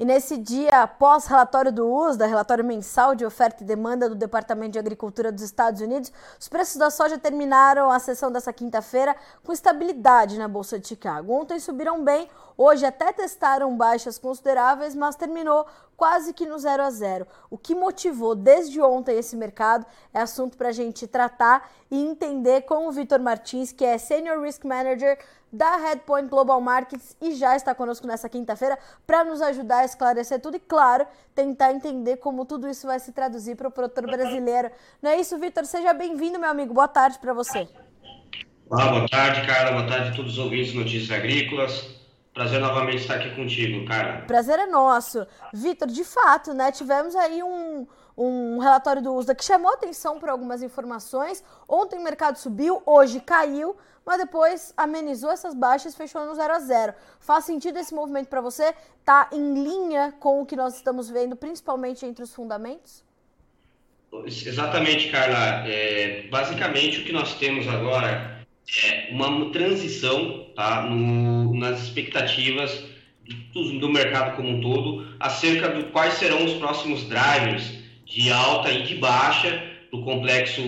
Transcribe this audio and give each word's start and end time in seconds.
E 0.00 0.04
nesse 0.06 0.38
dia, 0.38 0.84
após 0.84 1.26
relatório 1.26 1.70
do 1.70 1.86
USDA, 1.86 2.26
relatório 2.26 2.64
mensal 2.64 3.14
de 3.14 3.22
oferta 3.22 3.62
e 3.62 3.66
demanda 3.66 4.08
do 4.08 4.14
Departamento 4.14 4.72
de 4.72 4.78
Agricultura 4.78 5.30
dos 5.30 5.42
Estados 5.42 5.82
Unidos, 5.82 6.10
os 6.40 6.48
preços 6.48 6.78
da 6.78 6.88
soja 6.88 7.18
terminaram 7.18 7.90
a 7.90 7.98
sessão 7.98 8.32
dessa 8.32 8.50
quinta-feira 8.50 9.14
com 9.44 9.52
estabilidade 9.52 10.38
na 10.38 10.48
Bolsa 10.48 10.78
de 10.78 10.88
Chicago. 10.88 11.34
Ontem 11.34 11.60
subiram 11.60 12.02
bem, 12.02 12.30
hoje 12.56 12.86
até 12.86 13.12
testaram 13.12 13.76
baixas 13.76 14.16
consideráveis, 14.16 14.94
mas 14.94 15.16
terminou 15.16 15.66
quase 16.00 16.32
que 16.32 16.46
no 16.46 16.58
0 16.58 16.82
a 16.82 16.90
0. 16.90 17.26
O 17.50 17.58
que 17.58 17.74
motivou 17.74 18.34
desde 18.34 18.80
ontem 18.80 19.18
esse 19.18 19.36
mercado 19.36 19.84
é 20.14 20.20
assunto 20.20 20.56
para 20.56 20.70
a 20.70 20.72
gente 20.72 21.06
tratar 21.06 21.70
e 21.90 22.02
entender 22.02 22.62
com 22.62 22.88
o 22.88 22.90
Vitor 22.90 23.20
Martins, 23.20 23.70
que 23.70 23.84
é 23.84 23.98
Senior 23.98 24.40
Risk 24.40 24.64
Manager 24.64 25.18
da 25.52 25.76
Headpoint 25.76 26.30
Global 26.30 26.58
Markets 26.58 27.14
e 27.20 27.34
já 27.34 27.54
está 27.54 27.74
conosco 27.74 28.06
nessa 28.06 28.30
quinta-feira 28.30 28.78
para 29.06 29.24
nos 29.24 29.42
ajudar 29.42 29.80
a 29.80 29.84
esclarecer 29.84 30.40
tudo 30.40 30.56
e, 30.56 30.60
claro, 30.60 31.06
tentar 31.34 31.70
entender 31.70 32.16
como 32.16 32.46
tudo 32.46 32.66
isso 32.66 32.86
vai 32.86 32.98
se 32.98 33.12
traduzir 33.12 33.54
para 33.54 33.68
o 33.68 33.70
produtor 33.70 34.06
brasileiro. 34.06 34.70
Não 35.02 35.10
é 35.10 35.20
isso, 35.20 35.38
Vitor? 35.38 35.66
Seja 35.66 35.92
bem-vindo, 35.92 36.38
meu 36.38 36.48
amigo. 36.48 36.72
Boa 36.72 36.88
tarde 36.88 37.18
para 37.18 37.34
você. 37.34 37.68
Olá, 38.70 38.88
boa 38.88 39.06
tarde, 39.06 39.46
Carla. 39.46 39.72
Boa 39.72 39.86
tarde 39.86 40.08
a 40.08 40.16
todos 40.16 40.32
os 40.32 40.38
ouvintes 40.38 40.72
de 40.72 40.78
Notícias 40.78 41.10
Agrícolas. 41.10 41.99
Prazer 42.32 42.60
novamente 42.60 42.98
estar 42.98 43.16
aqui 43.16 43.34
contigo, 43.34 43.84
Carla. 43.86 44.22
Prazer 44.22 44.58
é 44.58 44.66
nosso. 44.66 45.26
Vitor, 45.52 45.88
de 45.88 46.04
fato, 46.04 46.54
né? 46.54 46.70
Tivemos 46.70 47.16
aí 47.16 47.42
um, 47.42 47.86
um 48.16 48.58
relatório 48.58 49.02
do 49.02 49.12
USDA 49.12 49.34
que 49.34 49.44
chamou 49.44 49.72
atenção 49.72 50.20
para 50.20 50.30
algumas 50.30 50.62
informações. 50.62 51.42
Ontem 51.68 51.98
o 51.98 52.02
mercado 52.02 52.36
subiu, 52.36 52.82
hoje 52.86 53.18
caiu, 53.18 53.76
mas 54.06 54.18
depois 54.18 54.72
amenizou 54.76 55.30
essas 55.30 55.54
baixas 55.54 55.92
e 55.92 55.96
fechou 55.96 56.24
no 56.24 56.34
0 56.34 56.54
a 56.54 56.60
0. 56.60 56.94
Faz 57.18 57.44
sentido 57.44 57.78
esse 57.78 57.92
movimento 57.92 58.28
para 58.28 58.40
você? 58.40 58.74
Está 59.00 59.28
em 59.32 59.64
linha 59.64 60.14
com 60.20 60.40
o 60.40 60.46
que 60.46 60.54
nós 60.54 60.76
estamos 60.76 61.10
vendo, 61.10 61.34
principalmente 61.34 62.06
entre 62.06 62.22
os 62.22 62.32
fundamentos? 62.32 63.04
Exatamente, 64.24 65.10
Carla. 65.10 65.68
É, 65.68 66.28
basicamente, 66.30 67.00
o 67.00 67.04
que 67.04 67.12
nós 67.12 67.34
temos 67.34 67.66
agora 67.66 68.39
é 68.84 69.08
uma 69.10 69.50
transição 69.50 70.46
tá, 70.54 70.82
no, 70.82 71.54
nas 71.54 71.82
expectativas 71.82 72.84
do, 73.52 73.78
do 73.78 73.88
mercado 73.88 74.36
como 74.36 74.48
um 74.48 74.60
todo 74.60 75.06
acerca 75.18 75.68
de 75.68 75.84
quais 75.84 76.14
serão 76.14 76.44
os 76.44 76.54
próximos 76.54 77.04
drivers 77.04 77.78
de 78.04 78.30
alta 78.30 78.70
e 78.72 78.82
de 78.82 78.96
baixa 78.96 79.62
do 79.90 80.02
complexo 80.02 80.62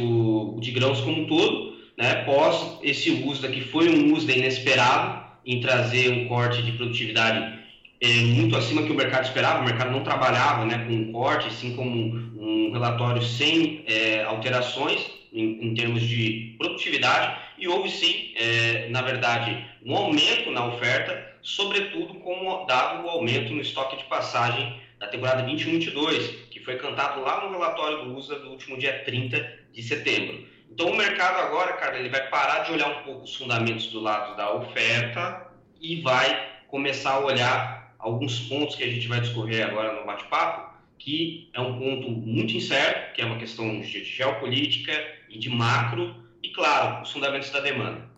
de 0.60 0.70
grãos 0.70 1.00
como 1.00 1.22
um 1.22 1.26
todo, 1.26 1.76
né, 1.96 2.16
pós 2.24 2.78
esse 2.82 3.10
USDA, 3.10 3.48
que 3.48 3.60
foi 3.60 3.88
um 3.88 4.12
USDA 4.14 4.32
inesperado 4.32 5.22
em 5.44 5.60
trazer 5.60 6.10
um 6.10 6.28
corte 6.28 6.62
de 6.62 6.72
produtividade 6.72 7.60
é, 8.00 8.08
muito 8.24 8.56
acima 8.56 8.82
que 8.82 8.90
o 8.90 8.96
mercado 8.96 9.24
esperava, 9.24 9.60
o 9.60 9.64
mercado 9.64 9.92
não 9.92 10.02
trabalhava 10.02 10.64
né, 10.64 10.84
com 10.86 10.92
um 10.92 11.12
corte, 11.12 11.46
assim 11.46 11.76
como 11.76 11.94
um, 11.94 12.70
relatório 12.72 13.22
sem 13.22 13.84
é, 13.86 14.24
alterações 14.24 15.21
em, 15.32 15.66
em, 15.66 15.74
termos 15.74 16.02
de 16.02 16.54
produtividade, 16.58 17.40
e 17.58 17.68
houve 17.68 17.90
sim, 17.90 18.32
é, 18.36 18.88
na 18.90 19.02
verdade, 19.02 19.64
um 19.84 19.96
aumento 19.96 20.50
na 20.50 20.66
oferta, 20.66 21.36
sobretudo 21.42 22.14
como 22.20 22.64
dado 22.66 23.04
o 23.04 23.08
aumento 23.08 23.52
no 23.52 23.60
estoque 23.60 23.96
de 23.96 24.04
passagem 24.04 24.80
da 24.98 25.08
temporada 25.08 25.44
21-22, 25.44 26.48
que 26.50 26.60
foi 26.60 26.76
cantado 26.76 27.20
lá 27.22 27.44
no 27.44 27.50
relatório 27.50 28.04
do 28.04 28.16
USA 28.16 28.38
do 28.38 28.50
último 28.50 28.78
dia 28.78 29.02
30 29.04 29.60
de 29.72 29.82
setembro. 29.82 30.46
Então 30.70 30.90
o 30.90 30.96
mercado 30.96 31.38
agora, 31.38 31.74
cara, 31.74 31.98
ele 31.98 32.08
vai 32.08 32.28
parar 32.28 32.60
de 32.60 32.72
olhar 32.72 32.88
um 32.88 33.02
pouco 33.02 33.24
os 33.24 33.34
fundamentos 33.34 33.88
do 33.88 34.00
lado 34.00 34.36
da 34.36 34.54
oferta 34.54 35.50
e 35.80 36.00
vai 36.00 36.50
começar 36.68 37.12
a 37.12 37.20
olhar 37.20 37.94
alguns 37.98 38.40
pontos 38.48 38.74
que 38.74 38.84
a 38.84 38.90
gente 38.90 39.06
vai 39.06 39.20
discorrer 39.20 39.66
agora 39.66 39.98
no 39.98 40.06
bate-papo, 40.06 40.72
que 40.98 41.50
é 41.52 41.60
um 41.60 41.78
ponto 41.78 42.10
muito 42.10 42.56
incerto, 42.56 43.14
que 43.14 43.20
é 43.20 43.24
uma 43.24 43.38
questão 43.38 43.80
de 43.80 44.04
geopolítica 44.04 44.92
e 45.32 45.38
de 45.38 45.48
macro, 45.48 46.14
e 46.42 46.52
claro, 46.52 47.02
os 47.02 47.10
fundamentos 47.10 47.50
da 47.50 47.60
demanda. 47.60 48.12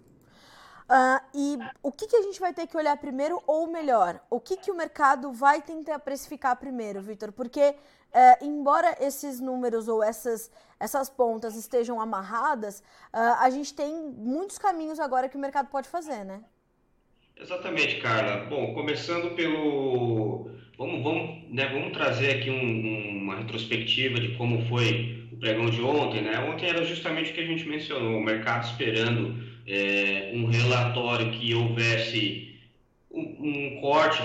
Uh, 0.85 1.19
e 1.35 1.59
o 1.83 1.91
que, 1.91 2.07
que 2.07 2.17
a 2.17 2.23
gente 2.23 2.39
vai 2.39 2.53
ter 2.53 2.67
que 2.67 2.77
olhar 2.77 2.97
primeiro, 2.99 3.43
ou 3.47 3.67
melhor, 3.67 4.21
o 4.29 4.39
que, 4.39 4.57
que 4.57 4.71
o 4.71 4.77
mercado 4.77 5.33
vai 5.33 5.63
tentar 5.63 5.99
precificar 5.99 6.57
primeiro, 6.57 7.01
Vitor? 7.01 7.33
Porque, 7.33 7.71
uh, 7.71 8.45
embora 8.45 8.95
esses 9.01 9.41
números 9.41 9.89
ou 9.89 10.03
essas, 10.03 10.51
essas 10.79 11.09
pontas 11.09 11.57
estejam 11.57 12.01
amarradas, 12.01 12.81
uh, 13.15 13.41
a 13.41 13.49
gente 13.49 13.73
tem 13.73 13.95
muitos 13.95 14.59
caminhos 14.59 15.01
agora 15.01 15.29
que 15.29 15.37
o 15.37 15.41
mercado 15.41 15.69
pode 15.69 15.89
fazer, 15.89 16.23
né? 16.23 16.43
Exatamente, 17.37 18.01
Carla. 18.01 18.45
Bom, 18.47 18.75
começando 18.75 19.35
pelo. 19.35 20.51
Vamos, 20.77 21.03
vamos, 21.03 21.51
né, 21.51 21.67
vamos 21.73 21.93
trazer 21.93 22.39
aqui 22.39 22.51
um, 22.51 23.23
uma 23.23 23.37
retrospectiva 23.37 24.21
de 24.21 24.37
como 24.37 24.65
foi 24.69 25.24
o 25.35 25.37
pregão 25.37 25.69
de 25.69 25.83
ontem. 25.83 26.23
Né? 26.23 26.39
Ontem 26.39 26.69
era 26.69 26.85
justamente 26.85 27.31
o 27.31 27.35
que 27.35 27.41
a 27.41 27.47
gente 27.47 27.69
mencionou, 27.69 28.19
o 28.19 28.23
mercado 28.23 28.65
esperando 28.65 29.43
é, 29.67 30.33
um 30.35 30.47
relatório 30.47 31.31
que 31.33 31.55
houvesse 31.55 32.57
um, 33.11 33.21
um, 33.21 33.81
corte 33.81 34.23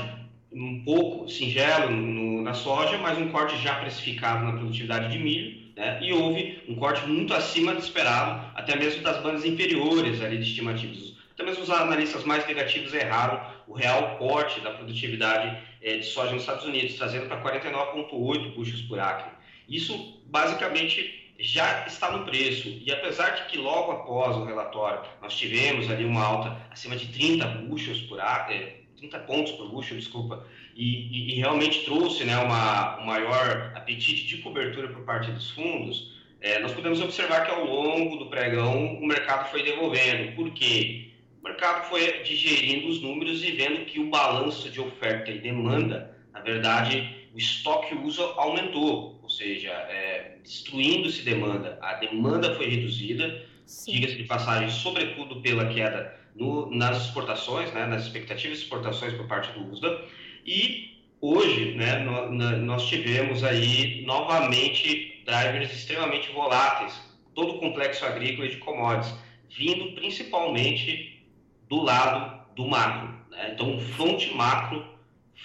um 0.52 0.84
pouco 0.84 1.30
singelo 1.30 1.92
no, 1.92 2.42
na 2.42 2.54
soja, 2.54 2.98
mas 2.98 3.18
um 3.18 3.30
corte 3.30 3.58
já 3.62 3.76
precificado 3.76 4.46
na 4.46 4.54
produtividade 4.54 5.12
de 5.12 5.20
milho, 5.20 5.60
né? 5.76 6.00
e 6.02 6.14
houve 6.14 6.64
um 6.68 6.76
corte 6.76 7.06
muito 7.08 7.34
acima 7.34 7.74
do 7.74 7.80
esperado, 7.80 8.52
até 8.56 8.76
mesmo 8.76 9.02
das 9.02 9.22
bandas 9.22 9.46
inferiores 9.46 10.22
ali 10.22 10.38
de 10.38 10.44
estimativas. 10.44 11.18
Até 11.34 11.44
mesmo 11.44 11.64
os 11.64 11.70
analistas 11.70 12.26
mais 12.26 12.46
negativos 12.46 12.94
erraram 12.94 13.42
o 13.66 13.74
real 13.74 14.18
corte 14.18 14.60
da 14.60 14.72
produtividade 14.72 15.58
é, 15.82 15.98
de 15.98 16.06
soja 16.06 16.34
nos 16.34 16.42
Estados 16.42 16.66
Unidos, 16.66 16.96
trazendo 16.96 17.28
para 17.28 17.42
49,8 17.42 18.56
bushels 18.56 18.82
por 18.82 19.00
acre. 19.00 19.32
Isso 19.70 20.19
basicamente 20.30 21.34
já 21.40 21.86
está 21.86 22.12
no 22.12 22.26
preço. 22.26 22.68
E 22.86 22.92
apesar 22.92 23.30
de 23.32 23.46
que 23.46 23.58
logo 23.58 23.92
após 23.92 24.36
o 24.36 24.46
relatório 24.46 25.02
nós 25.22 25.36
tivemos 25.36 25.90
ali 25.90 26.06
uma 26.06 26.24
alta 26.24 26.58
acima 26.70 26.96
de 26.96 27.08
30 27.08 27.46
bushels 27.48 28.02
por 28.02 28.20
acre, 28.20 28.86
30 28.98 29.16
é, 29.16 29.20
pontos 29.22 29.52
por 29.54 29.70
bushel, 29.70 29.98
desculpa, 29.98 30.46
e, 30.76 30.84
e, 30.84 31.34
e 31.34 31.40
realmente 31.40 31.86
trouxe 31.86 32.24
né, 32.26 32.38
uma, 32.38 33.00
um 33.00 33.06
maior 33.06 33.72
apetite 33.76 34.28
de 34.28 34.38
cobertura 34.38 34.90
por 34.90 35.04
parte 35.04 35.32
dos 35.32 35.52
fundos, 35.52 36.20
é, 36.42 36.60
nós 36.60 36.74
podemos 36.74 37.02
observar 37.02 37.46
que 37.46 37.52
ao 37.52 37.66
longo 37.66 38.18
do 38.18 38.28
pregão 38.28 38.96
o 38.96 39.06
mercado 39.06 39.50
foi 39.50 39.64
devolvendo. 39.64 40.36
Por 40.36 40.52
quê? 40.52 41.12
O 41.42 41.44
mercado 41.44 41.90
foi 41.90 42.24
digerindo 42.24 42.88
os 42.88 43.02
números 43.02 43.44
e 43.44 43.52
vendo 43.52 43.86
que 43.86 44.00
o 44.00 44.10
balanço 44.10 44.70
de 44.70 44.80
oferta 44.80 45.32
e 45.32 45.40
demanda, 45.40 46.18
na 46.32 46.40
verdade, 46.40 47.28
o 47.34 47.38
estoque 47.38 47.94
uso 47.96 48.22
aumentou 48.38 49.19
ou 49.19 49.19
seja, 49.40 49.72
é, 49.72 50.36
destruindo-se 50.44 51.24
demanda. 51.24 51.80
A 51.82 51.94
demanda 51.94 52.54
foi 52.56 52.70
reduzida, 52.70 53.46
diga-se 53.88 54.18
de 54.18 54.26
passagem, 54.26 54.70
sobretudo 54.70 55.42
pela 55.42 55.74
queda 55.74 56.14
no, 56.36 56.70
nas 56.70 57.06
exportações, 57.06 57.72
né, 57.74 57.86
nas 57.86 58.04
expectativas 58.04 58.58
de 58.58 58.64
exportações 58.66 59.14
por 59.14 59.28
parte 59.28 59.58
do 59.58 59.72
USDA, 59.72 60.06
e 60.46 61.02
hoje 61.22 61.74
né, 61.76 62.00
no, 62.00 62.32
na, 62.34 62.58
nós 62.58 62.88
tivemos 62.88 63.44
aí 63.44 64.04
novamente 64.06 65.24
drivers 65.26 65.72
extremamente 65.72 66.30
voláteis, 66.34 67.00
todo 67.34 67.56
o 67.56 67.60
complexo 67.60 68.06
agrícola 68.06 68.46
e 68.46 68.52
de 68.52 68.58
commodities, 68.58 69.16
vindo 69.58 69.94
principalmente 69.94 71.24
do 71.70 71.82
lado 71.82 72.46
do 72.56 72.68
macro. 72.68 73.16
Né? 73.32 73.52
Então, 73.54 73.78
o 73.78 73.80
front 73.80 74.34
macro 74.34 74.86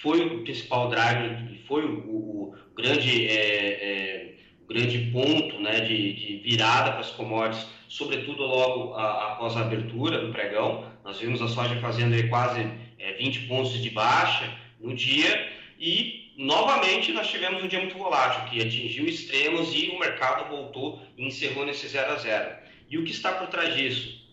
foi 0.01 0.25
o 0.25 0.43
principal 0.43 0.89
driver, 0.89 1.55
foi 1.65 1.85
o, 1.85 2.09
o 2.09 2.24
grande, 2.75 3.27
é, 3.27 3.33
é, 3.33 4.33
grande 4.67 5.09
ponto 5.11 5.59
né, 5.59 5.81
de, 5.81 6.13
de 6.13 6.37
virada 6.37 6.91
para 6.91 6.99
as 6.99 7.11
commodities, 7.11 7.67
sobretudo 7.87 8.43
logo 8.43 8.93
a, 8.93 9.33
após 9.33 9.55
a 9.55 9.61
abertura 9.61 10.19
do 10.19 10.31
pregão. 10.31 10.85
Nós 11.03 11.19
vimos 11.19 11.41
a 11.41 11.47
soja 11.47 11.79
fazendo 11.79 12.15
quase 12.29 12.67
é, 12.99 13.13
20 13.13 13.47
pontos 13.47 13.81
de 13.81 13.89
baixa 13.89 14.53
no 14.79 14.93
dia 14.93 15.51
e 15.79 16.33
novamente 16.37 17.11
nós 17.11 17.27
tivemos 17.29 17.63
um 17.63 17.67
dia 17.67 17.79
muito 17.79 17.97
volátil, 17.97 18.49
que 18.49 18.61
atingiu 18.61 19.07
extremos 19.07 19.73
e 19.73 19.89
o 19.89 19.99
mercado 19.99 20.49
voltou 20.49 21.01
e 21.17 21.25
encerrou 21.25 21.65
nesse 21.65 21.87
0 21.87 22.11
a 22.11 22.15
0. 22.17 22.55
E 22.89 22.97
o 22.97 23.03
que 23.03 23.11
está 23.11 23.31
por 23.31 23.47
trás 23.47 23.73
disso? 23.75 24.23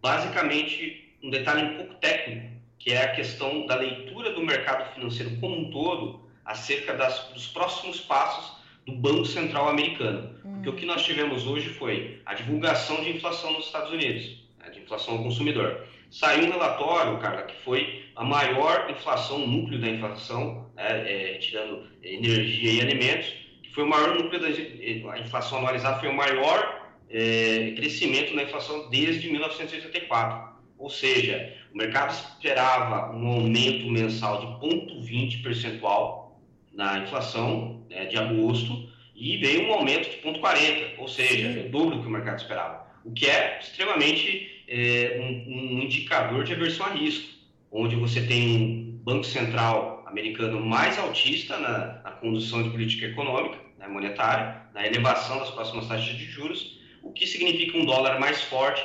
Basicamente, 0.00 1.14
um 1.22 1.30
detalhe 1.30 1.62
um 1.62 1.76
pouco 1.76 1.94
técnico, 1.94 2.50
que 2.78 2.92
é 2.92 3.04
a 3.04 3.12
questão 3.12 3.64
da 3.66 3.76
leitura 3.76 4.32
do 4.32 4.42
mercado 4.42 4.92
financeiro 4.94 5.36
como 5.38 5.56
um 5.56 5.70
todo 5.70 6.21
acerca 6.44 6.94
das, 6.94 7.28
dos 7.32 7.46
próximos 7.46 8.00
passos 8.00 8.56
do 8.86 8.92
Banco 8.92 9.24
Central 9.24 9.68
americano. 9.68 10.34
Hum. 10.44 10.54
Porque 10.54 10.68
o 10.68 10.72
que 10.74 10.86
nós 10.86 11.04
tivemos 11.04 11.46
hoje 11.46 11.68
foi 11.70 12.20
a 12.26 12.34
divulgação 12.34 13.02
de 13.02 13.10
inflação 13.10 13.52
nos 13.52 13.66
Estados 13.66 13.92
Unidos, 13.92 14.36
né, 14.58 14.70
de 14.70 14.80
inflação 14.80 15.14
ao 15.14 15.22
consumidor. 15.22 15.84
Saiu 16.10 16.46
um 16.46 16.50
relatório, 16.50 17.18
cara, 17.18 17.42
que 17.42 17.56
foi 17.62 18.04
a 18.14 18.24
maior 18.24 18.90
inflação, 18.90 19.44
o 19.44 19.46
núcleo 19.46 19.80
da 19.80 19.88
inflação, 19.88 20.70
né, 20.74 21.34
é, 21.34 21.38
tirando 21.38 21.86
energia 22.02 22.72
e 22.72 22.80
alimentos, 22.80 23.32
que 23.62 23.72
foi 23.72 23.84
o 23.84 23.88
maior 23.88 24.14
núcleo 24.14 24.40
da 24.40 24.48
a 25.12 25.18
inflação 25.18 25.58
anualizada, 25.58 25.98
foi 26.00 26.08
o 26.08 26.14
maior 26.14 26.82
é, 27.08 27.72
crescimento 27.76 28.34
na 28.34 28.42
inflação 28.42 28.90
desde 28.90 29.30
1984. 29.30 30.52
Ou 30.78 30.90
seja, 30.90 31.54
o 31.72 31.78
mercado 31.78 32.10
esperava 32.10 33.14
um 33.14 33.26
aumento 33.28 33.88
mensal 33.88 34.40
de 34.60 34.66
0,20 34.66 35.42
percentual, 35.42 36.21
na 36.72 36.98
inflação 36.98 37.84
né, 37.90 38.06
de 38.06 38.16
agosto 38.16 38.90
e 39.14 39.36
veio 39.36 39.68
um 39.68 39.72
aumento 39.74 40.08
de 40.10 40.16
0,40, 40.16 40.98
ou 40.98 41.08
seja, 41.08 41.60
é 41.60 41.66
o 41.66 41.70
dobro 41.70 41.96
do 41.96 42.02
que 42.02 42.08
o 42.08 42.10
mercado 42.10 42.38
esperava, 42.38 42.86
o 43.04 43.12
que 43.12 43.26
é 43.26 43.58
extremamente 43.60 44.64
é, 44.66 45.18
um, 45.20 45.52
um, 45.52 45.82
indicador 45.82 46.44
de 46.44 46.52
aversão 46.52 46.86
a 46.86 46.90
risco, 46.90 47.28
onde 47.70 47.94
você 47.96 48.22
tem 48.22 48.58
um 48.58 49.00
Banco 49.04 49.24
Central 49.24 50.02
americano 50.06 50.60
mais 50.60 50.98
altista 50.98 51.58
na, 51.58 52.00
na 52.02 52.10
condução 52.12 52.62
de 52.62 52.70
política 52.70 53.06
econômica, 53.06 53.58
né, 53.78 53.86
monetária, 53.88 54.62
na 54.74 54.86
elevação 54.86 55.38
das 55.38 55.50
próximas 55.50 55.88
taxas 55.88 56.16
de 56.16 56.24
juros, 56.24 56.80
o 57.02 57.12
que 57.12 57.26
significa 57.26 57.76
um 57.76 57.84
dólar 57.84 58.18
mais 58.18 58.42
forte 58.42 58.82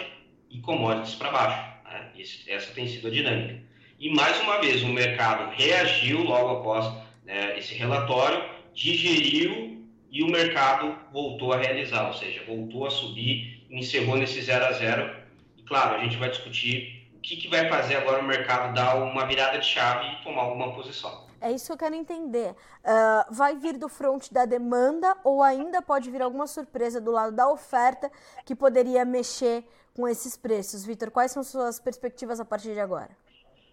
e 0.50 0.60
commodities 0.60 1.16
para 1.16 1.32
baixo. 1.32 1.78
Né? 1.86 2.12
essa 2.48 2.74
tem 2.74 2.88
sido 2.88 3.08
a 3.08 3.12
dinâmica. 3.12 3.60
E 4.00 4.14
mais 4.14 4.40
uma 4.42 4.60
vez, 4.60 4.84
o 4.84 4.88
mercado 4.88 5.52
reagiu 5.56 6.24
logo 6.24 6.60
após 6.60 7.07
né, 7.28 7.60
esse 7.60 7.76
relatório, 7.76 8.44
digeriu 8.74 9.86
e 10.10 10.24
o 10.24 10.28
mercado 10.28 10.96
voltou 11.12 11.52
a 11.52 11.58
realizar, 11.58 12.08
ou 12.08 12.14
seja, 12.14 12.42
voltou 12.48 12.88
a 12.88 12.90
subir, 12.90 13.68
encerrou 13.70 14.16
nesse 14.16 14.42
0 14.42 14.66
a 14.66 14.72
0. 14.72 15.16
E 15.58 15.64
claro, 15.64 15.96
a 15.96 16.00
gente 16.00 16.18
vai 16.18 16.30
discutir 16.30 17.08
o 17.14 17.20
que, 17.20 17.36
que 17.36 17.50
vai 17.50 17.68
fazer 17.68 17.98
agora 17.98 18.24
o 18.24 18.26
mercado 18.26 18.74
dar 18.74 18.96
uma 18.96 19.26
virada 19.26 19.60
de 19.60 19.66
chave 19.66 20.08
e 20.08 20.24
tomar 20.24 20.44
alguma 20.44 20.74
posição. 20.74 21.28
É 21.40 21.52
isso 21.52 21.68
que 21.68 21.74
eu 21.74 21.78
quero 21.78 21.94
entender. 21.94 22.52
Uh, 22.52 23.34
vai 23.34 23.56
vir 23.56 23.78
do 23.78 23.88
front 23.88 24.32
da 24.32 24.46
demanda 24.46 25.16
ou 25.24 25.44
ainda 25.44 25.82
pode 25.82 26.10
vir 26.10 26.22
alguma 26.22 26.48
surpresa 26.48 27.00
do 27.00 27.12
lado 27.12 27.36
da 27.36 27.48
oferta 27.50 28.10
que 28.44 28.56
poderia 28.56 29.06
mexer 29.06 29.64
com 29.96 30.08
esses 30.08 30.38
preços? 30.38 30.86
Vitor, 30.86 31.12
quais 31.12 31.32
são 31.32 31.44
suas 31.44 31.80
perspectivas 31.80 32.40
a 32.40 32.46
partir 32.46 32.74
de 32.74 32.80
agora? 32.80 33.10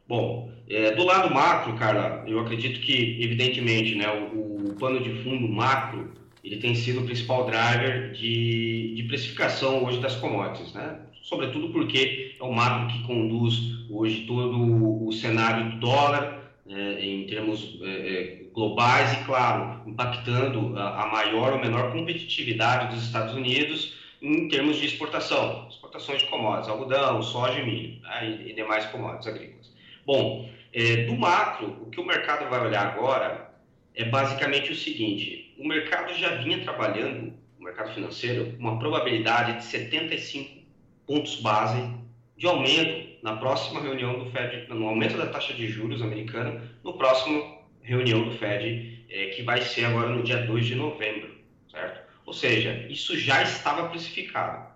Bom, 0.06 0.52
é, 0.68 0.92
do 0.92 1.04
lado 1.04 1.32
macro, 1.32 1.74
Carla, 1.76 2.24
eu 2.26 2.38
acredito 2.40 2.80
que, 2.80 3.18
evidentemente, 3.22 3.94
né, 3.94 4.06
o, 4.32 4.68
o 4.68 4.76
pano 4.78 5.02
de 5.02 5.22
fundo 5.22 5.48
macro 5.48 6.12
ele 6.44 6.58
tem 6.58 6.74
sido 6.74 7.00
o 7.00 7.04
principal 7.04 7.46
driver 7.46 8.12
de, 8.12 8.94
de 8.94 9.02
precificação 9.04 9.82
hoje 9.82 9.98
das 10.00 10.14
commodities, 10.16 10.74
né? 10.74 11.00
Sobretudo 11.22 11.70
porque 11.70 12.36
é 12.38 12.44
o 12.44 12.52
macro 12.52 12.88
que 12.88 13.02
conduz 13.04 13.56
hoje 13.88 14.26
todo 14.26 15.06
o 15.06 15.10
cenário 15.10 15.70
do 15.70 15.78
dólar, 15.78 16.52
é, 16.68 17.04
em 17.04 17.26
termos 17.26 17.78
é, 17.80 17.86
é, 17.86 18.44
globais 18.52 19.14
e, 19.14 19.24
claro, 19.24 19.88
impactando 19.88 20.78
a, 20.78 21.04
a, 21.04 21.06
maior 21.12 21.54
ou 21.54 21.58
menor 21.58 21.92
competitividade 21.92 22.94
dos 22.94 23.04
Estados 23.04 23.34
Unidos 23.34 23.94
em 24.20 24.48
termos 24.48 24.76
de 24.76 24.86
exportação, 24.86 25.66
exportações 25.68 26.20
de 26.20 26.28
commodities, 26.28 26.68
algodão, 26.68 27.22
soja 27.22 27.58
e 27.58 27.64
milho 27.64 28.02
né, 28.02 28.38
e, 28.44 28.50
e, 28.50 28.54
demais 28.54 28.84
commodities 28.86 29.26
agrícolas. 29.26 29.73
Bom, 30.06 30.50
é, 30.72 31.04
do 31.04 31.16
macro, 31.16 31.78
o 31.82 31.90
que 31.90 32.00
o 32.00 32.04
mercado 32.04 32.48
vai 32.50 32.60
olhar 32.60 32.86
agora 32.86 33.54
é 33.94 34.04
basicamente 34.04 34.72
o 34.72 34.76
seguinte: 34.76 35.54
o 35.58 35.66
mercado 35.66 36.12
já 36.14 36.36
vinha 36.36 36.62
trabalhando, 36.62 37.32
o 37.58 37.64
mercado 37.64 37.94
financeiro, 37.94 38.54
uma 38.58 38.78
probabilidade 38.78 39.58
de 39.58 39.64
75 39.64 40.64
pontos 41.06 41.40
base 41.40 41.80
de 42.36 42.46
aumento 42.46 43.14
na 43.22 43.36
próxima 43.36 43.80
reunião 43.80 44.18
do 44.18 44.30
Fed, 44.30 44.66
no 44.68 44.86
aumento 44.86 45.16
da 45.16 45.26
taxa 45.26 45.54
de 45.54 45.66
juros 45.68 46.02
americana, 46.02 46.60
no 46.82 46.94
próximo 46.94 47.62
reunião 47.82 48.24
do 48.24 48.32
Fed, 48.32 49.06
é, 49.08 49.26
que 49.26 49.42
vai 49.42 49.62
ser 49.62 49.84
agora 49.84 50.10
no 50.10 50.22
dia 50.22 50.38
2 50.38 50.66
de 50.66 50.74
novembro, 50.74 51.34
certo? 51.70 52.02
Ou 52.26 52.32
seja, 52.32 52.86
isso 52.88 53.18
já 53.18 53.42
estava 53.42 53.88
precificado. 53.88 54.74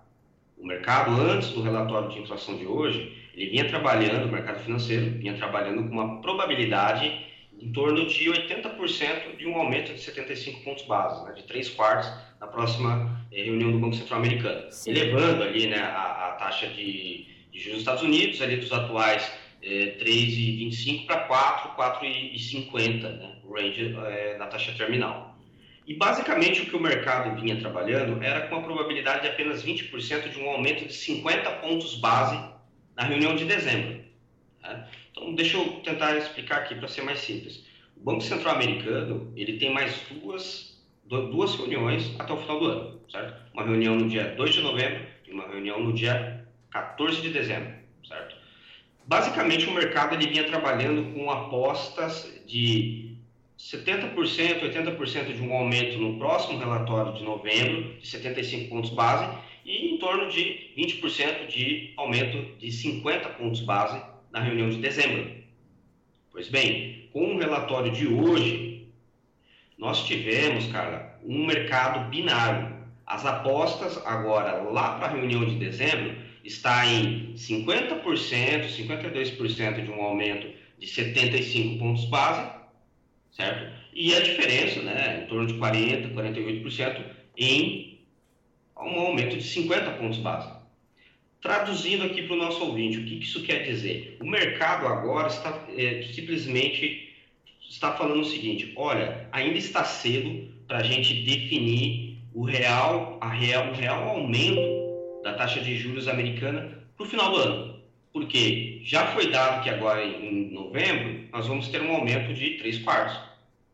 O 0.57 0.65
mercado, 0.65 1.11
antes 1.21 1.49
do 1.49 1.61
relatório 1.61 2.09
de 2.09 2.19
inflação 2.19 2.57
de 2.57 2.65
hoje, 2.65 3.28
ele 3.39 3.51
vinha 3.51 3.67
trabalhando, 3.67 4.25
o 4.27 4.31
mercado 4.31 4.59
financeiro 4.59 5.11
vinha 5.11 5.33
trabalhando 5.35 5.87
com 5.87 5.93
uma 5.93 6.21
probabilidade 6.21 7.25
em 7.61 7.71
torno 7.71 8.05
de 8.05 8.25
80% 8.25 9.37
de 9.37 9.47
um 9.47 9.55
aumento 9.55 9.93
de 9.93 9.99
75 9.99 10.63
pontos 10.63 10.85
base, 10.85 11.25
né, 11.25 11.33
de 11.33 11.43
3 11.43 11.69
quartos 11.71 12.09
na 12.39 12.47
próxima 12.47 13.25
eh, 13.31 13.43
reunião 13.43 13.71
do 13.71 13.79
Banco 13.79 13.95
Central 13.95 14.19
Americano, 14.19 14.69
elevando 14.85 15.43
ali 15.43 15.67
né, 15.67 15.79
a, 15.79 16.29
a 16.29 16.31
taxa 16.33 16.67
de 16.67 17.27
de 17.51 17.59
juros 17.59 17.71
dos 17.73 17.81
Estados 17.81 18.03
Unidos, 18.03 18.41
ali 18.41 18.57
dos 18.57 18.71
atuais 18.71 19.31
é, 19.61 19.97
3,25 19.99 21.05
para 21.05 21.21
4, 21.21 21.69
4,50, 21.71 23.01
né, 23.01 23.35
o 23.43 23.53
range 23.53 23.95
é, 24.07 24.37
na 24.37 24.47
taxa 24.47 24.71
terminal. 24.73 25.37
E 25.85 25.95
basicamente 25.95 26.61
o 26.61 26.65
que 26.67 26.75
o 26.75 26.79
mercado 26.79 27.39
vinha 27.41 27.59
trabalhando 27.59 28.21
era 28.23 28.47
com 28.47 28.57
a 28.57 28.61
probabilidade 28.61 29.23
de 29.23 29.27
apenas 29.27 29.65
20% 29.65 30.29
de 30.29 30.39
um 30.39 30.49
aumento 30.49 30.85
de 30.85 30.93
50 30.93 31.49
pontos 31.53 31.95
base 31.95 32.39
na 32.99 33.05
reunião 33.05 33.33
de 33.33 33.45
dezembro. 33.45 34.01
Né? 34.61 34.87
Então, 35.11 35.33
deixa 35.33 35.57
eu 35.57 35.65
tentar 35.81 36.17
explicar 36.17 36.57
aqui 36.57 36.75
para 36.75 36.89
ser 36.89 37.01
mais 37.01 37.19
simples. 37.19 37.63
O 37.95 38.01
Banco 38.03 38.21
Central 38.21 38.55
Americano 38.55 39.31
ele 39.37 39.57
tem 39.57 39.73
mais 39.73 40.01
duas, 40.11 40.77
duas 41.05 41.55
reuniões 41.55 42.13
até 42.19 42.33
o 42.33 42.37
final 42.37 42.59
do 42.59 42.65
ano, 42.65 43.01
certo? 43.09 43.41
Uma 43.53 43.63
reunião 43.63 43.95
no 43.95 44.09
dia 44.09 44.35
2 44.35 44.53
de 44.53 44.61
novembro 44.61 45.05
e 45.25 45.31
uma 45.31 45.47
reunião 45.47 45.81
no 45.81 45.93
dia 45.93 46.45
14 46.71 47.21
de 47.21 47.29
dezembro, 47.29 47.73
certo? 48.05 48.35
Basicamente, 49.05 49.65
o 49.65 49.73
mercado 49.73 50.15
ele 50.15 50.27
vinha 50.27 50.43
trabalhando 50.43 51.13
com 51.13 51.31
apostas 51.31 52.43
de 52.45 53.15
70%, 53.57 54.13
80% 54.61 55.33
de 55.33 55.41
um 55.41 55.53
aumento 55.53 55.97
no 55.97 56.17
próximo 56.17 56.59
relatório 56.59 57.13
de 57.13 57.23
novembro, 57.23 57.97
de 57.97 58.07
75 58.07 58.69
pontos 58.69 58.91
base, 58.91 59.37
e 59.65 59.93
em 59.93 59.97
torno 59.97 60.29
de 60.29 60.71
20% 60.77 61.47
de 61.47 61.93
aumento 61.97 62.57
de 62.57 62.71
50 62.71 63.29
pontos 63.29 63.61
base 63.61 64.01
na 64.31 64.39
reunião 64.39 64.69
de 64.69 64.77
dezembro. 64.77 65.31
Pois 66.31 66.47
bem, 66.49 67.09
com 67.11 67.35
o 67.35 67.37
relatório 67.39 67.91
de 67.91 68.07
hoje, 68.07 68.87
nós 69.77 70.05
tivemos, 70.05 70.67
cara, 70.67 71.19
um 71.23 71.45
mercado 71.45 72.09
binário. 72.09 72.77
As 73.05 73.25
apostas 73.25 73.97
agora, 74.05 74.61
lá 74.69 74.97
para 74.97 75.07
a 75.07 75.11
reunião 75.11 75.43
de 75.45 75.55
dezembro, 75.55 76.15
está 76.43 76.85
em 76.85 77.33
50%, 77.33 78.03
52% 78.03 79.83
de 79.83 79.91
um 79.91 80.01
aumento 80.01 80.47
de 80.77 80.87
75 80.87 81.79
pontos 81.79 82.05
base, 82.05 82.49
certo? 83.31 83.73
E 83.93 84.13
a 84.13 84.19
diferença, 84.19 84.81
né, 84.81 85.23
em 85.23 85.27
torno 85.27 85.47
de 85.47 85.55
40%, 85.55 86.13
48% 86.13 87.03
em 87.37 87.88
um 88.85 88.99
aumento 88.99 89.37
de 89.37 89.43
50 89.43 89.91
pontos 89.91 90.17
base. 90.19 90.51
Traduzindo 91.41 92.03
aqui 92.03 92.23
para 92.23 92.35
o 92.35 92.39
nosso 92.39 92.63
ouvinte, 92.63 92.97
o 92.97 93.05
que 93.05 93.15
isso 93.15 93.43
quer 93.43 93.63
dizer? 93.63 94.17
O 94.19 94.25
mercado 94.25 94.85
agora 94.87 95.27
está 95.27 95.65
é, 95.77 96.01
simplesmente 96.13 97.09
está 97.69 97.93
falando 97.93 98.21
o 98.21 98.25
seguinte: 98.25 98.73
olha, 98.75 99.27
ainda 99.31 99.57
está 99.57 99.83
cedo 99.83 100.49
para 100.67 100.79
a 100.79 100.83
gente 100.83 101.23
definir 101.23 102.17
o 102.33 102.43
real, 102.43 103.17
a 103.21 103.29
real, 103.29 103.69
o 103.69 103.73
real 103.73 104.09
aumento 104.09 105.21
da 105.23 105.33
taxa 105.33 105.61
de 105.61 105.77
juros 105.77 106.07
americana 106.07 106.83
para 106.97 107.05
o 107.05 107.09
final 107.09 107.31
do 107.31 107.37
ano. 107.37 107.79
Porque 108.11 108.81
já 108.83 109.07
foi 109.07 109.29
dado 109.29 109.63
que 109.63 109.69
agora 109.69 110.03
em 110.03 110.51
novembro 110.51 111.27
nós 111.31 111.47
vamos 111.47 111.67
ter 111.67 111.81
um 111.81 111.95
aumento 111.95 112.33
de 112.33 112.57
3 112.57 112.79
quartos. 112.79 113.19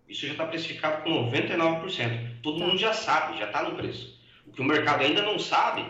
Isso 0.08 0.26
já 0.26 0.34
está 0.34 0.46
precificado 0.46 1.04
com 1.04 1.32
99%. 1.32 2.42
Todo 2.44 2.60
mundo 2.60 2.78
já 2.78 2.94
sabe, 2.94 3.40
já 3.40 3.46
está 3.46 3.64
no 3.64 3.76
preço. 3.76 4.15
O 4.46 4.52
que 4.52 4.62
o 4.62 4.66
mercado 4.66 5.04
ainda 5.04 5.22
não 5.22 5.40
sabe 5.40 5.86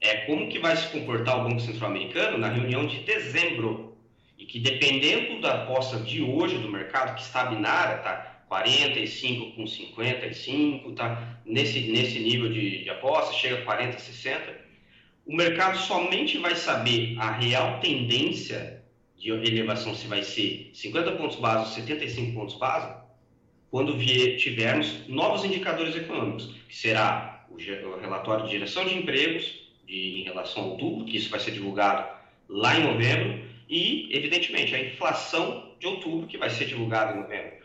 é 0.00 0.18
como 0.26 0.48
que 0.48 0.58
vai 0.58 0.76
se 0.76 0.88
comportar 0.88 1.40
o 1.40 1.48
Banco 1.48 1.60
Central 1.60 1.90
Americano 1.90 2.38
na 2.38 2.48
reunião 2.48 2.86
de 2.86 2.98
dezembro. 3.00 3.96
E 4.36 4.46
que 4.46 4.60
dependendo 4.60 5.40
da 5.40 5.62
aposta 5.62 5.98
de 5.98 6.22
hoje 6.22 6.58
do 6.58 6.70
mercado, 6.70 7.16
que 7.16 7.22
está 7.22 7.46
binária, 7.46 7.98
tá? 7.98 8.42
45 8.48 9.56
com 9.56 9.66
55, 9.66 10.92
tá? 10.92 11.40
Nesse, 11.44 11.80
nesse 11.88 12.20
nível 12.20 12.50
de, 12.52 12.84
de 12.84 12.90
aposta, 12.90 13.34
chega 13.34 13.58
a 13.58 13.64
40, 13.64 13.98
60 13.98 14.68
o 15.28 15.36
mercado 15.36 15.76
somente 15.76 16.38
vai 16.38 16.56
saber 16.56 17.14
a 17.18 17.30
real 17.30 17.80
tendência 17.80 18.82
de 19.14 19.28
elevação, 19.28 19.94
se 19.94 20.06
vai 20.06 20.22
ser 20.22 20.70
50 20.72 21.12
pontos 21.12 21.36
base 21.36 21.68
ou 21.68 21.74
75 21.74 22.32
pontos 22.32 22.54
base, 22.54 22.96
quando 23.70 23.94
vier, 23.94 24.38
tivermos 24.38 25.06
novos 25.06 25.44
indicadores 25.44 25.94
econômicos, 25.94 26.46
que 26.66 26.74
será 26.74 27.37
o, 27.50 27.54
o 27.54 28.00
relatório 28.00 28.44
de 28.44 28.50
direção 28.50 28.84
de 28.84 28.94
empregos 28.94 29.52
de, 29.86 30.20
em 30.20 30.22
relação 30.24 30.62
ao 30.62 30.70
outubro, 30.70 31.04
que 31.04 31.16
isso 31.16 31.30
vai 31.30 31.40
ser 31.40 31.52
divulgado 31.52 32.08
lá 32.48 32.78
em 32.78 32.84
novembro, 32.84 33.46
e, 33.68 34.08
evidentemente, 34.16 34.74
a 34.74 34.82
inflação 34.82 35.72
de 35.78 35.86
outubro, 35.86 36.26
que 36.26 36.38
vai 36.38 36.50
ser 36.50 36.66
divulgada 36.66 37.16
em 37.16 37.20
novembro. 37.20 37.58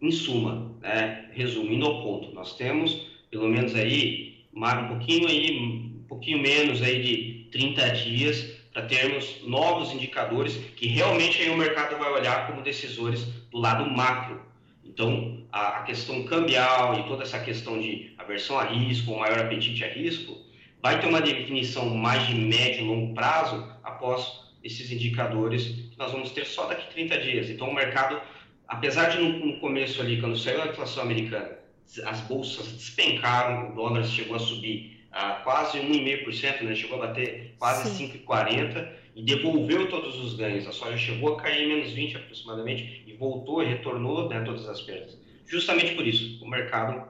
Em 0.00 0.10
suma, 0.10 0.72
né, 0.80 1.30
resumindo 1.32 1.86
ao 1.86 2.02
ponto, 2.02 2.32
nós 2.32 2.56
temos 2.56 3.06
pelo 3.30 3.48
menos 3.48 3.74
aí, 3.74 4.44
um 4.54 4.88
pouquinho 4.88 5.28
aí, 5.28 5.86
pouquinho 6.08 6.38
menos 6.38 6.82
aí 6.82 7.02
de 7.02 7.48
30 7.50 7.90
dias 7.90 8.56
para 8.72 8.82
termos 8.86 9.42
novos 9.44 9.92
indicadores 9.92 10.56
que 10.76 10.86
realmente 10.86 11.40
aí 11.42 11.50
o 11.50 11.56
mercado 11.56 11.98
vai 11.98 12.10
olhar 12.12 12.46
como 12.46 12.62
decisores 12.62 13.24
do 13.50 13.58
lado 13.58 13.90
macro. 13.90 14.40
Então, 14.84 15.44
a, 15.50 15.78
a 15.78 15.82
questão 15.82 16.24
cambial 16.24 16.98
e 16.98 17.02
toda 17.04 17.22
essa 17.22 17.38
questão 17.40 17.78
de 17.78 18.12
aversão 18.26 18.58
a 18.58 18.64
risco, 18.64 19.12
ou 19.12 19.18
maior 19.18 19.38
apetite 19.38 19.82
a 19.84 19.88
risco, 19.88 20.36
vai 20.82 21.00
ter 21.00 21.06
uma 21.06 21.20
definição 21.20 21.88
mais 21.94 22.26
de 22.26 22.34
médio 22.34 22.84
e 22.84 22.88
longo 22.88 23.14
prazo 23.14 23.72
após 23.82 24.44
esses 24.62 24.90
indicadores 24.92 25.64
que 25.64 25.98
nós 25.98 26.12
vamos 26.12 26.30
ter 26.32 26.44
só 26.44 26.66
daqui 26.66 26.86
a 26.86 26.92
30 26.92 27.18
dias. 27.18 27.50
Então, 27.50 27.70
o 27.70 27.74
mercado 27.74 28.20
apesar 28.68 29.10
de 29.10 29.18
no, 29.18 29.58
começo 29.58 30.00
ali, 30.00 30.20
quando 30.20 30.38
saiu 30.38 30.62
a 30.62 30.66
inflação 30.66 31.02
americana, 31.02 31.58
as 32.04 32.20
bolsas 32.22 32.66
despencaram, 32.72 33.70
o 33.70 33.74
dólar 33.74 34.04
chegou 34.04 34.36
a 34.36 34.38
subir 34.38 34.96
a 35.12 35.34
quase 35.44 35.78
1,5%, 35.78 36.62
né? 36.62 36.74
chegou 36.74 37.02
a 37.02 37.06
bater 37.06 37.54
quase 37.58 37.90
5,40% 38.04 38.88
e 39.14 39.22
devolveu 39.22 39.88
todos 39.88 40.16
os 40.16 40.34
ganhos. 40.34 40.66
A 40.66 40.72
soja 40.72 40.98
chegou 40.98 41.34
a 41.34 41.42
cair 41.42 41.68
menos 41.68 41.92
20 41.92 42.16
aproximadamente 42.16 43.02
e 43.06 43.12
voltou 43.14 43.62
e 43.62 43.66
retornou 43.66 44.28
né, 44.28 44.40
todas 44.40 44.68
as 44.68 44.82
perdas. 44.82 45.16
Justamente 45.46 45.94
por 45.94 46.06
isso, 46.06 46.44
o 46.44 46.48
mercado 46.48 47.08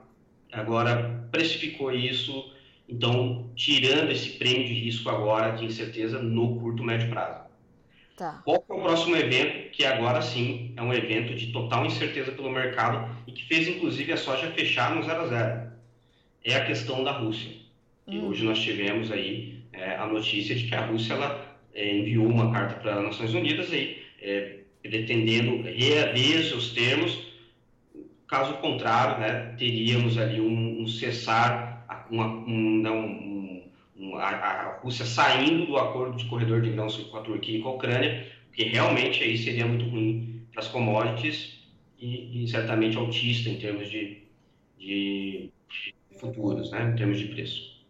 agora 0.53 1.29
precificou 1.31 1.93
isso, 1.93 2.53
então 2.89 3.51
tirando 3.55 4.11
esse 4.11 4.31
prêmio 4.31 4.67
de 4.67 4.75
risco 4.75 5.09
agora 5.09 5.57
de 5.57 5.65
incerteza 5.65 6.21
no 6.21 6.59
curto 6.61 6.83
médio 6.83 7.11
prazo. 7.11 7.47
Tá. 8.17 8.41
Qual 8.45 8.65
é 8.69 8.73
o 8.73 8.81
próximo 8.81 9.15
evento, 9.15 9.71
que 9.73 9.85
agora 9.85 10.23
sim 10.23 10.73
é 10.75 10.83
um 10.83 10.93
evento 10.93 11.35
de 11.35 11.49
total 11.49 11.85
incerteza 11.85 12.33
pelo 12.33 12.51
mercado 12.51 13.15
e 13.27 13.33
que 13.33 13.45
fez 13.45 13.69
inclusive 13.69 14.11
a 14.13 14.17
soja 14.17 14.51
fechar 14.53 14.95
no 14.95 15.03
0 15.03 15.21
a 15.21 15.27
0? 15.27 15.73
É 16.43 16.55
a 16.55 16.65
questão 16.65 17.05
da 17.05 17.13
Rússia. 17.13 17.53
E 18.07 18.19
hum. 18.19 18.29
hoje 18.29 18.45
nós 18.45 18.59
tivemos 18.59 19.13
aí 19.13 19.63
é, 19.73 19.97
a 19.97 20.07
notícia 20.07 20.55
de 20.55 20.65
que 20.65 20.75
a 20.75 20.87
Rússia 20.87 21.13
ela, 21.13 21.59
é, 21.75 21.95
enviou 21.99 22.27
uma 22.27 22.51
carta 22.53 22.81
para 22.81 22.97
as 22.97 23.05
Nações 23.05 23.35
Unidas 23.35 23.71
aí, 23.71 24.03
é, 24.23 24.61
pretendendo 24.83 25.63
reaver 25.63 26.43
seus 26.45 26.71
termos. 26.71 27.26
Caso 28.29 28.55
contrário, 28.55 29.21
né, 29.21 29.55
teríamos 29.57 30.19
ali 30.19 30.41
um, 30.41 30.83
um 30.83 30.89
cessar, 30.89 31.87
uma, 32.11 32.27
um, 32.27 32.81
não, 32.83 34.19
a, 34.19 34.29
a, 34.29 34.79
Rússia 34.79 35.05
saindo 35.05 35.67
do 35.67 35.77
acordo 35.77 36.17
de 36.17 36.25
corredor 36.27 36.61
de 36.61 36.71
grãos 36.71 36.97
com 36.97 37.17
a 37.17 37.23
Turquia 37.23 37.59
e 37.59 37.63
com 37.63 37.69
a 37.69 37.75
Ucrânia, 37.75 38.27
que 38.53 38.65
realmente 38.65 39.23
aí 39.23 39.39
seria 39.39 39.67
muito 39.67 39.89
ruim 39.89 40.43
para 40.51 40.61
as 40.61 40.69
commodities 40.69 41.59
e, 41.99 42.43
e, 42.43 42.49
certamente 42.49 42.97
altista 42.97 43.49
em 43.49 43.59
termos 43.59 43.89
de, 43.89 44.23
de 44.79 45.51
futuros, 46.19 46.71
né, 46.73 46.91
em 46.93 46.97
termos 46.97 47.19
de 47.19 47.27
preço. 47.27 47.85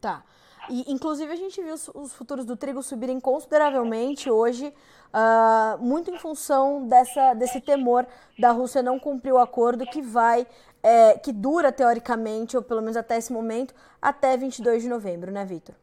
Tá. 0.00 0.24
E, 0.72 0.90
inclusive, 0.90 1.30
a 1.30 1.36
gente 1.36 1.60
viu 1.62 1.74
os 1.74 2.14
futuros 2.14 2.46
do 2.46 2.56
trigo 2.56 2.82
subirem 2.82 3.20
consideravelmente 3.20 4.30
hoje, 4.30 4.72
uh, 5.12 5.84
muito 5.84 6.10
em 6.10 6.16
função 6.16 6.88
dessa, 6.88 7.34
desse 7.34 7.60
temor 7.60 8.06
da 8.38 8.52
Rússia 8.52 8.82
não 8.82 8.98
cumprir 8.98 9.34
o 9.34 9.38
acordo 9.38 9.84
que 9.84 10.00
vai 10.00 10.46
é, 10.82 11.18
que 11.18 11.30
dura 11.30 11.70
teoricamente, 11.70 12.56
ou 12.56 12.62
pelo 12.62 12.80
menos 12.80 12.96
até 12.96 13.18
esse 13.18 13.30
momento, 13.30 13.74
até 14.00 14.34
22 14.34 14.82
de 14.82 14.88
novembro, 14.88 15.30
né, 15.30 15.44
Vitor? 15.44 15.74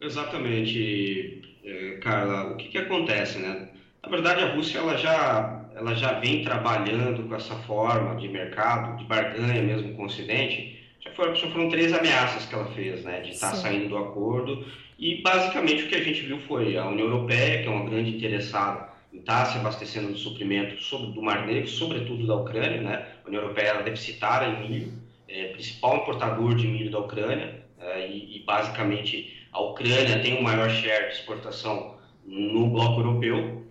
Exatamente, 0.00 1.40
é, 1.64 1.98
Carla. 2.02 2.54
O 2.54 2.56
que, 2.56 2.70
que 2.70 2.78
acontece, 2.78 3.38
né? 3.38 3.68
Na 4.02 4.08
verdade, 4.08 4.42
a 4.42 4.54
Rússia 4.56 4.78
ela 4.78 4.96
já, 4.96 5.64
ela 5.76 5.94
já 5.94 6.18
vem 6.18 6.42
trabalhando 6.42 7.28
com 7.28 7.36
essa 7.36 7.54
forma 7.54 8.16
de 8.16 8.28
mercado, 8.28 8.96
de 8.98 9.04
barganha 9.04 9.62
mesmo 9.62 9.94
com 9.94 10.02
o 10.02 10.06
Ocidente. 10.06 10.76
Foram, 11.14 11.34
foram 11.34 11.68
três 11.68 11.92
ameaças 11.92 12.46
que 12.46 12.54
ela 12.54 12.66
fez, 12.72 13.04
né? 13.04 13.20
De 13.20 13.30
estar 13.30 13.54
saindo 13.54 13.88
do 13.88 13.96
acordo. 13.96 14.64
E 14.98 15.22
basicamente 15.22 15.84
o 15.84 15.88
que 15.88 15.94
a 15.94 16.02
gente 16.02 16.22
viu 16.22 16.38
foi 16.40 16.76
a 16.76 16.86
União 16.86 17.06
Europeia, 17.06 17.62
que 17.62 17.68
é 17.68 17.70
uma 17.70 17.88
grande 17.88 18.16
interessada 18.16 18.88
está 19.12 19.44
se 19.46 19.58
abastecendo 19.58 20.12
do 20.12 20.18
suprimento 20.18 20.80
sobre, 20.82 21.12
do 21.12 21.22
Mar 21.22 21.46
Negro, 21.46 21.68
sobretudo 21.68 22.26
da 22.26 22.34
Ucrânia, 22.34 22.80
né? 22.80 23.08
A 23.24 23.28
União 23.28 23.42
Europeia 23.42 23.70
é 23.70 23.82
deficitária 23.82 24.46
em 24.46 24.68
milho, 24.68 24.92
é, 25.28 25.48
principal 25.48 25.98
importador 25.98 26.54
de 26.54 26.66
milho 26.66 26.90
da 26.90 26.98
Ucrânia, 27.00 27.62
é, 27.78 28.08
e, 28.08 28.36
e, 28.36 28.44
basicamente 28.44 29.46
a 29.52 29.60
Ucrânia 29.60 30.20
tem 30.20 30.38
o 30.38 30.42
maior 30.42 30.68
share 30.68 31.08
de 31.08 31.14
exportação 31.14 31.96
no 32.24 32.68
bloco 32.68 33.00
europeu. 33.00 33.66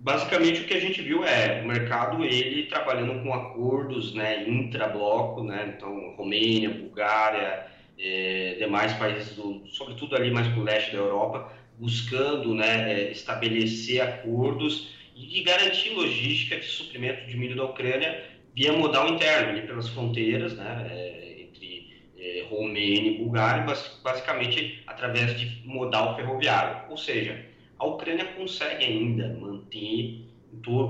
Basicamente 0.00 0.60
o 0.60 0.64
que 0.64 0.74
a 0.74 0.80
gente 0.80 1.02
viu 1.02 1.24
é 1.24 1.60
o 1.60 1.66
mercado 1.66 2.24
ele 2.24 2.66
trabalhando 2.66 3.20
com 3.20 3.34
acordos, 3.34 4.14
né, 4.14 4.48
intra-bloco, 4.48 5.42
né? 5.42 5.74
Então 5.76 6.14
Romênia, 6.16 6.70
Bulgária, 6.70 7.66
é, 7.98 8.54
demais 8.58 8.92
países 8.92 9.34
do, 9.34 9.66
sobretudo 9.66 10.14
ali 10.14 10.30
mais 10.30 10.46
para 10.46 10.60
o 10.60 10.62
leste 10.62 10.92
da 10.92 10.98
Europa, 10.98 11.52
buscando 11.78 12.54
né, 12.54 12.92
é, 12.92 13.10
estabelecer 13.10 14.00
acordos 14.00 14.94
e 15.16 15.42
garantir 15.42 15.90
logística 15.90 16.56
de 16.56 16.66
suprimento 16.66 17.26
de 17.26 17.36
milho 17.36 17.56
da 17.56 17.64
Ucrânia 17.64 18.24
via 18.54 18.72
modal 18.72 19.08
interno, 19.08 19.50
ali 19.50 19.66
pelas 19.66 19.88
fronteiras 19.88 20.56
né, 20.56 20.88
é, 20.92 21.40
entre 21.40 22.46
Romênia 22.48 23.10
e 23.10 23.18
Bulgária, 23.18 23.64
basicamente 24.02 24.80
através 24.86 25.38
de 25.38 25.60
modal 25.66 26.14
ferroviário. 26.14 26.88
Ou 26.88 26.96
seja, 26.96 27.47
a 27.78 27.86
Ucrânia 27.86 28.24
consegue 28.36 28.84
ainda 28.84 29.28
manter 29.40 30.26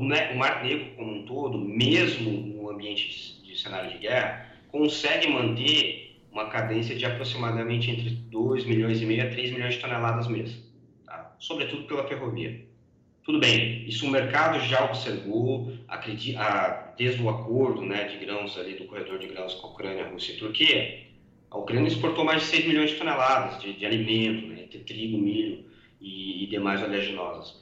né, 0.02 0.32
o 0.32 0.38
Mar 0.38 0.64
Negro 0.64 0.92
como 0.96 1.12
um 1.12 1.22
todo, 1.24 1.58
mesmo 1.58 2.30
no 2.30 2.70
ambiente 2.70 3.42
de 3.42 3.58
cenário 3.58 3.90
de 3.90 3.98
guerra, 3.98 4.46
consegue 4.70 5.28
manter 5.28 6.16
uma 6.30 6.48
cadência 6.48 6.94
de 6.94 7.04
aproximadamente 7.04 7.90
entre 7.90 8.10
2 8.10 8.64
milhões 8.64 9.02
e 9.02 9.06
meio 9.06 9.26
a 9.26 9.30
3 9.30 9.52
milhões 9.52 9.74
de 9.74 9.80
toneladas 9.80 10.28
mês 10.28 10.68
sobretudo 11.38 11.84
pela 11.84 12.06
ferrovia. 12.06 12.66
Tudo 13.24 13.38
bem, 13.38 13.84
isso 13.86 14.06
o 14.06 14.10
mercado 14.10 14.58
já 14.60 14.84
observou, 14.84 15.72
acredita, 15.86 16.94
desde 16.96 17.22
o 17.22 17.28
acordo 17.28 17.82
né, 17.82 18.04
de 18.04 18.16
grãos 18.24 18.56
ali 18.58 18.74
do 18.74 18.84
corredor 18.84 19.18
de 19.18 19.26
grãos 19.26 19.54
com 19.54 19.66
a 19.66 19.70
Ucrânia, 19.70 20.08
Rússia 20.08 20.32
e 20.32 20.38
Turquia, 20.38 21.06
a 21.50 21.58
Ucrânia 21.58 21.88
exportou 21.88 22.24
mais 22.24 22.42
de 22.42 22.48
6 22.48 22.66
milhões 22.66 22.90
de 22.90 22.96
toneladas 22.96 23.60
de, 23.62 23.74
de 23.74 23.84
alimento, 23.84 24.46
né, 24.46 24.62
trigo, 24.86 25.18
milho 25.18 25.68
e, 26.00 26.44
e, 26.44 26.46
demais 26.46 26.82
oleaginosas. 26.82 27.56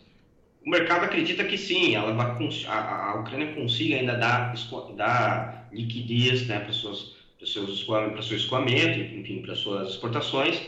O 0.65 0.71
mercado 0.71 1.05
acredita 1.05 1.45
que 1.45 1.57
sim, 1.57 1.95
ela 1.95 2.13
vai, 2.13 2.27
a, 2.67 3.11
a 3.11 3.21
Ucrânia 3.21 3.55
consiga 3.55 3.97
ainda 3.97 4.15
dar, 4.17 4.55
dar 4.97 5.69
liquidez 5.73 6.47
né, 6.47 6.59
para, 6.59 6.67
para, 6.67 7.47
seus, 7.47 7.87
seu 8.27 8.37
escoamento, 8.37 8.99
enfim, 8.99 9.43
para 9.43 9.55
suas 9.55 9.91
exportações, 9.91 10.61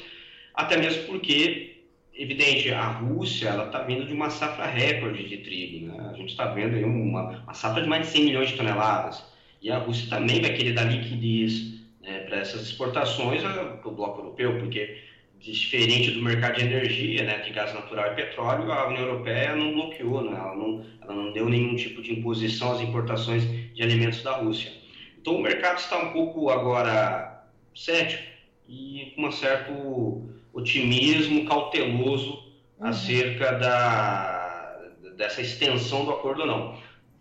até 0.54 0.76
mesmo 0.76 1.04
porque 1.04 1.78
evidente, 2.18 2.72
a 2.72 2.88
Rússia 2.88 3.48
ela 3.48 3.66
está 3.66 3.82
vindo 3.82 4.04
de 4.04 4.12
uma 4.12 4.28
safra 4.28 4.66
recorde 4.66 5.28
de 5.28 5.38
trigo. 5.38 5.86
Né? 5.86 6.10
A 6.10 6.12
gente 6.14 6.30
está 6.30 6.46
vendo 6.46 6.74
aí 6.74 6.84
uma, 6.84 7.38
uma, 7.38 7.54
safra 7.54 7.80
de 7.80 7.88
mais 7.88 8.06
de 8.06 8.12
100 8.12 8.24
milhões 8.24 8.48
de 8.50 8.56
toneladas. 8.56 9.24
E 9.62 9.70
a 9.70 9.78
Rússia 9.78 10.10
também 10.10 10.40
vai 10.40 10.52
querer 10.52 10.72
dar 10.72 10.84
liquidez 10.84 11.78
né, 12.02 12.20
para 12.20 12.38
essas 12.38 12.62
exportações 12.62 13.42
para 13.42 13.80
o 13.84 13.92
bloco 13.92 14.20
europeu, 14.20 14.58
porque 14.58 14.98
diferente 15.40 16.10
do 16.10 16.22
mercado 16.22 16.56
de 16.56 16.64
energia, 16.64 17.22
né, 17.24 17.38
de 17.38 17.50
gás 17.50 17.72
natural 17.72 18.12
e 18.12 18.16
petróleo, 18.16 18.70
a 18.72 18.88
União 18.88 19.02
Europeia 19.02 19.54
não 19.54 19.72
bloqueou, 19.72 20.22
né? 20.22 20.36
ela, 20.36 20.54
não, 20.54 20.84
ela 21.00 21.14
não 21.14 21.32
deu 21.32 21.48
nenhum 21.48 21.76
tipo 21.76 22.02
de 22.02 22.12
imposição 22.12 22.72
às 22.72 22.80
importações 22.80 23.44
de 23.74 23.82
alimentos 23.82 24.22
da 24.22 24.32
Rússia. 24.32 24.72
Então 25.20 25.36
o 25.36 25.42
mercado 25.42 25.78
está 25.78 25.98
um 25.98 26.12
pouco 26.12 26.50
agora 26.50 27.44
cético 27.74 28.22
e 28.68 29.12
com 29.14 29.26
um 29.26 29.32
certo 29.32 30.28
otimismo 30.52 31.46
cauteloso 31.46 32.32
uhum. 32.78 32.86
acerca 32.86 33.52
da, 33.52 34.80
dessa 35.16 35.40
extensão 35.40 36.04
do 36.04 36.10
acordo 36.10 36.42
ou 36.42 36.46
não. 36.46 36.78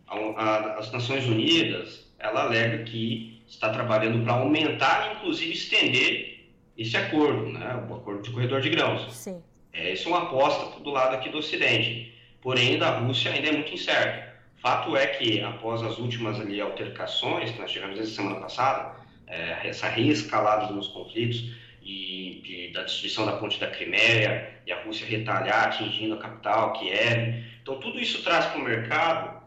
A, 0.07 0.15
a, 0.15 0.79
as 0.79 0.91
Nações 0.91 1.25
Unidas, 1.25 2.11
ela 2.17 2.43
alega 2.43 2.83
que 2.83 3.43
está 3.47 3.69
trabalhando 3.69 4.23
para 4.23 4.33
aumentar, 4.33 5.15
inclusive 5.15 5.53
estender 5.53 6.36
esse 6.77 6.95
acordo, 6.95 7.51
né, 7.51 7.85
o 7.89 7.95
acordo 7.95 8.21
de 8.21 8.29
corredor 8.31 8.61
de 8.61 8.69
grãos. 8.69 9.13
Sim. 9.13 9.41
É, 9.73 9.93
isso 9.93 10.07
é 10.07 10.11
uma 10.11 10.23
aposta 10.23 10.79
do 10.79 10.89
lado 10.89 11.15
aqui 11.15 11.29
do 11.29 11.37
Ocidente. 11.39 12.13
Porém, 12.41 12.77
da 12.77 12.99
Rússia 12.99 13.31
ainda 13.31 13.49
é 13.49 13.51
muito 13.51 13.73
incerto. 13.73 14.27
Fato 14.57 14.95
é 14.95 15.07
que, 15.07 15.41
após 15.41 15.83
as 15.83 15.97
últimas 15.97 16.39
ali, 16.39 16.59
altercações 16.61 17.51
que 17.51 17.59
nós 17.59 17.71
tivemos 17.71 17.99
essa 17.99 18.11
semana 18.11 18.39
passada, 18.39 18.95
é, 19.27 19.67
essa 19.67 19.87
reescalada 19.87 20.71
nos 20.73 20.87
conflitos, 20.87 21.51
e 21.87 22.41
de, 22.43 22.67
da 22.73 22.83
destruição 22.83 23.25
da 23.25 23.37
ponte 23.37 23.59
da 23.59 23.67
Crimeia 23.67 24.59
e 24.65 24.71
a 24.71 24.83
Rússia 24.83 25.07
retalhar, 25.07 25.67
atingindo 25.67 26.15
a 26.15 26.17
capital, 26.17 26.73
Kiev. 26.73 27.43
Então, 27.61 27.79
tudo 27.79 27.99
isso 27.99 28.21
traz 28.23 28.45
para 28.47 28.59
o 28.59 28.63
mercado 28.63 29.41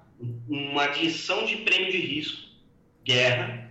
uma 0.48 0.84
adição 0.84 1.44
de 1.44 1.56
prêmio 1.58 1.90
de 1.90 1.98
risco, 1.98 2.48
guerra, 3.04 3.69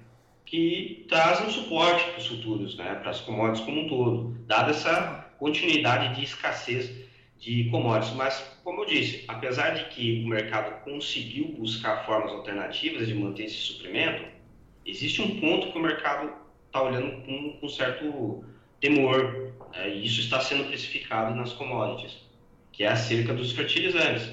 que 0.50 1.06
traz 1.08 1.42
um 1.42 1.50
suporte 1.52 2.04
para 2.06 2.18
os 2.18 2.26
futuros, 2.26 2.76
né, 2.76 2.96
para 2.96 3.12
as 3.12 3.22
commodities 3.22 3.64
como 3.64 3.82
um 3.82 3.88
todo, 3.88 4.36
dada 4.48 4.72
essa 4.72 5.32
continuidade 5.38 6.16
de 6.16 6.24
escassez 6.24 6.92
de 7.38 7.66
commodities. 7.66 8.16
Mas, 8.16 8.60
como 8.64 8.82
eu 8.82 8.88
disse, 8.88 9.26
apesar 9.28 9.76
de 9.76 9.86
que 9.90 10.24
o 10.24 10.28
mercado 10.28 10.84
conseguiu 10.84 11.50
buscar 11.50 12.04
formas 12.04 12.32
alternativas 12.32 13.08
de 13.08 13.14
manter 13.14 13.44
esse 13.44 13.58
suprimento, 13.58 14.26
existe 14.84 15.22
um 15.22 15.40
ponto 15.40 15.72
que 15.72 15.78
o 15.78 15.82
mercado 15.84 16.34
está 16.66 16.82
olhando 16.82 17.24
com, 17.24 17.58
com 17.62 17.70
certo 17.70 18.44
temor, 18.82 19.54
né? 19.72 19.88
e 19.88 20.04
isso 20.04 20.20
está 20.20 20.40
sendo 20.40 20.66
precificado 20.66 21.36
nas 21.36 21.54
commodities, 21.54 22.18
que 22.72 22.84
é 22.84 22.88
acerca 22.88 23.36
dos 23.36 23.52
fertilizantes, 23.52 24.32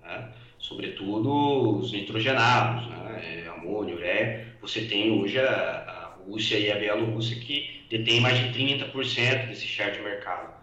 né? 0.00 0.32
sobretudo 0.60 1.80
os 1.80 1.90
nitrogenados, 1.90 2.88
né? 2.88 3.42
É, 3.44 3.48
amônio, 3.48 3.96
ureia. 3.96 4.53
Você 4.64 4.86
tem 4.86 5.10
hoje 5.10 5.38
a, 5.38 5.44
a 5.46 6.14
Rússia 6.26 6.58
e 6.58 6.72
a 6.72 6.76
Bielorrússia 6.76 7.36
que 7.36 7.84
detêm 7.90 8.20
mais 8.22 8.38
de 8.38 8.58
30% 8.58 9.48
desse 9.48 9.66
share 9.66 9.92
de 9.92 10.02
mercado. 10.02 10.54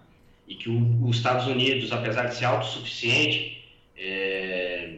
E 0.47 0.55
que 0.55 0.69
os 0.69 1.15
Estados 1.15 1.45
Unidos, 1.45 1.91
apesar 1.91 2.25
de 2.25 2.35
ser 2.35 2.45
autossuficiente 2.45 3.63
é, 3.95 4.95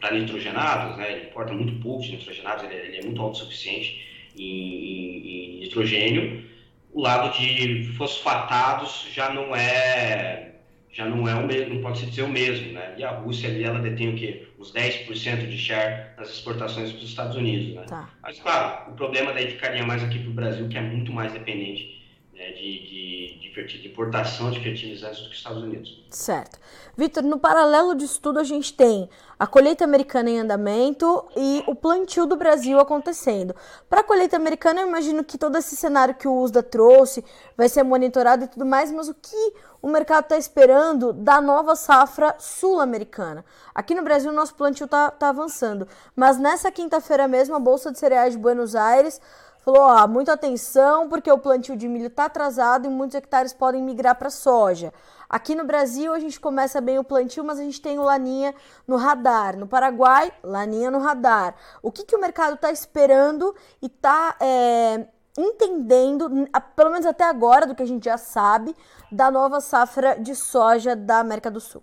para 0.00 0.12
nitrogenados, 0.12 0.96
né, 0.96 1.12
ele 1.12 1.26
importa 1.26 1.52
muito 1.52 1.74
pouco 1.82 2.04
de 2.04 2.12
nitrogenados, 2.12 2.62
ele, 2.62 2.74
é, 2.74 2.86
ele 2.86 2.96
é 2.98 3.02
muito 3.02 3.20
autossuficiente 3.20 4.00
em, 4.38 4.44
em, 4.44 5.56
em 5.56 5.60
nitrogênio. 5.60 6.44
O 6.92 7.00
lado 7.00 7.36
de 7.36 7.84
fosfatados 7.96 9.08
já 9.12 9.34
não 9.34 9.56
é 9.56 10.52
já 10.92 11.06
não 11.06 11.26
é 11.26 11.34
o 11.34 11.46
mesmo, 11.46 11.74
não 11.74 11.82
pode 11.82 12.00
se 12.00 12.06
dizer 12.06 12.22
o 12.22 12.28
mesmo, 12.28 12.72
né? 12.72 12.94
E 12.98 13.02
a 13.02 13.10
Rússia 13.12 13.48
ali, 13.48 13.64
ela 13.64 13.78
detém 13.78 14.10
o 14.10 14.14
quê? 14.14 14.46
Uns 14.62 14.72
10% 14.72 15.48
de 15.48 15.58
share 15.58 16.16
nas 16.16 16.28
exportações 16.28 16.92
para 16.92 16.98
os 16.98 17.10
Estados 17.10 17.36
Unidos, 17.36 17.74
né? 17.74 17.82
Tá. 17.82 18.08
Mas, 18.22 18.38
claro, 18.38 18.92
o 18.92 18.94
problema 18.94 19.32
daí 19.32 19.50
ficaria 19.50 19.84
mais 19.84 20.04
aqui 20.04 20.20
para 20.20 20.30
o 20.30 20.34
Brasil, 20.34 20.68
que 20.68 20.78
é 20.78 20.80
muito 20.80 21.12
mais 21.12 21.32
dependente 21.32 22.01
né, 22.42 22.50
de, 22.50 22.78
de, 22.80 23.52
de, 23.54 23.78
de, 23.82 23.88
importação 23.88 24.50
de 24.50 24.58
fertilizantes 24.60 25.20
do 25.20 25.26
que 25.26 25.32
os 25.32 25.38
Estados 25.38 25.62
Unidos. 25.62 26.04
Certo. 26.10 26.58
Vitor, 26.96 27.22
no 27.22 27.38
paralelo 27.38 27.94
de 27.94 28.04
estudo, 28.04 28.40
a 28.40 28.44
gente 28.44 28.74
tem 28.74 29.08
a 29.38 29.46
colheita 29.46 29.84
americana 29.84 30.28
em 30.28 30.40
andamento 30.40 31.24
e 31.36 31.62
o 31.68 31.74
plantio 31.74 32.26
do 32.26 32.36
Brasil 32.36 32.80
acontecendo. 32.80 33.54
Para 33.88 34.00
a 34.00 34.04
colheita 34.04 34.36
americana, 34.36 34.80
eu 34.80 34.88
imagino 34.88 35.22
que 35.22 35.38
todo 35.38 35.56
esse 35.56 35.76
cenário 35.76 36.16
que 36.16 36.26
o 36.26 36.42
USDA 36.42 36.62
trouxe 36.62 37.24
vai 37.56 37.68
ser 37.68 37.84
monitorado 37.84 38.44
e 38.44 38.48
tudo 38.48 38.66
mais, 38.66 38.90
mas 38.90 39.08
o 39.08 39.14
que 39.14 39.54
o 39.80 39.88
mercado 39.88 40.24
está 40.24 40.36
esperando 40.36 41.12
da 41.12 41.40
nova 41.40 41.76
safra 41.76 42.34
sul-americana? 42.38 43.44
Aqui 43.74 43.94
no 43.94 44.02
Brasil, 44.02 44.30
o 44.30 44.34
nosso 44.34 44.54
plantio 44.54 44.84
está 44.84 45.10
tá 45.12 45.28
avançando, 45.28 45.86
mas 46.14 46.38
nessa 46.38 46.72
quinta-feira 46.72 47.28
mesmo, 47.28 47.54
a 47.54 47.60
Bolsa 47.60 47.92
de 47.92 47.98
Cereais 47.98 48.34
de 48.34 48.38
Buenos 48.38 48.74
Aires 48.74 49.20
falou: 49.64 49.82
ó, 49.82 50.06
muita 50.06 50.32
atenção, 50.32 51.08
porque 51.08 51.30
o 51.30 51.38
plantio 51.38 51.76
de 51.76 51.88
milho 51.88 52.06
está 52.06 52.26
atrasado 52.26 52.86
e 52.86 52.90
muitos 52.90 53.14
hectares 53.14 53.52
podem 53.52 53.82
migrar 53.82 54.16
para 54.16 54.30
soja. 54.30 54.92
Aqui 55.28 55.54
no 55.54 55.64
Brasil, 55.64 56.12
a 56.12 56.18
gente 56.18 56.38
começa 56.38 56.80
bem 56.80 56.98
o 56.98 57.04
plantio, 57.04 57.42
mas 57.42 57.58
a 57.58 57.62
gente 57.62 57.80
tem 57.80 57.98
o 57.98 58.02
Laninha 58.02 58.54
no 58.86 58.96
radar. 58.96 59.56
No 59.56 59.66
Paraguai, 59.66 60.30
Laninha 60.42 60.90
no 60.90 60.98
radar. 60.98 61.54
O 61.82 61.90
que, 61.90 62.04
que 62.04 62.14
o 62.14 62.20
mercado 62.20 62.54
está 62.54 62.70
esperando 62.70 63.54
e 63.80 63.86
está 63.86 64.36
é, 64.38 65.06
entendendo, 65.38 66.28
pelo 66.76 66.90
menos 66.90 67.06
até 67.06 67.24
agora, 67.24 67.66
do 67.66 67.74
que 67.74 67.82
a 67.82 67.86
gente 67.86 68.04
já 68.04 68.18
sabe, 68.18 68.74
da 69.10 69.30
nova 69.30 69.60
safra 69.60 70.20
de 70.20 70.34
soja 70.34 70.94
da 70.94 71.20
América 71.20 71.50
do 71.50 71.60
Sul? 71.60 71.82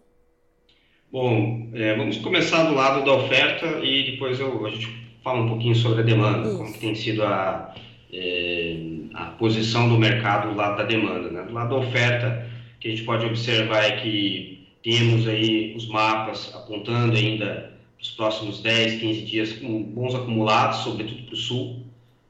Bom, 1.11 1.71
é, 1.73 1.95
vamos 1.97 2.19
começar 2.19 2.65
do 2.65 2.75
lado 2.75 3.03
da 3.03 3.13
oferta 3.13 3.65
e 3.83 4.11
depois 4.11 4.39
eu, 4.39 4.63
a 4.63 4.69
gente 4.69 5.08
fala 5.23 5.41
um 5.41 5.49
pouquinho 5.49 5.75
sobre 5.75 6.01
a 6.01 6.03
demanda, 6.03 6.47
Isso. 6.47 6.57
como 6.57 6.73
que 6.73 6.79
tem 6.79 6.95
sido 6.95 7.23
a, 7.23 7.75
é, 8.11 8.77
a 9.13 9.25
posição 9.25 9.89
do 9.89 9.97
mercado 9.97 10.49
do 10.49 10.55
lado 10.55 10.77
da 10.77 10.83
demanda. 10.83 11.29
Né? 11.29 11.43
Do 11.43 11.53
lado 11.53 11.69
da 11.69 11.75
oferta, 11.75 12.49
que 12.79 12.87
a 12.87 12.91
gente 12.91 13.03
pode 13.03 13.25
observar 13.25 13.83
é 13.83 13.97
que 13.97 14.67
temos 14.83 15.27
aí 15.27 15.73
os 15.75 15.87
mapas 15.87 16.53
apontando 16.55 17.15
ainda 17.15 17.73
os 18.01 18.11
próximos 18.11 18.61
10, 18.61 19.01
15 19.01 19.21
dias 19.21 19.53
com 19.53 19.83
bons 19.83 20.15
acumulados, 20.15 20.79
sobretudo 20.79 21.23
para 21.23 21.33
o 21.33 21.37
sul, 21.37 21.83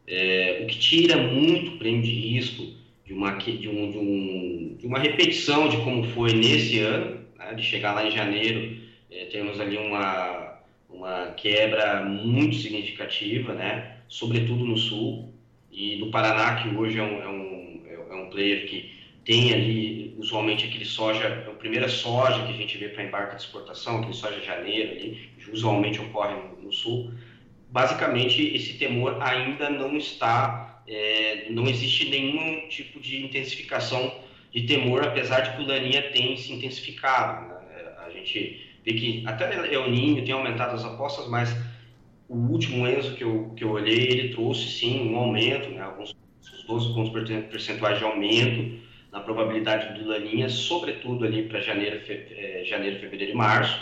é, 0.08 0.62
o 0.63 0.65
que 0.65 0.79
tira 0.79 1.17
muito 1.17 1.77
prêmio 1.77 2.01
de 2.01 2.12
risco 2.12 2.65
de 3.05 3.13
uma, 3.13 3.34
de, 3.34 3.69
um, 3.69 3.91
de, 3.91 3.98
um, 3.98 4.75
de 4.79 4.88
uma 4.88 4.98
repetição 4.98 5.69
de 5.69 5.77
como 5.77 6.03
foi 6.05 6.34
nesse 6.34 6.79
ano, 6.79 7.19
né? 7.38 7.53
de 7.53 7.62
chegar 7.62 7.93
lá 7.93 8.05
em 8.05 8.12
janeiro, 8.12 8.77
é, 9.12 9.25
temos 9.25 9.60
ali 9.60 9.77
uma 9.77 10.48
uma 10.89 11.27
quebra 11.34 12.03
muito 12.03 12.55
significativa, 12.55 13.53
né? 13.53 13.98
sobretudo 14.08 14.65
no 14.65 14.77
sul, 14.77 15.34
e 15.72 15.98
no 15.98 16.10
Paraná, 16.10 16.62
que 16.62 16.75
hoje 16.75 17.00
é 17.00 17.03
um, 17.03 17.22
é 17.22 17.29
um, 17.29 17.84
é 18.12 18.15
um 18.15 18.29
player 18.29 18.67
que 18.67 18.91
tem 19.24 19.53
ali, 19.53 20.15
usualmente, 20.17 20.65
aquele 20.65 20.86
soja, 20.86 21.24
é 21.24 21.50
a 21.50 21.53
primeira 21.53 21.88
soja 21.88 22.43
que 22.46 22.51
a 22.51 22.55
gente 22.55 22.77
vê 22.77 22.89
para 22.89 23.03
embarque 23.03 23.36
de 23.36 23.43
exportação, 23.43 24.00
aquele 24.00 24.13
soja 24.13 24.41
janeiro 24.41 24.91
ali, 24.91 25.29
que 25.38 25.51
usualmente 25.51 26.02
ocorre 26.02 26.36
no, 26.36 26.63
no 26.63 26.73
sul. 26.73 27.13
Basicamente, 27.69 28.41
esse 28.56 28.80
temor 28.80 29.21
ainda 29.21 29.69
não 29.69 29.95
está, 29.95 30.82
é, 30.88 31.45
não 31.52 31.67
existe 31.67 32.10
nenhum 32.10 32.67
tipo 32.67 32.99
de 32.99 33.23
intensificação 33.23 34.12
de 34.52 34.63
temor, 34.63 35.04
apesar 35.04 35.41
de 35.41 35.56
que 35.56 35.62
o 35.62 35.67
Laninha 35.67 36.10
tem 36.12 36.36
se 36.36 36.52
intensificado. 36.52 37.47
Né? 37.47 37.93
A 38.06 38.10
gente 38.10 38.68
que 38.93 39.23
até 39.25 39.73
El 39.73 39.89
Ninho 39.89 40.23
tem 40.23 40.34
aumentado 40.34 40.75
as 40.75 40.86
apostas, 40.86 41.28
mas 41.28 41.56
o 42.28 42.36
último 42.36 42.88
Enzo 42.88 43.15
que 43.15 43.23
eu, 43.23 43.54
que 43.56 43.63
eu 43.63 43.71
olhei, 43.71 44.08
ele 44.08 44.30
trouxe 44.30 44.67
sim 44.69 45.12
um 45.12 45.17
aumento, 45.17 45.69
né, 45.69 45.82
alguns 45.82 46.15
12 46.67 46.93
pontos 46.93 47.12
percentuais 47.49 47.97
de 47.97 48.04
aumento 48.04 48.80
na 49.12 49.19
probabilidade 49.19 49.99
do 49.99 50.08
Laninha, 50.08 50.47
sobretudo 50.47 51.25
ali 51.25 51.43
para 51.43 51.60
janeiro, 51.60 51.99
fe, 52.02 52.13
é, 52.32 52.63
janeiro, 52.63 52.99
fevereiro 52.99 53.34
e 53.34 53.36
março, 53.36 53.80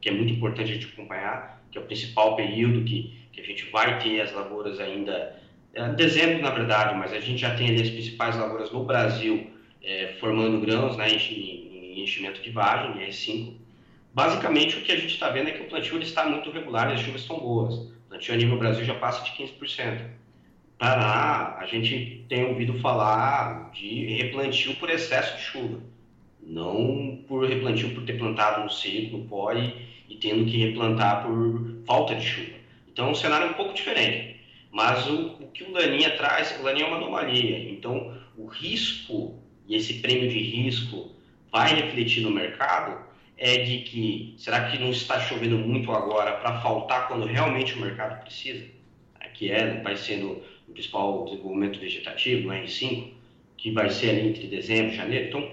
que 0.00 0.08
é 0.08 0.12
muito 0.12 0.32
importante 0.32 0.70
a 0.70 0.74
gente 0.74 0.86
acompanhar, 0.86 1.60
que 1.72 1.78
é 1.78 1.80
o 1.80 1.84
principal 1.84 2.36
período 2.36 2.84
que, 2.84 3.12
que 3.32 3.40
a 3.40 3.44
gente 3.44 3.68
vai 3.70 3.98
ter 3.98 4.20
as 4.20 4.32
lavouras 4.32 4.78
ainda, 4.78 5.36
é, 5.74 5.88
dezembro 5.94 6.40
na 6.40 6.50
verdade, 6.50 6.96
mas 6.96 7.12
a 7.12 7.18
gente 7.18 7.40
já 7.40 7.56
tem 7.56 7.70
ali 7.70 7.82
as 7.82 7.90
principais 7.90 8.36
lavouras 8.36 8.70
no 8.70 8.84
Brasil 8.84 9.50
é, 9.82 10.14
formando 10.20 10.60
grãos 10.60 10.96
né, 10.96 11.08
em, 11.10 11.96
em 11.96 12.02
enchimento 12.04 12.40
de 12.40 12.50
vagem, 12.50 13.04
R5, 13.04 13.54
Basicamente, 14.18 14.76
o 14.76 14.80
que 14.80 14.90
a 14.90 14.96
gente 14.96 15.14
está 15.14 15.30
vendo 15.30 15.48
é 15.48 15.52
que 15.52 15.62
o 15.62 15.66
plantio 15.66 15.96
está 16.02 16.26
muito 16.26 16.50
regular 16.50 16.90
e 16.90 16.94
as 16.94 17.00
chuvas 17.02 17.20
estão 17.20 17.38
boas. 17.38 17.74
O 17.76 18.08
plantio 18.08 18.34
a 18.34 18.36
nível 18.36 18.58
Brasil 18.58 18.84
já 18.84 18.96
passa 18.96 19.22
de 19.22 19.30
15%. 19.30 20.06
Paraná, 20.76 21.56
a 21.56 21.66
gente 21.66 22.24
tem 22.28 22.46
ouvido 22.46 22.80
falar 22.80 23.70
de 23.70 24.06
replantio 24.16 24.74
por 24.74 24.90
excesso 24.90 25.36
de 25.36 25.42
chuva. 25.44 25.80
Não 26.42 27.22
por 27.28 27.48
replantio 27.48 27.94
por 27.94 28.02
ter 28.02 28.18
plantado 28.18 28.64
no 28.64 28.70
seco, 28.70 29.18
no 29.18 29.24
pó 29.26 29.52
e, 29.52 29.86
e 30.08 30.16
tendo 30.16 30.46
que 30.46 30.56
replantar 30.56 31.24
por 31.24 31.76
falta 31.86 32.16
de 32.16 32.26
chuva. 32.26 32.58
Então, 32.92 33.06
é 33.06 33.10
um 33.12 33.14
cenário 33.14 33.50
um 33.50 33.54
pouco 33.54 33.72
diferente. 33.72 34.40
Mas 34.72 35.06
o, 35.06 35.36
o 35.44 35.46
que 35.52 35.62
o 35.62 35.70
Laninha 35.70 36.16
traz, 36.16 36.58
o 36.58 36.64
Laninha 36.64 36.86
é 36.86 36.88
uma 36.88 36.96
anomalia. 36.96 37.70
Então, 37.70 38.18
o 38.36 38.46
risco 38.46 39.38
e 39.68 39.76
esse 39.76 40.00
prêmio 40.00 40.28
de 40.28 40.40
risco 40.40 41.12
vai 41.52 41.72
refletir 41.72 42.24
no 42.24 42.32
mercado 42.32 43.06
é 43.38 43.58
de 43.58 43.78
que 43.78 44.34
será 44.36 44.68
que 44.68 44.78
não 44.78 44.90
está 44.90 45.20
chovendo 45.20 45.56
muito 45.56 45.92
agora 45.92 46.32
para 46.32 46.60
faltar 46.60 47.06
quando 47.06 47.24
realmente 47.24 47.74
o 47.74 47.80
mercado 47.80 48.20
precisa? 48.20 48.64
É, 49.20 49.28
que 49.28 49.50
é, 49.50 49.80
vai 49.80 49.96
sendo 49.96 50.42
o 50.66 50.72
principal 50.72 51.24
desenvolvimento 51.24 51.78
vegetativo, 51.78 52.48
o 52.48 52.52
R5, 52.52 53.12
que 53.56 53.70
vai 53.70 53.88
ser 53.90 54.10
ali 54.10 54.28
entre 54.28 54.48
dezembro 54.48 54.92
e 54.92 54.96
janeiro. 54.96 55.28
Então, 55.28 55.50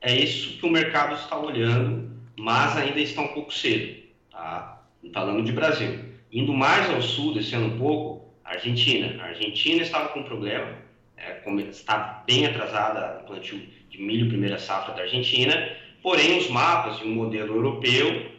é 0.00 0.14
isso 0.14 0.58
que 0.58 0.66
o 0.66 0.70
mercado 0.70 1.14
está 1.14 1.38
olhando, 1.38 2.10
mas 2.36 2.76
ainda 2.76 3.00
está 3.00 3.22
um 3.22 3.28
pouco 3.28 3.54
cedo, 3.54 4.02
tá? 4.30 4.82
Falando 5.12 5.44
de 5.44 5.52
Brasil. 5.52 6.10
Indo 6.32 6.52
mais 6.52 6.90
ao 6.90 7.00
sul, 7.00 7.34
descendo 7.34 7.66
um 7.66 7.78
pouco, 7.78 8.28
Argentina. 8.44 9.22
A 9.22 9.26
Argentina 9.26 9.82
estava 9.82 10.08
com 10.08 10.22
problema, 10.24 10.78
é, 11.16 11.42
está 11.68 12.22
bem 12.26 12.46
atrasada 12.46 13.20
o 13.22 13.26
plantio 13.26 13.60
de 13.88 14.00
milho 14.00 14.28
primeira 14.28 14.58
safra 14.58 14.94
da 14.94 15.02
Argentina, 15.02 15.76
Porém, 16.02 16.38
os 16.38 16.48
mapas 16.48 16.98
de 16.98 17.04
um 17.04 17.14
modelo 17.14 17.56
europeu, 17.56 18.30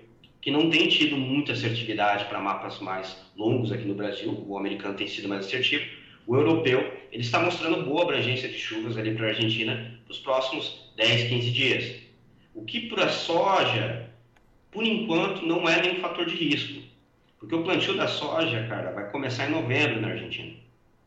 que 0.42 0.50
não 0.50 0.70
tem 0.70 0.88
tido 0.88 1.16
muita 1.16 1.54
assertividade 1.54 2.26
para 2.26 2.40
mapas 2.40 2.80
mais 2.80 3.16
longos 3.36 3.72
aqui 3.72 3.86
no 3.86 3.94
Brasil, 3.94 4.44
o 4.48 4.58
americano 4.58 4.96
tem 4.96 5.08
sido 5.08 5.30
mais 5.30 5.46
assertivo, 5.46 5.86
o 6.26 6.36
europeu, 6.36 6.80
ele 7.12 7.22
está 7.22 7.40
mostrando 7.40 7.84
boa 7.84 8.04
abrangência 8.04 8.48
de 8.48 8.58
chuvas 8.58 8.98
ali 8.98 9.14
para 9.14 9.28
a 9.28 9.30
Argentina 9.30 10.00
nos 10.08 10.20
próximos 10.20 10.92
10, 10.96 11.30
15 11.30 11.52
dias. 11.52 11.96
O 12.54 12.64
que 12.64 12.88
para 12.88 13.06
a 13.06 13.10
soja, 13.10 14.10
por 14.72 14.84
enquanto, 14.84 15.46
não 15.46 15.68
é 15.68 15.82
nenhum 15.82 16.00
fator 16.00 16.26
de 16.26 16.36
risco. 16.36 16.82
Porque 17.40 17.56
o 17.56 17.64
plantio 17.64 17.96
da 17.96 18.08
soja, 18.08 18.68
cara, 18.68 18.92
vai 18.92 19.10
começar 19.10 19.48
em 19.48 19.52
novembro 19.52 20.00
na 20.00 20.10
Argentina, 20.10 20.54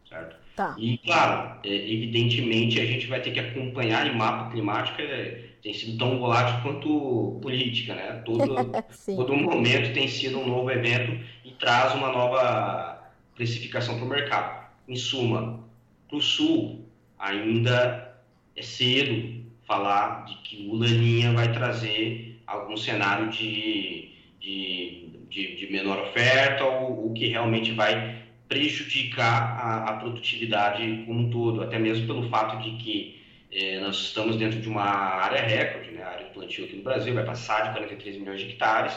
certo? 0.08 0.36
Tá. 0.56 0.74
E, 0.78 0.98
claro, 0.98 1.58
é, 1.64 1.68
evidentemente, 1.68 2.80
a 2.80 2.86
gente 2.86 3.06
vai 3.06 3.20
ter 3.20 3.32
que 3.32 3.40
acompanhar 3.40 4.06
em 4.06 4.16
mapa 4.16 4.50
climático 4.50 5.00
é, 5.00 5.53
tem 5.64 5.72
sido 5.72 5.96
tão 5.96 6.18
volátil 6.18 6.60
quanto 6.60 7.38
política, 7.40 7.94
né? 7.94 8.22
Todo, 8.22 8.54
todo 9.16 9.34
momento 9.34 9.94
tem 9.94 10.06
sido 10.06 10.38
um 10.38 10.46
novo 10.46 10.70
evento 10.70 11.18
e 11.42 11.52
traz 11.52 11.94
uma 11.94 12.12
nova 12.12 13.02
precificação 13.34 13.96
para 13.96 14.04
o 14.04 14.08
mercado. 14.08 14.66
Em 14.86 14.94
suma, 14.94 15.64
para 16.06 16.18
o 16.18 16.20
Sul, 16.20 16.86
ainda 17.18 18.14
é 18.54 18.60
cedo 18.60 19.42
falar 19.66 20.26
de 20.26 20.34
que 20.42 20.68
o 20.68 20.76
Laninha 20.76 21.32
vai 21.32 21.50
trazer 21.50 22.38
algum 22.46 22.76
cenário 22.76 23.30
de, 23.30 24.10
de, 24.38 25.08
de, 25.30 25.56
de 25.56 25.72
menor 25.72 25.98
oferta 25.98 26.62
ou 26.62 27.10
o 27.10 27.14
que 27.14 27.28
realmente 27.28 27.72
vai 27.72 28.22
prejudicar 28.50 29.58
a, 29.58 29.84
a 29.84 29.92
produtividade 29.94 31.04
como 31.06 31.20
um 31.20 31.30
todo, 31.30 31.62
até 31.62 31.78
mesmo 31.78 32.06
pelo 32.06 32.28
fato 32.28 32.62
de 32.62 32.76
que 32.76 33.23
é, 33.54 33.78
nós 33.78 33.96
estamos 33.96 34.36
dentro 34.36 34.60
de 34.60 34.68
uma 34.68 34.82
área 34.82 35.40
recorde, 35.40 35.92
né, 35.92 36.02
a 36.02 36.08
área 36.08 36.26
de 36.26 36.32
plantio 36.32 36.64
aqui 36.64 36.74
no 36.74 36.82
Brasil, 36.82 37.14
vai 37.14 37.24
passar 37.24 37.68
de 37.68 37.70
43 37.70 38.16
milhões 38.16 38.40
de 38.40 38.48
hectares 38.48 38.92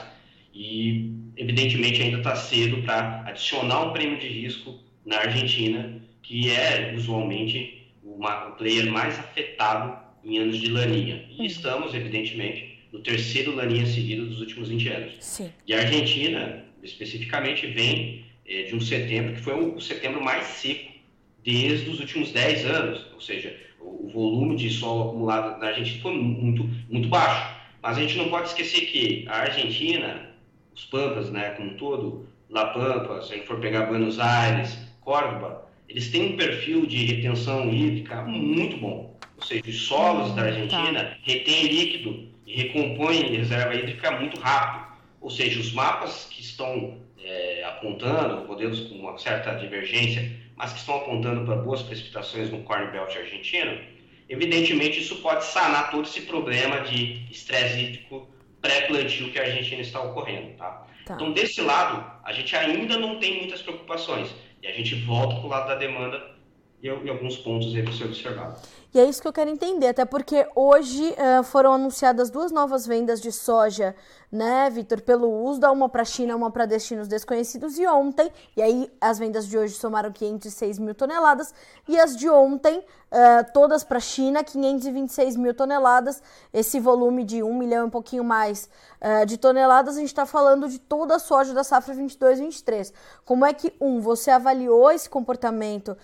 e, 0.51 1.13
evidentemente, 1.37 2.01
ainda 2.01 2.17
está 2.17 2.35
cedo 2.35 2.81
para 2.81 3.23
adicionar 3.27 3.83
um 3.83 3.93
prêmio 3.93 4.17
de 4.17 4.27
risco 4.27 4.79
na 5.05 5.19
Argentina, 5.19 6.01
que 6.23 6.49
é 6.49 6.93
usualmente 6.95 7.87
uma, 8.03 8.47
o 8.47 8.55
player 8.55 8.91
mais 8.91 9.19
afetado 9.19 9.95
em 10.23 10.39
anos 10.39 10.57
de 10.57 10.71
laninha. 10.71 11.23
E 11.37 11.45
estamos, 11.45 11.93
evidentemente, 11.93 12.79
do 12.91 12.99
terceiro 12.99 13.55
laninha 13.55 13.85
seguido 13.85 14.25
dos 14.25 14.41
últimos 14.41 14.69
20 14.69 14.89
anos. 14.89 15.13
Sim. 15.19 15.51
E 15.67 15.73
a 15.75 15.81
Argentina, 15.81 16.65
especificamente, 16.81 17.67
vem 17.67 18.25
é, 18.47 18.63
de 18.63 18.75
um 18.75 18.81
setembro 18.81 19.35
que 19.35 19.41
foi 19.41 19.53
o 19.53 19.79
setembro 19.79 20.23
mais 20.23 20.45
seco 20.45 20.97
desde 21.43 21.89
os 21.91 21.99
últimos 21.99 22.31
10 22.31 22.65
anos, 22.65 23.05
ou 23.13 23.21
seja, 23.21 23.55
o, 23.79 24.09
volume 24.13 24.55
de 24.55 24.69
solo 24.69 25.09
acumulado 25.09 25.59
na 25.59 25.67
Argentina 25.67 26.01
foi 26.01 26.13
muito, 26.13 26.69
muito 26.89 27.07
baixo. 27.09 27.55
Mas 27.81 27.97
a 27.97 28.01
gente 28.01 28.17
não 28.17 28.29
pode 28.29 28.47
esquecer 28.47 28.81
que 28.87 29.25
a 29.27 29.41
Argentina, 29.41 30.29
os 30.75 30.85
Pampas, 30.85 31.29
né, 31.31 31.51
como 31.51 31.71
um 31.71 31.77
todo, 31.77 32.27
La 32.49 32.67
Pampa, 32.67 33.21
se 33.21 33.33
a 33.33 33.35
gente 33.37 33.47
for 33.47 33.59
pegar 33.59 33.87
Buenos 33.87 34.19
Aires, 34.19 34.77
Córdoba, 35.01 35.67
eles 35.87 36.09
têm 36.09 36.33
um 36.33 36.37
perfil 36.37 36.85
de 36.85 37.05
retenção 37.05 37.69
hídrica 37.73 38.23
muito 38.23 38.77
bom. 38.77 39.15
Ou 39.37 39.43
seja, 39.43 39.63
os 39.67 39.81
solos 39.83 40.33
da 40.35 40.43
Argentina 40.43 41.03
tá. 41.03 41.17
retêm 41.21 41.67
líquido 41.67 42.27
e 42.45 42.61
recompõem 42.61 43.35
reserva 43.35 43.75
hídrica 43.75 44.11
muito 44.11 44.39
rápido. 44.39 44.97
Ou 45.21 45.29
seja, 45.29 45.59
os 45.59 45.71
mapas 45.73 46.27
que 46.29 46.41
estão 46.41 46.97
é, 47.23 47.63
apontando, 47.65 48.47
modelos 48.47 48.81
com 48.81 48.95
uma 48.95 49.17
certa 49.17 49.53
divergência, 49.55 50.31
mas 50.57 50.73
que 50.73 50.79
estão 50.79 50.97
apontando 50.97 51.45
para 51.45 51.55
boas 51.55 51.83
precipitações 51.83 52.49
no 52.49 52.63
Corn 52.63 52.91
Belt 52.91 53.15
argentino, 53.15 53.79
evidentemente 54.27 54.99
isso 54.99 55.17
pode 55.17 55.45
sanar 55.45 55.91
todo 55.91 56.05
esse 56.05 56.21
problema 56.21 56.81
de 56.81 57.25
estresse 57.31 57.79
hídrico 57.79 58.27
pré-plantio 58.59 59.31
que 59.31 59.39
a 59.39 59.43
Argentina 59.43 59.81
está 59.81 60.01
ocorrendo. 60.01 60.57
Tá? 60.57 60.87
Tá. 61.05 61.13
Então, 61.15 61.31
desse 61.31 61.61
lado, 61.61 62.03
a 62.23 62.33
gente 62.33 62.55
ainda 62.55 62.97
não 62.97 63.19
tem 63.19 63.37
muitas 63.37 63.61
preocupações. 63.61 64.33
E 64.61 64.67
a 64.67 64.71
gente 64.71 64.95
volta 64.95 65.35
para 65.35 65.45
o 65.45 65.47
lado 65.47 65.67
da 65.67 65.75
demanda 65.75 66.35
e, 66.81 66.87
e 66.87 67.09
alguns 67.09 67.37
pontos 67.37 67.73
aí 67.75 67.83
para 67.83 67.93
ser 67.93 68.05
observado. 68.05 68.59
E 68.93 68.99
é 68.99 69.03
isso 69.03 69.21
que 69.21 69.27
eu 69.27 69.33
quero 69.33 69.49
entender, 69.49 69.89
até 69.89 70.05
porque 70.05 70.47
hoje 70.55 71.13
uh, 71.13 71.43
foram 71.43 71.73
anunciadas 71.73 72.29
duas 72.29 72.51
novas 72.51 72.87
vendas 72.87 73.19
de 73.19 73.31
soja, 73.31 73.95
né, 74.31 74.69
Vitor, 74.69 75.01
pelo 75.01 75.45
USDA, 75.45 75.71
uma 75.71 75.87
para 75.87 76.01
a 76.01 76.05
China, 76.05 76.35
uma 76.35 76.51
para 76.51 76.65
destinos 76.65 77.07
desconhecidos, 77.07 77.77
e 77.77 77.87
ontem, 77.87 78.31
e 78.55 78.61
aí 78.61 78.91
as 78.99 79.17
vendas 79.17 79.47
de 79.47 79.57
hoje 79.57 79.75
somaram 79.75 80.11
506 80.11 80.79
mil 80.79 80.95
toneladas, 80.95 81.53
e 81.87 81.97
as 81.97 82.15
de 82.15 82.29
ontem, 82.29 82.79
uh, 82.79 83.51
todas 83.53 83.83
para 83.83 83.97
a 83.97 84.01
China, 84.01 84.43
526 84.43 85.35
mil 85.37 85.53
toneladas, 85.53 86.21
esse 86.53 86.79
volume 86.79 87.23
de 87.23 87.41
1 87.41 87.53
milhão 87.53 87.85
e 87.85 87.87
um 87.87 87.89
pouquinho 87.89 88.23
mais 88.23 88.69
uh, 89.01 89.25
de 89.25 89.37
toneladas, 89.37 89.95
a 89.95 89.99
gente 89.99 90.09
está 90.09 90.25
falando 90.25 90.67
de 90.67 90.79
toda 90.79 91.15
a 91.15 91.19
soja 91.19 91.53
da 91.53 91.63
safra 91.63 91.95
22-23. 91.95 92.91
Como 93.23 93.45
é 93.45 93.53
que, 93.53 93.73
um, 93.79 94.01
você 94.01 94.31
avaliou 94.31 94.91
esse 94.91 95.09
comportamento 95.09 95.97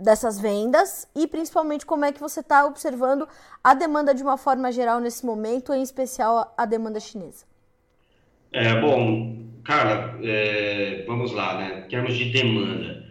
dessas 0.00 0.38
vendas, 0.38 1.08
e 1.12 1.26
principalmente 1.26 1.73
como 1.82 2.04
é 2.04 2.12
que 2.12 2.20
você 2.20 2.40
está 2.40 2.66
observando 2.66 3.26
a 3.62 3.74
demanda 3.74 4.14
de 4.14 4.22
uma 4.22 4.36
forma 4.36 4.70
geral 4.70 5.00
nesse 5.00 5.26
momento, 5.26 5.72
em 5.72 5.82
especial 5.82 6.54
a 6.56 6.64
demanda 6.64 7.00
chinesa. 7.00 7.44
É, 8.52 8.80
bom, 8.80 9.46
Carla, 9.64 10.18
é, 10.22 11.04
vamos 11.06 11.32
lá, 11.32 11.58
né? 11.58 11.84
Em 11.84 11.88
termos 11.88 12.14
de 12.16 12.26
demanda. 12.30 13.04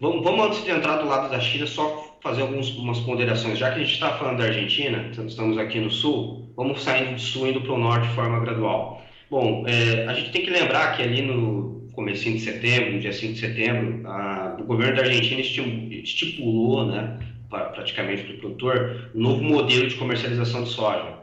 Vamos, 0.00 0.24
vamos, 0.24 0.46
antes 0.46 0.64
de 0.64 0.70
entrar 0.70 0.96
do 0.96 1.06
lado 1.06 1.30
da 1.30 1.38
China, 1.38 1.66
só 1.66 2.18
fazer 2.20 2.42
algumas 2.42 3.00
ponderações. 3.00 3.58
Já 3.58 3.70
que 3.70 3.76
a 3.76 3.84
gente 3.84 3.92
está 3.94 4.16
falando 4.18 4.38
da 4.38 4.44
Argentina, 4.44 5.10
estamos 5.26 5.58
aqui 5.58 5.78
no 5.78 5.90
sul, 5.90 6.50
vamos 6.56 6.82
saindo 6.82 7.12
do 7.14 7.20
sul 7.20 7.46
indo 7.46 7.60
para 7.60 7.72
o 7.72 7.78
norte 7.78 8.08
de 8.08 8.14
forma 8.14 8.40
gradual. 8.40 9.02
Bom, 9.30 9.64
é, 9.66 10.06
a 10.06 10.14
gente 10.14 10.32
tem 10.32 10.42
que 10.42 10.50
lembrar 10.50 10.96
que 10.96 11.02
ali 11.02 11.22
no 11.22 11.88
começo 11.92 12.24
de 12.24 12.40
setembro, 12.40 12.92
no 12.92 13.00
dia 13.00 13.12
5 13.12 13.34
de 13.34 13.40
setembro, 13.40 14.08
a, 14.08 14.56
o 14.58 14.64
governo 14.64 14.96
da 14.96 15.02
Argentina 15.02 15.40
estipulou, 15.40 16.86
né, 16.86 17.18
praticamente 17.60 18.24
para 18.24 18.34
o 18.34 18.38
produtor, 18.38 19.10
um 19.14 19.20
novo 19.20 19.42
modelo 19.42 19.86
de 19.86 19.94
comercialização 19.96 20.64
de 20.64 20.70
soja, 20.70 21.18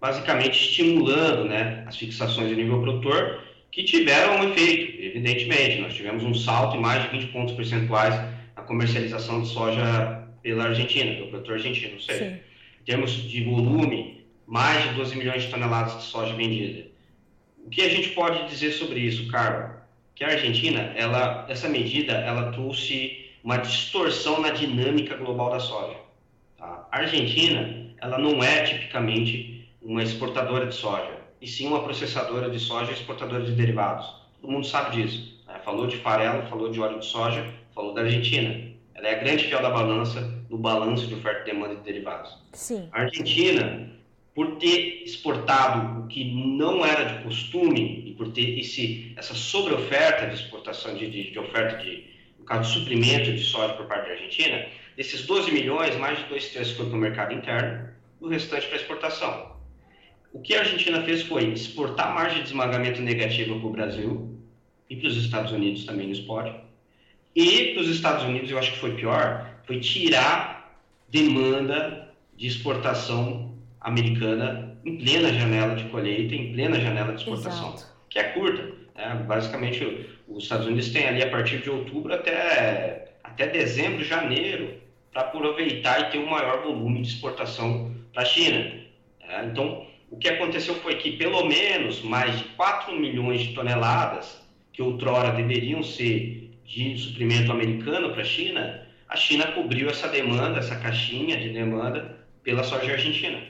basicamente 0.00 0.60
estimulando 0.60 1.44
né, 1.44 1.84
as 1.86 1.96
fixações 1.96 2.48
de 2.48 2.56
nível 2.56 2.82
produtor, 2.82 3.40
que 3.70 3.84
tiveram 3.84 4.40
um 4.40 4.50
efeito, 4.50 5.02
evidentemente. 5.02 5.80
Nós 5.80 5.94
tivemos 5.94 6.22
um 6.22 6.34
salto 6.34 6.76
em 6.76 6.80
mais 6.80 7.02
de 7.04 7.08
20 7.08 7.32
pontos 7.32 7.54
percentuais 7.54 8.14
na 8.54 8.62
comercialização 8.62 9.42
de 9.42 9.48
soja 9.48 10.28
pela 10.42 10.64
Argentina, 10.64 11.14
pelo 11.14 11.28
produtor 11.28 11.54
argentino. 11.54 11.94
Ou 11.94 12.00
seja, 12.00 12.24
Sim. 12.24 12.36
em 12.82 12.84
termos 12.84 13.12
de 13.12 13.44
volume, 13.44 14.24
mais 14.46 14.82
de 14.82 14.94
12 14.94 15.16
milhões 15.16 15.44
de 15.44 15.48
toneladas 15.48 15.96
de 15.96 16.02
soja 16.02 16.34
vendida. 16.34 16.86
O 17.64 17.70
que 17.70 17.80
a 17.80 17.88
gente 17.88 18.10
pode 18.10 18.48
dizer 18.48 18.72
sobre 18.72 19.00
isso, 19.00 19.28
Carlos? 19.28 19.70
Que 20.14 20.24
a 20.24 20.28
Argentina, 20.28 20.92
ela, 20.94 21.46
essa 21.48 21.68
medida, 21.68 22.12
ela 22.12 22.52
trouxe 22.52 23.21
uma 23.42 23.56
distorção 23.56 24.40
na 24.40 24.50
dinâmica 24.50 25.16
global 25.16 25.50
da 25.50 25.60
soja. 25.60 25.96
Tá? 26.56 26.86
A 26.90 26.98
Argentina, 26.98 27.90
ela 28.00 28.18
não 28.18 28.42
é 28.42 28.62
tipicamente 28.62 29.68
uma 29.82 30.02
exportadora 30.02 30.66
de 30.66 30.74
soja, 30.74 31.18
e 31.40 31.46
sim 31.46 31.66
uma 31.66 31.82
processadora 31.82 32.48
de 32.48 32.60
soja 32.60 32.90
e 32.92 32.94
exportadora 32.94 33.44
de 33.44 33.52
derivados. 33.52 34.06
Todo 34.40 34.52
mundo 34.52 34.66
sabe 34.66 35.02
disso. 35.02 35.42
Né? 35.46 35.60
Falou 35.64 35.86
de 35.86 35.96
farelo, 35.96 36.48
falou 36.48 36.70
de 36.70 36.80
óleo 36.80 37.00
de 37.00 37.06
soja, 37.06 37.44
falou 37.74 37.92
da 37.92 38.02
Argentina. 38.02 38.72
Ela 38.94 39.08
é 39.08 39.14
a 39.16 39.18
grande 39.18 39.44
fiel 39.44 39.60
da 39.60 39.70
balança 39.70 40.20
no 40.48 40.58
balanço 40.58 41.06
de 41.06 41.14
oferta 41.14 41.40
e 41.42 41.52
demanda 41.52 41.74
de 41.74 41.80
derivados. 41.80 42.36
Sim. 42.52 42.88
A 42.92 43.02
Argentina, 43.02 43.90
por 44.34 44.56
ter 44.56 45.02
exportado 45.02 46.00
o 46.00 46.06
que 46.06 46.24
não 46.24 46.84
era 46.84 47.04
de 47.04 47.24
costume 47.24 48.04
e 48.06 48.12
por 48.12 48.30
ter 48.32 48.58
esse, 48.58 49.12
essa 49.16 49.34
sobreoferta 49.34 50.26
de 50.26 50.34
exportação, 50.34 50.94
de, 50.94 51.10
de, 51.10 51.30
de 51.32 51.38
oferta 51.38 51.82
de, 51.82 52.11
no 52.42 52.46
caso 52.46 52.72
de 52.72 52.80
suprimento 52.80 53.32
de 53.32 53.40
soja 53.40 53.72
por 53.74 53.86
parte 53.86 54.06
da 54.08 54.14
Argentina, 54.14 54.66
desses 54.96 55.24
12 55.24 55.52
milhões, 55.52 55.96
mais 55.96 56.18
de 56.18 56.24
dois 56.24 56.48
terços 56.48 56.76
foi 56.76 56.86
para 56.86 56.96
o 56.96 57.00
mercado 57.00 57.32
interno, 57.32 57.88
o 58.20 58.28
restante 58.28 58.66
para 58.66 58.76
exportação. 58.76 59.52
O 60.32 60.40
que 60.40 60.54
a 60.54 60.60
Argentina 60.60 61.02
fez 61.02 61.22
foi 61.22 61.44
exportar 61.52 62.12
margem 62.14 62.42
de 62.42 62.48
esmagamento 62.48 63.00
negativa 63.00 63.56
para 63.56 63.66
o 63.66 63.70
Brasil 63.70 64.38
e 64.90 64.96
para 64.96 65.08
os 65.08 65.16
Estados 65.16 65.52
Unidos 65.52 65.84
também 65.84 66.06
no 66.06 66.12
spot. 66.12 66.52
E 67.34 67.72
para 67.72 67.82
os 67.82 67.88
Estados 67.88 68.24
Unidos, 68.24 68.50
eu 68.50 68.58
acho 68.58 68.72
que 68.72 68.78
foi 68.78 68.94
pior, 68.96 69.48
foi 69.64 69.78
tirar 69.78 70.80
demanda 71.08 72.12
de 72.36 72.46
exportação 72.48 73.56
americana 73.80 74.76
em 74.84 74.98
plena 74.98 75.32
janela 75.32 75.76
de 75.76 75.84
colheita, 75.84 76.34
em 76.34 76.52
plena 76.52 76.80
janela 76.80 77.12
de 77.12 77.20
exportação, 77.20 77.74
Exato. 77.74 77.91
Que 78.12 78.18
é 78.18 78.24
curta. 78.24 78.62
Né? 78.94 79.24
Basicamente, 79.26 80.06
os 80.28 80.44
Estados 80.44 80.66
Unidos 80.66 80.90
têm 80.90 81.08
ali 81.08 81.22
a 81.22 81.30
partir 81.30 81.58
de 81.58 81.70
outubro 81.70 82.12
até, 82.12 83.12
até 83.24 83.46
dezembro, 83.46 84.04
janeiro, 84.04 84.74
para 85.12 85.22
aproveitar 85.22 86.00
e 86.00 86.10
ter 86.10 86.18
um 86.18 86.30
maior 86.30 86.62
volume 86.62 87.02
de 87.02 87.08
exportação 87.08 87.94
para 88.12 88.22
a 88.22 88.26
China. 88.26 88.80
É, 89.20 89.44
então, 89.44 89.86
o 90.10 90.16
que 90.16 90.28
aconteceu 90.28 90.74
foi 90.76 90.96
que 90.96 91.12
pelo 91.12 91.46
menos 91.46 92.02
mais 92.02 92.38
de 92.38 92.44
4 92.44 92.94
milhões 92.98 93.40
de 93.40 93.54
toneladas, 93.54 94.40
que 94.72 94.82
outrora 94.82 95.32
deveriam 95.32 95.82
ser 95.82 96.50
de 96.64 96.96
suprimento 96.96 97.50
americano 97.50 98.10
para 98.12 98.22
a 98.22 98.24
China, 98.24 98.86
a 99.08 99.16
China 99.16 99.52
cobriu 99.52 99.90
essa 99.90 100.08
demanda, 100.08 100.58
essa 100.58 100.76
caixinha 100.76 101.36
de 101.36 101.50
demanda 101.50 102.18
pela 102.42 102.62
soja 102.62 102.92
argentina. 102.92 103.42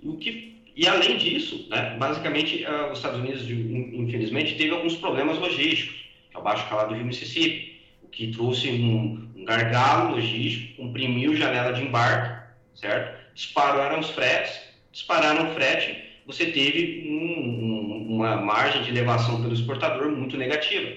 E 0.00 0.08
o 0.08 0.16
que 0.16 0.57
e 0.78 0.86
além 0.86 1.16
disso, 1.16 1.66
né, 1.68 1.96
basicamente, 1.98 2.64
uh, 2.64 2.92
os 2.92 2.98
Estados 2.98 3.18
Unidos, 3.18 3.42
infelizmente, 3.50 4.54
teve 4.54 4.70
alguns 4.70 4.94
problemas 4.94 5.36
logísticos, 5.36 5.96
que 6.30 6.36
é 6.36 6.38
o 6.38 6.42
baixo 6.42 6.68
calado 6.68 6.90
do 6.90 6.94
rio 6.94 7.04
Mississippi, 7.04 7.80
o 8.00 8.06
que 8.06 8.28
trouxe 8.28 8.70
um, 8.70 9.28
um 9.34 9.44
gargalo 9.44 10.14
logístico, 10.14 10.80
comprimiu 10.80 11.34
janela 11.34 11.72
de 11.72 11.82
embarque, 11.82 12.46
certo? 12.76 13.18
Dispararam 13.34 13.98
os 13.98 14.10
fretes, 14.10 14.56
dispararam 14.92 15.50
o 15.50 15.54
frete, 15.54 16.00
você 16.24 16.46
teve 16.46 17.08
um, 17.08 17.40
um, 17.40 18.14
uma 18.14 18.36
margem 18.36 18.84
de 18.84 18.90
elevação 18.90 19.42
pelo 19.42 19.54
exportador 19.54 20.12
muito 20.12 20.36
negativa, 20.36 20.90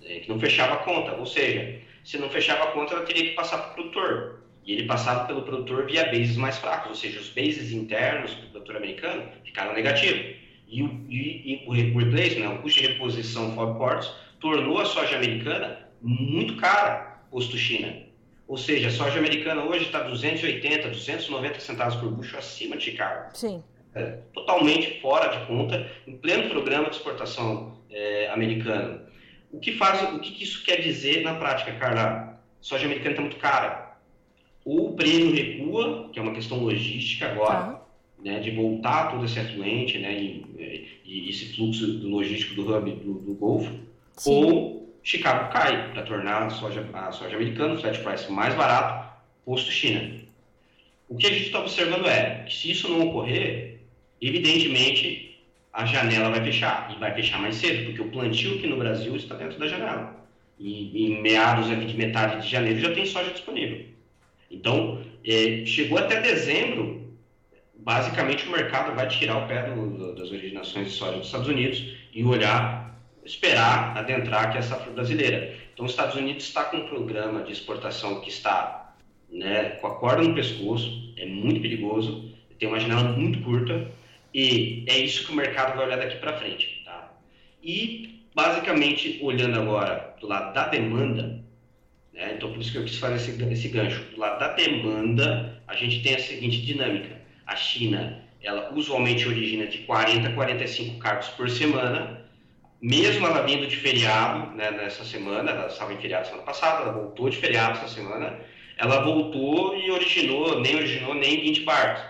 né, 0.00 0.20
que 0.20 0.28
não 0.28 0.38
fechava 0.38 0.74
a 0.74 0.84
conta, 0.84 1.12
ou 1.16 1.26
seja, 1.26 1.80
se 2.04 2.18
não 2.18 2.30
fechava 2.30 2.62
a 2.62 2.66
conta, 2.68 2.94
ela 2.94 3.04
teria 3.04 3.30
que 3.30 3.34
passar 3.34 3.58
para 3.58 3.70
o 3.70 3.74
produtor. 3.74 4.43
E 4.66 4.72
ele 4.72 4.86
passava 4.86 5.26
pelo 5.26 5.42
produtor 5.42 5.84
via 5.84 6.06
bases 6.06 6.36
mais 6.36 6.56
fracos, 6.58 6.88
ou 6.88 6.94
seja, 6.94 7.20
os 7.20 7.28
bases 7.28 7.70
internos 7.70 8.34
do 8.34 8.48
produtor 8.48 8.76
americano 8.76 9.24
ficaram 9.44 9.74
negativos. 9.74 10.36
E 10.66 10.82
o, 10.82 11.06
e, 11.08 11.62
e 11.64 11.64
o 11.66 11.72
replace, 11.72 12.40
né, 12.40 12.48
o 12.48 12.58
custo 12.62 12.80
de 12.80 12.88
reposição 12.88 13.54
for 13.54 13.74
ports, 13.76 14.10
tornou 14.40 14.80
a 14.80 14.86
soja 14.86 15.16
americana 15.16 15.86
muito 16.00 16.56
cara, 16.56 17.20
posto 17.30 17.56
China. 17.56 17.94
Ou 18.48 18.56
seja, 18.56 18.88
a 18.88 18.90
soja 18.90 19.18
americana 19.18 19.64
hoje 19.64 19.84
está 19.84 20.00
280, 20.00 20.88
290 20.88 21.60
centavos 21.60 21.96
por 21.96 22.10
bucho 22.10 22.36
acima 22.36 22.76
de 22.76 22.84
Chicago. 22.84 23.30
Sim. 23.34 23.62
É, 23.94 24.18
totalmente 24.32 25.00
fora 25.00 25.28
de 25.28 25.46
conta, 25.46 25.88
em 26.06 26.16
pleno 26.16 26.50
programa 26.50 26.90
de 26.90 26.96
exportação 26.96 27.78
é, 27.90 28.28
americano. 28.30 29.00
O 29.52 29.60
que 29.60 29.72
faz, 29.72 30.02
o 30.14 30.18
que 30.18 30.42
isso 30.42 30.64
quer 30.64 30.80
dizer 30.80 31.22
na 31.22 31.34
prática, 31.34 31.72
Carla? 31.74 32.02
A 32.02 32.36
soja 32.60 32.86
americana 32.86 33.10
está 33.10 33.22
muito 33.22 33.36
cara 33.36 33.93
ou 34.64 34.90
o 34.90 34.92
prêmio 34.94 35.34
recua, 35.34 36.08
que 36.12 36.18
é 36.18 36.22
uma 36.22 36.32
questão 36.32 36.58
logística 36.58 37.26
agora, 37.26 37.54
tá. 37.54 37.82
né, 38.24 38.40
de 38.40 38.50
voltar 38.50 39.10
todo 39.10 39.24
esse 39.24 39.38
afluente, 39.38 39.98
né, 39.98 40.14
e, 40.14 40.88
e, 41.04 41.28
esse 41.28 41.54
fluxo 41.54 41.86
do 41.86 42.08
logístico 42.08 42.54
do 42.54 42.74
hub 42.74 42.90
do, 42.90 43.14
do 43.14 43.34
Golfo, 43.34 43.70
Sim. 44.16 44.30
ou 44.30 44.94
Chicago 45.02 45.52
cai 45.52 45.92
para 45.92 46.02
tornar 46.02 46.44
a 46.44 46.50
soja, 46.50 46.88
a 46.94 47.12
soja 47.12 47.36
americana, 47.36 47.74
o 47.74 47.78
flat 47.78 47.98
price 48.00 48.32
mais 48.32 48.54
barato, 48.54 49.12
posto 49.44 49.70
China. 49.70 50.18
O 51.08 51.16
que 51.16 51.26
a 51.26 51.30
gente 51.30 51.46
está 51.46 51.60
observando 51.60 52.06
é 52.06 52.44
que 52.48 52.54
se 52.54 52.70
isso 52.70 52.88
não 52.88 53.08
ocorrer, 53.08 53.80
evidentemente 54.20 55.38
a 55.70 55.84
janela 55.84 56.30
vai 56.30 56.42
fechar 56.42 56.90
e 56.94 56.98
vai 56.98 57.12
fechar 57.14 57.38
mais 57.38 57.56
cedo, 57.56 57.84
porque 57.84 58.00
o 58.00 58.10
plantio 58.10 58.56
aqui 58.56 58.66
no 58.66 58.78
Brasil 58.78 59.14
está 59.14 59.34
dentro 59.34 59.58
da 59.58 59.68
janela. 59.68 60.24
E 60.58 61.06
em 61.06 61.20
meados 61.20 61.66
de 61.66 61.96
metade 61.96 62.42
de 62.42 62.48
janeiro 62.48 62.80
já 62.80 62.94
tem 62.94 63.04
soja 63.04 63.30
disponível. 63.32 63.84
Então, 64.54 65.02
é, 65.26 65.64
chegou 65.66 65.98
até 65.98 66.20
dezembro, 66.20 67.12
basicamente 67.76 68.46
o 68.46 68.52
mercado 68.52 68.94
vai 68.94 69.08
tirar 69.08 69.44
o 69.44 69.48
pé 69.48 69.62
do, 69.64 69.90
do, 69.90 70.14
das 70.14 70.30
originações 70.30 70.88
de 70.88 70.94
soja 70.94 71.18
dos 71.18 71.26
Estados 71.26 71.48
Unidos 71.48 71.82
e 72.12 72.24
olhar, 72.24 72.98
esperar 73.24 73.96
adentrar 73.96 74.44
aqui 74.44 74.58
a 74.58 74.62
safra 74.62 74.92
brasileira. 74.92 75.54
Então, 75.72 75.84
os 75.84 75.92
Estados 75.92 76.14
Unidos 76.14 76.44
está 76.44 76.64
com 76.64 76.78
um 76.78 76.88
programa 76.88 77.42
de 77.42 77.52
exportação 77.52 78.20
que 78.20 78.28
está 78.28 78.94
né, 79.30 79.70
com 79.80 79.88
a 79.88 79.96
corda 79.96 80.22
no 80.22 80.34
pescoço, 80.34 81.12
é 81.16 81.26
muito 81.26 81.60
perigoso, 81.60 82.32
tem 82.58 82.68
uma 82.68 82.78
janela 82.78 83.02
muito 83.02 83.40
curta 83.40 83.90
e 84.32 84.84
é 84.86 84.98
isso 84.98 85.26
que 85.26 85.32
o 85.32 85.36
mercado 85.36 85.76
vai 85.76 85.86
olhar 85.86 85.98
daqui 85.98 86.16
para 86.16 86.38
frente. 86.38 86.82
Tá? 86.84 87.12
E, 87.62 88.24
basicamente, 88.34 89.18
olhando 89.22 89.60
agora 89.60 90.14
do 90.20 90.28
lado 90.28 90.54
da 90.54 90.68
demanda, 90.68 91.43
né, 92.14 92.34
então 92.36 92.52
por 92.52 92.60
isso 92.60 92.72
que 92.72 92.78
eu 92.78 92.84
quis 92.84 92.96
fazer 92.96 93.16
esse, 93.16 93.42
esse 93.52 93.68
gancho, 93.68 94.00
do 94.12 94.20
lado 94.20 94.38
da 94.38 94.54
demanda, 94.54 95.60
a 95.66 95.74
gente 95.74 96.02
tem 96.02 96.14
a 96.14 96.18
seguinte 96.18 96.62
dinâmica. 96.62 97.20
A 97.46 97.56
China, 97.56 98.22
ela 98.40 98.72
usualmente 98.72 99.26
origina 99.26 99.66
de 99.66 99.78
40 99.78 100.28
a 100.28 100.32
45 100.32 100.98
cargos 100.98 101.28
por 101.28 101.50
semana, 101.50 102.24
mesmo 102.80 103.26
ela 103.26 103.42
vindo 103.42 103.66
de 103.66 103.76
feriado 103.76 104.54
né, 104.54 104.70
nessa 104.70 105.04
semana, 105.04 105.50
ela 105.50 105.66
estava 105.66 105.92
em 105.92 105.96
feriado 105.98 106.26
semana 106.26 106.44
passada, 106.44 106.82
ela 106.82 106.92
voltou 106.92 107.28
de 107.28 107.36
feriado 107.36 107.78
essa 107.78 107.88
semana, 107.88 108.38
ela 108.76 109.00
voltou 109.00 109.76
e 109.76 109.90
originou, 109.90 110.60
nem 110.60 110.76
originou 110.76 111.14
nem 111.14 111.40
20 111.40 111.62
barcos, 111.62 112.02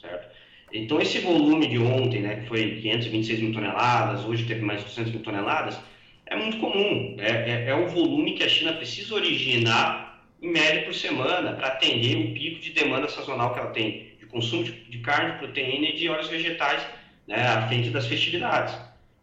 certo? 0.00 0.34
Então 0.72 1.00
esse 1.00 1.20
volume 1.20 1.68
de 1.68 1.78
ontem, 1.78 2.20
né, 2.20 2.36
que 2.36 2.48
foi 2.48 2.80
526 2.80 3.40
mil 3.40 3.52
toneladas, 3.52 4.24
hoje 4.24 4.44
teve 4.44 4.62
mais 4.62 4.80
de 4.80 4.86
200 4.86 5.12
mil 5.12 5.22
toneladas, 5.22 5.78
é 6.26 6.36
muito 6.36 6.58
comum, 6.58 7.16
é, 7.18 7.30
é, 7.30 7.64
é 7.68 7.74
o 7.74 7.88
volume 7.88 8.34
que 8.34 8.42
a 8.42 8.48
China 8.48 8.72
precisa 8.72 9.14
originar 9.14 10.24
em 10.40 10.50
média 10.50 10.84
por 10.84 10.94
semana 10.94 11.52
para 11.52 11.68
atender 11.68 12.16
o 12.16 12.34
pico 12.34 12.60
de 12.60 12.70
demanda 12.72 13.08
sazonal 13.08 13.52
que 13.52 13.60
ela 13.60 13.70
tem 13.70 14.16
de 14.18 14.26
consumo 14.26 14.64
de, 14.64 14.72
de 14.72 14.98
carne, 14.98 15.38
proteína 15.38 15.88
e 15.88 15.96
de 15.96 16.08
óleos 16.08 16.28
vegetais 16.28 16.86
né, 17.26 17.46
à 17.46 17.66
frente 17.68 17.90
das 17.90 18.06
festividades. 18.06 18.74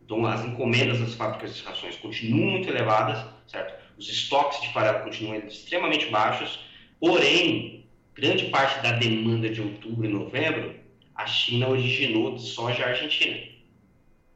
Então, 0.04 0.26
as 0.26 0.44
encomendas 0.44 1.00
das 1.00 1.14
fábricas 1.14 1.56
de 1.56 1.64
rações 1.64 1.96
continuam 1.96 2.52
muito 2.52 2.70
elevadas, 2.70 3.26
certo? 3.48 3.82
Os 3.98 4.10
estoques 4.10 4.62
de 4.62 4.74
farelo 4.74 5.04
continuam 5.04 5.38
extremamente 5.48 6.08
baixos, 6.08 6.60
porém, 7.00 7.86
grande 8.16 8.46
parte 8.46 8.82
da 8.82 8.92
demanda 8.94 9.50
de 9.50 9.62
outubro 9.62 10.06
e 10.06 10.10
novembro, 10.10 10.76
a 11.16 11.26
China 11.26 11.70
originou 11.70 12.36
de 12.36 12.42
soja 12.42 12.86
argentina. 12.86 13.38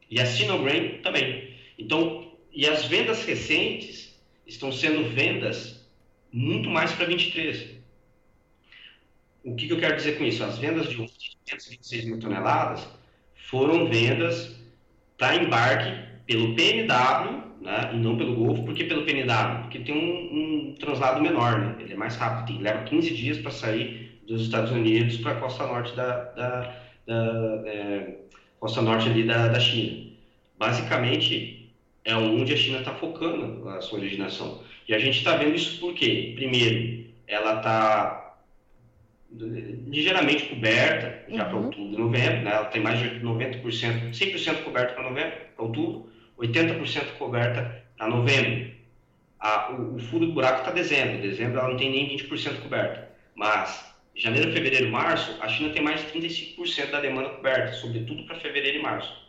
E 0.09 0.21
a 0.21 0.25
Sinograin 0.25 0.99
também. 1.01 1.55
Então, 1.77 2.31
e 2.55 2.65
as 2.65 2.85
vendas 2.85 3.25
recentes 3.25 4.17
estão 4.47 4.71
sendo 4.71 5.09
vendas 5.09 5.85
muito 6.31 6.69
mais 6.69 6.91
para 6.93 7.05
23. 7.05 7.75
O 9.43 9.55
que, 9.55 9.67
que, 9.67 9.73
eu 9.73 9.79
quero 9.79 9.97
dizer 9.97 10.17
com 10.17 10.23
isso? 10.23 10.43
As 10.43 10.57
vendas 10.57 10.87
de 10.87 10.95
526 10.95 12.05
mil 12.05 12.19
toneladas 12.19 12.87
foram 13.49 13.89
vendas 13.89 14.55
para 15.17 15.35
embarque 15.35 15.91
pelo 16.25 16.55
PNW, 16.55 17.43
né, 17.61 17.91
e 17.93 17.97
não 17.97 18.17
pelo 18.17 18.35
Golfo, 18.35 18.63
porque 18.63 18.85
pelo 18.85 19.05
PNW, 19.05 19.61
porque 19.63 19.79
tem 19.79 19.93
um, 19.95 20.71
um 20.71 20.75
translado 20.75 21.21
menor, 21.21 21.59
né, 21.59 21.75
ele 21.79 21.93
é 21.93 21.95
mais 21.95 22.15
rápido, 22.15 22.47
tem, 22.47 22.61
leva 22.61 22.83
15 22.83 23.13
dias 23.13 23.37
para 23.37 23.51
sair 23.51 24.19
dos 24.27 24.41
Estados 24.41 24.71
Unidos 24.71 25.17
para 25.17 25.33
a 25.33 25.39
costa 25.39 25.67
norte 25.67 25.95
da, 25.95 26.23
da, 26.31 26.75
da 27.05 27.63
é, 27.67 28.15
costa 28.59 28.81
norte 28.81 29.09
ali 29.09 29.23
da, 29.23 29.49
da 29.49 29.59
China. 29.59 30.11
Basicamente, 30.57 31.64
é 32.05 32.15
onde 32.15 32.53
a 32.53 32.57
China 32.57 32.79
está 32.79 32.93
focando 32.93 33.67
a 33.67 33.81
sua 33.81 33.97
originação. 33.97 34.63
E 34.87 34.93
a 34.93 34.99
gente 34.99 35.17
está 35.17 35.35
vendo 35.35 35.55
isso 35.55 35.79
porque, 35.79 36.33
primeiro, 36.35 37.05
ela 37.27 37.57
está 37.57 38.25
ligeiramente 39.87 40.45
coberta 40.45 41.25
já 41.27 41.43
uhum. 41.43 41.49
para 41.49 41.57
outubro 41.57 41.93
e 41.93 41.97
novembro, 41.97 42.41
né? 42.43 42.51
ela 42.51 42.65
tem 42.65 42.81
mais 42.81 42.99
de 42.99 43.19
90%, 43.19 43.61
100% 43.61 44.63
coberta 44.63 44.93
para 44.93 45.09
novembro, 45.09 45.33
para 45.55 45.65
outubro, 45.65 46.09
80% 46.39 47.17
coberta 47.17 47.83
para 47.97 48.07
novembro. 48.07 48.71
A, 49.39 49.71
o, 49.71 49.95
o, 49.95 49.99
fundo 49.99 50.27
do 50.27 50.33
buraco 50.33 50.59
está 50.59 50.71
dezembro, 50.71 51.21
dezembro 51.21 51.59
ela 51.59 51.69
não 51.69 51.77
tem 51.77 51.91
nem 51.91 52.17
20% 52.17 52.61
coberta, 52.61 53.09
mas 53.35 53.93
janeiro, 54.15 54.53
fevereiro, 54.53 54.91
março, 54.91 55.35
a 55.41 55.47
China 55.47 55.73
tem 55.73 55.81
mais 55.81 56.01
de 56.01 56.19
35% 56.19 56.91
da 56.91 57.01
demanda 57.01 57.29
coberta, 57.29 57.73
sobretudo 57.73 58.23
para 58.23 58.39
fevereiro 58.39 58.77
e 58.77 58.81
março. 58.81 59.24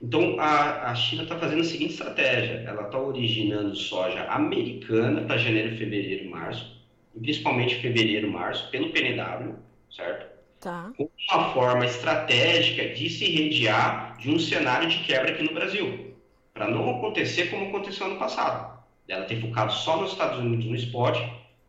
Então, 0.00 0.38
a, 0.38 0.90
a 0.90 0.94
China 0.94 1.24
está 1.24 1.36
fazendo 1.36 1.60
a 1.60 1.64
seguinte 1.64 1.92
estratégia: 1.92 2.62
ela 2.66 2.82
está 2.82 2.98
originando 2.98 3.74
soja 3.74 4.24
americana 4.30 5.22
para 5.22 5.38
janeiro, 5.38 5.76
fevereiro 5.76 6.24
e 6.24 6.28
março, 6.28 6.80
principalmente 7.20 7.76
fevereiro, 7.76 8.30
março, 8.30 8.70
pelo 8.70 8.90
PNW, 8.90 9.56
certo? 9.90 10.38
Tá. 10.60 10.92
Uma 11.30 11.52
forma 11.52 11.84
estratégica 11.84 12.88
de 12.94 13.08
se 13.10 13.24
redear 13.26 14.16
de 14.18 14.30
um 14.30 14.38
cenário 14.38 14.88
de 14.88 14.98
quebra 15.00 15.30
aqui 15.30 15.42
no 15.42 15.54
Brasil, 15.54 16.14
para 16.52 16.68
não 16.68 16.98
acontecer 16.98 17.50
como 17.50 17.68
aconteceu 17.68 18.06
ano 18.06 18.18
passado. 18.18 18.78
Ela 19.08 19.24
ter 19.24 19.40
focado 19.40 19.72
só 19.72 20.00
nos 20.00 20.12
Estados 20.12 20.38
Unidos 20.38 20.66
no 20.66 20.76
spot 20.76 21.18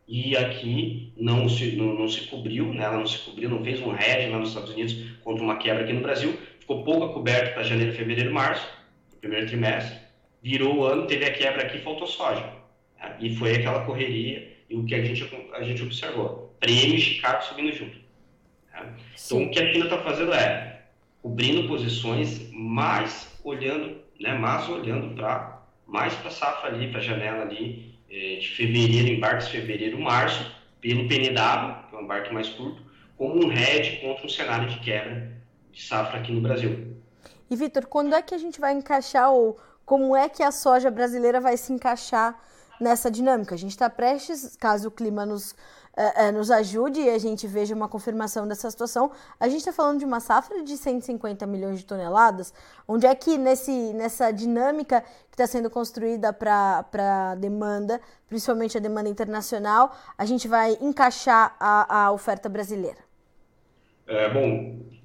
e 0.08 0.36
aqui 0.36 1.14
não 1.16 1.48
se, 1.48 1.76
não, 1.76 1.94
não 1.94 2.08
se 2.08 2.22
cobriu, 2.22 2.74
né? 2.74 2.84
ela 2.84 2.98
não 2.98 3.06
se 3.06 3.20
cobriu, 3.20 3.48
não 3.48 3.64
fez 3.64 3.80
um 3.80 3.94
hedge 3.94 4.30
lá 4.30 4.40
nos 4.40 4.50
Estados 4.50 4.72
Unidos 4.72 4.96
contra 5.24 5.44
uma 5.44 5.58
quebra 5.58 5.84
aqui 5.84 5.94
no 5.94 6.02
Brasil, 6.02 6.36
ficou 6.70 6.84
pouco 6.84 7.14
coberto 7.16 7.56
para 7.56 7.64
janeiro, 7.64 7.94
fevereiro, 7.94 8.32
março, 8.32 8.68
primeiro 9.20 9.48
trimestre, 9.48 9.98
virou 10.44 10.78
o 10.78 10.84
ano, 10.84 11.08
teve 11.08 11.26
a 11.26 11.34
quebra 11.34 11.64
aqui, 11.64 11.80
faltou 11.80 12.06
soja. 12.06 12.46
Né? 13.00 13.16
E 13.20 13.36
foi 13.36 13.56
aquela 13.56 13.84
correria 13.86 14.56
e 14.70 14.76
o 14.76 14.86
que 14.86 14.94
a 14.94 15.04
gente, 15.04 15.28
a 15.54 15.64
gente 15.64 15.82
observou. 15.82 16.56
Prêmio 16.60 16.96
e 16.96 17.02
Chicago 17.02 17.44
subindo 17.44 17.76
junto. 17.76 17.98
Né? 18.72 18.94
Então, 19.26 19.44
o 19.44 19.50
que 19.50 19.60
a 19.60 19.74
China 19.74 19.86
está 19.86 19.98
fazendo 19.98 20.32
é 20.32 20.84
cobrindo 21.24 21.68
posições, 21.68 22.48
mas 22.54 23.40
olhando, 23.44 24.00
né, 24.20 24.36
mas 24.36 24.70
olhando 24.70 25.16
para 25.16 25.64
mais 25.88 26.14
para 26.14 26.28
a 26.28 26.32
safra 26.32 26.70
ali, 26.70 26.90
para 26.90 27.00
a 27.00 27.04
janela 27.04 27.42
ali 27.42 27.96
eh, 28.12 28.36
de 28.36 28.48
fevereiro, 28.48 29.08
embarques 29.08 29.48
fevereiro, 29.48 30.00
março, 30.00 30.56
pelo 30.80 31.08
PNW, 31.08 31.90
que 31.90 31.96
é 31.96 31.98
um 31.98 32.04
embarque 32.04 32.32
mais 32.32 32.48
curto, 32.50 32.80
como 33.18 33.44
um 33.44 33.52
hedge 33.52 33.98
contra 33.98 34.24
um 34.24 34.30
cenário 34.30 34.70
de 34.70 34.80
quebra 34.82 35.40
de 35.80 35.88
safra 35.88 36.20
aqui 36.20 36.32
no 36.32 36.42
Brasil. 36.42 36.96
E 37.50 37.56
Vitor, 37.56 37.88
quando 37.88 38.14
é 38.14 38.22
que 38.22 38.36
a 38.36 38.38
gente 38.38 38.60
vai 38.60 38.74
encaixar 38.74 39.32
ou 39.32 39.58
como 39.86 40.16
é 40.16 40.28
que 40.30 40.44
a 40.44 40.52
soja 40.52 40.92
brasileira 40.92 41.40
vai 41.40 41.58
se 41.58 41.74
encaixar 41.74 42.38
nessa 42.80 43.10
dinâmica. 43.10 43.56
A 43.56 43.58
gente 43.58 43.72
está 43.72 43.90
prestes, 43.90 44.56
caso 44.56 44.90
o 44.90 44.92
clima 44.92 45.26
nos, 45.26 45.56
é, 45.98 46.28
é, 46.28 46.32
nos 46.32 46.52
ajude 46.52 47.02
e 47.02 47.10
a 47.10 47.18
gente 47.18 47.48
veja 47.48 47.74
uma 47.74 47.90
confirmação 47.90 48.48
dessa 48.48 48.70
situação, 48.70 49.12
a 49.40 49.48
gente 49.48 49.60
está 49.60 49.74
falando 49.74 50.00
de 50.00 50.06
uma 50.06 50.20
safra 50.20 50.64
de 50.64 50.78
150 50.78 51.46
milhões 51.48 51.80
de 51.80 51.86
toneladas, 51.86 52.54
onde 52.88 53.06
é 53.06 53.16
que 53.16 53.38
nesse, 53.38 53.94
nessa 53.94 54.32
dinâmica 54.32 55.02
que 55.02 55.34
está 55.34 55.48
sendo 55.48 55.70
construída 55.70 56.32
para 56.32 56.86
a 57.32 57.36
demanda, 57.36 58.00
principalmente 58.28 58.78
a 58.78 58.82
demanda 58.82 59.10
internacional, 59.10 59.94
a 60.18 60.26
gente 60.26 60.48
vai 60.48 60.78
encaixar 60.80 61.56
a, 61.60 62.06
a 62.06 62.12
oferta 62.12 62.48
brasileira? 62.48 63.00
É, 64.08 64.30
bom, 64.34 64.99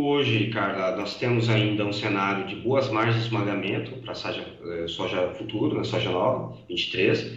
Hoje, 0.00 0.46
Carla, 0.50 0.94
nós 0.94 1.16
temos 1.16 1.48
ainda 1.48 1.84
um 1.84 1.92
cenário 1.92 2.46
de 2.46 2.54
boas 2.54 2.88
margens 2.88 3.16
de 3.16 3.22
esmagamento 3.22 3.90
para 3.96 4.14
soja, 4.14 4.46
eh, 4.64 4.86
soja 4.86 5.34
futuro, 5.34 5.74
na 5.74 5.78
né, 5.78 5.84
soja 5.84 6.08
nova, 6.08 6.56
23. 6.68 7.36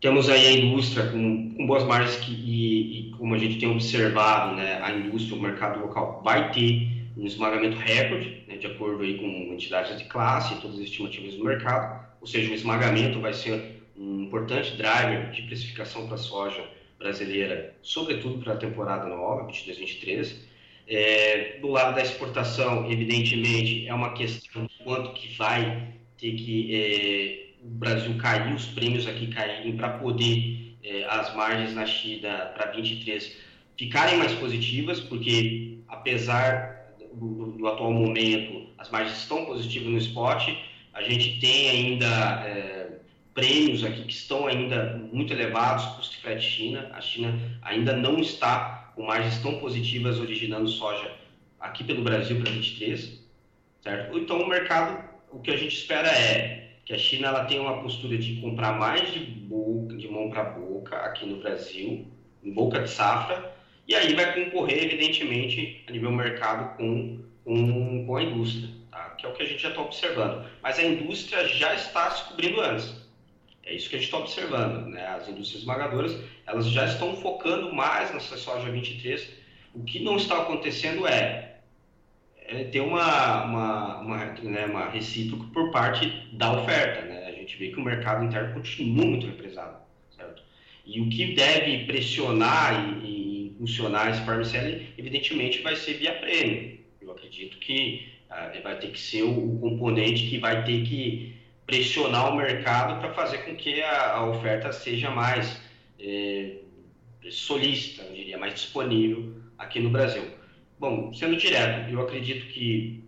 Temos 0.00 0.30
aí 0.30 0.46
a 0.46 0.52
indústria 0.52 1.10
com, 1.10 1.54
com 1.56 1.66
boas 1.66 1.82
margens 1.82 2.14
que, 2.18 2.30
e, 2.30 3.00
e, 3.00 3.10
como 3.18 3.34
a 3.34 3.38
gente 3.38 3.58
tem 3.58 3.68
observado, 3.68 4.54
né, 4.54 4.80
a 4.80 4.92
indústria, 4.92 5.36
o 5.36 5.42
mercado 5.42 5.80
local 5.80 6.22
vai 6.22 6.52
ter 6.52 6.88
um 7.16 7.26
esmagamento 7.26 7.76
recorde, 7.76 8.44
né, 8.46 8.58
de 8.58 8.68
acordo 8.68 9.02
aí 9.02 9.18
com 9.18 9.52
entidades 9.52 9.98
de 9.98 10.04
classe 10.04 10.54
e 10.54 10.60
todas 10.60 10.76
as 10.76 10.84
estimativas 10.84 11.34
do 11.34 11.44
mercado. 11.44 12.06
Ou 12.20 12.28
seja, 12.28 12.48
o 12.48 12.54
esmagamento 12.54 13.18
vai 13.18 13.32
ser 13.32 13.82
um 13.98 14.22
importante 14.22 14.76
driver 14.76 15.32
de 15.32 15.42
precificação 15.42 16.06
para 16.06 16.14
a 16.14 16.18
soja 16.18 16.64
brasileira, 16.96 17.74
sobretudo 17.82 18.38
para 18.38 18.52
a 18.52 18.56
temporada 18.56 19.08
nova, 19.08 19.50
22-23. 19.50 20.46
É, 20.88 21.58
do 21.60 21.68
lado 21.68 21.94
da 21.94 22.02
exportação, 22.02 22.90
evidentemente, 22.90 23.86
é 23.86 23.92
uma 23.92 24.14
questão 24.14 24.64
de 24.64 24.74
quanto 24.82 25.12
que 25.12 25.36
vai 25.36 25.92
ter 26.16 26.32
que 26.32 26.74
é, 26.74 27.48
o 27.62 27.68
Brasil 27.68 28.16
cair, 28.16 28.54
os 28.54 28.66
prêmios 28.66 29.06
aqui 29.06 29.26
caírem 29.26 29.76
para 29.76 29.90
poder 29.98 30.76
é, 30.82 31.04
as 31.04 31.34
margens 31.34 31.74
na 31.74 31.84
China 31.84 32.52
para 32.54 32.70
23 32.72 33.36
ficarem 33.76 34.18
mais 34.18 34.32
positivas, 34.32 34.98
porque 34.98 35.78
apesar 35.88 36.94
do, 37.14 37.52
do, 37.52 37.68
atual 37.68 37.92
momento 37.92 38.68
as 38.78 38.90
margens 38.90 39.18
estão 39.18 39.44
positivas 39.44 39.88
no 39.88 39.98
spot, 39.98 40.48
a 40.94 41.02
gente 41.02 41.38
tem 41.38 41.70
ainda 41.70 42.06
é, 42.46 42.98
prêmios 43.34 43.84
aqui 43.84 44.02
que 44.02 44.12
estão 44.12 44.46
ainda 44.46 44.96
muito 45.12 45.32
elevados, 45.32 45.84
custo 45.96 46.16
frete 46.20 46.44
China, 46.44 46.90
a 46.92 47.00
China 47.00 47.38
ainda 47.62 47.94
não 47.94 48.18
está 48.18 48.77
com 48.98 49.04
margens 49.04 49.38
tão 49.38 49.60
positivas 49.60 50.18
originando 50.18 50.68
soja 50.68 51.14
aqui 51.60 51.84
pelo 51.84 52.02
Brasil 52.02 52.42
para 52.42 52.50
23, 52.50 53.22
certo? 53.80 54.18
Então 54.18 54.42
o 54.42 54.48
mercado, 54.48 55.08
o 55.30 55.38
que 55.38 55.52
a 55.52 55.56
gente 55.56 55.76
espera 55.76 56.08
é 56.08 56.72
que 56.84 56.92
a 56.92 56.98
China 56.98 57.28
ela 57.28 57.44
tenha 57.44 57.62
uma 57.62 57.80
postura 57.80 58.18
de 58.18 58.40
comprar 58.40 58.76
mais 58.76 59.12
de 59.12 59.20
boca, 59.20 59.96
de 59.96 60.08
mão 60.08 60.28
para 60.28 60.42
boca 60.42 60.96
aqui 60.96 61.24
no 61.26 61.36
Brasil, 61.36 62.08
em 62.42 62.52
boca 62.52 62.80
de 62.80 62.90
safra, 62.90 63.54
e 63.86 63.94
aí 63.94 64.14
vai 64.14 64.34
concorrer, 64.34 64.82
evidentemente, 64.82 65.84
a 65.88 65.92
nível 65.92 66.10
mercado 66.10 66.76
com, 66.76 67.20
com, 67.44 68.04
com 68.04 68.16
a 68.16 68.22
indústria, 68.22 68.68
tá? 68.90 69.10
que 69.10 69.24
é 69.24 69.28
o 69.28 69.32
que 69.32 69.44
a 69.44 69.46
gente 69.46 69.62
já 69.62 69.68
está 69.68 69.80
observando. 69.80 70.44
Mas 70.60 70.76
a 70.76 70.82
indústria 70.82 71.46
já 71.46 71.72
está 71.72 72.10
se 72.10 72.24
cobrindo 72.30 72.60
antes. 72.60 72.97
É 73.68 73.74
isso 73.74 73.90
que 73.90 73.96
a 73.96 73.98
gente 73.98 74.06
está 74.06 74.18
observando. 74.18 74.86
Né? 74.86 75.06
As 75.06 75.28
indústrias 75.28 75.60
esmagadoras 75.60 76.18
elas 76.46 76.70
já 76.70 76.86
estão 76.86 77.14
focando 77.16 77.72
mais 77.72 78.12
nessa 78.12 78.38
soja 78.38 78.70
23. 78.70 79.30
O 79.74 79.84
que 79.84 80.00
não 80.00 80.16
está 80.16 80.40
acontecendo 80.40 81.06
é, 81.06 81.58
é 82.46 82.64
ter 82.64 82.80
uma, 82.80 83.44
uma, 83.44 84.00
uma, 84.00 84.24
né, 84.42 84.64
uma 84.64 84.88
recíproca 84.88 85.44
por 85.52 85.70
parte 85.70 86.08
da 86.32 86.50
oferta. 86.58 87.04
Né? 87.04 87.26
A 87.26 87.32
gente 87.32 87.58
vê 87.58 87.68
que 87.68 87.76
o 87.76 87.84
mercado 87.84 88.24
interno 88.24 88.54
continua 88.54 89.06
muito 89.06 89.26
represado. 89.26 89.76
Certo? 90.16 90.42
E 90.86 91.02
o 91.02 91.10
que 91.10 91.34
deve 91.34 91.84
pressionar 91.84 93.02
e, 93.02 93.06
e 93.06 93.46
impulsionar 93.48 94.08
esse 94.08 94.22
farm 94.22 94.42
selling, 94.44 94.86
evidentemente, 94.96 95.60
vai 95.60 95.76
ser 95.76 95.94
via 95.94 96.14
prêmio. 96.14 96.78
Eu 97.02 97.10
acredito 97.10 97.58
que 97.58 98.08
uh, 98.30 98.62
vai 98.62 98.78
ter 98.78 98.92
que 98.92 98.98
ser 98.98 99.24
o, 99.24 99.56
o 99.56 99.58
componente 99.60 100.26
que 100.26 100.38
vai 100.38 100.64
ter 100.64 100.84
que 100.84 101.37
pressionar 101.68 102.32
o 102.32 102.36
mercado 102.36 102.98
para 102.98 103.12
fazer 103.12 103.44
com 103.44 103.54
que 103.54 103.82
a, 103.82 104.14
a 104.14 104.30
oferta 104.30 104.72
seja 104.72 105.10
mais 105.10 105.60
é, 106.00 106.60
solícita, 107.30 108.04
eu 108.04 108.14
diria, 108.14 108.38
mais 108.38 108.54
disponível 108.54 109.34
aqui 109.58 109.78
no 109.78 109.90
Brasil. 109.90 110.24
Bom, 110.80 111.12
sendo 111.12 111.36
direto, 111.36 111.90
eu 111.90 112.00
acredito 112.00 112.46
que 112.46 113.04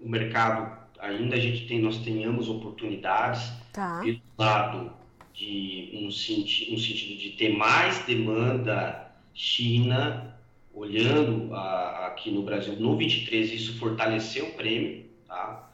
o 0.00 0.08
mercado 0.08 0.78
ainda 1.00 1.34
a 1.34 1.40
gente 1.40 1.66
tem, 1.66 1.80
nós 1.80 1.98
tenhamos 1.98 2.48
oportunidades 2.48 3.52
tá. 3.72 4.00
pelo 4.00 4.20
lado 4.38 4.92
de 5.32 5.90
um, 5.94 6.08
senti 6.08 6.72
um 6.72 6.78
sentido 6.78 7.20
de 7.20 7.30
ter 7.30 7.56
mais 7.56 7.98
demanda 8.04 9.10
China 9.34 10.38
olhando 10.72 11.52
a, 11.52 12.06
aqui 12.06 12.30
no 12.30 12.42
Brasil 12.42 12.76
no 12.76 12.96
23 12.96 13.52
isso 13.52 13.76
fortaleceu 13.76 14.46
o 14.46 14.52
prêmio, 14.52 15.04
tá? 15.26 15.68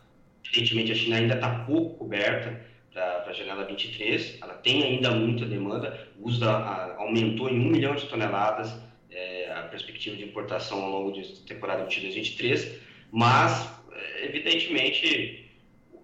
Evidentemente, 0.52 0.92
a 0.92 0.94
China 0.94 1.16
ainda 1.16 1.34
está 1.34 1.64
pouco 1.64 1.98
coberta 1.98 2.60
para 2.92 3.30
a 3.30 3.32
janela 3.32 3.64
23, 3.64 4.38
ela 4.42 4.54
tem 4.54 4.82
ainda 4.82 5.12
muita 5.12 5.46
demanda, 5.46 6.08
o 6.18 6.26
uso 6.26 6.40
da, 6.40 6.56
a, 6.56 6.96
aumentou 6.96 7.48
em 7.48 7.58
1 7.60 7.70
milhão 7.70 7.94
de 7.94 8.06
toneladas 8.06 8.74
é, 9.10 9.52
a 9.52 9.62
perspectiva 9.62 10.16
de 10.16 10.24
importação 10.24 10.82
ao 10.82 10.90
longo 10.90 11.12
da 11.12 11.22
temporada 11.46 11.86
22-23, 11.86 12.78
mas, 13.12 13.70
é, 13.92 14.26
evidentemente, 14.26 15.48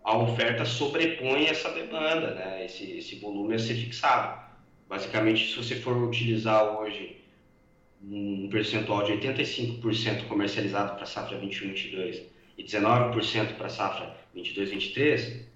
a 0.04 0.16
oferta 0.16 0.64
sobrepõe 0.64 1.46
essa 1.46 1.70
demanda, 1.70 2.35
né? 2.35 2.64
esse, 2.64 2.98
esse 2.98 3.16
volume 3.16 3.56
a 3.56 3.59
ser 3.59 3.74
fixado. 3.74 4.40
Basicamente, 4.88 5.48
se 5.50 5.56
você 5.56 5.74
for 5.74 5.96
utilizar 5.96 6.78
hoje 6.78 7.16
um 8.00 8.48
percentual 8.48 9.02
de 9.02 9.12
85% 9.14 10.28
comercializado 10.28 10.94
para 10.94 11.02
a 11.02 11.06
safra 11.06 11.37
21-22 11.40 12.36
e 12.56 12.64
19% 12.64 13.54
para 13.56 13.66
a 13.66 13.70
safra 13.70 14.16
22, 14.34 14.70
23, 14.70 15.46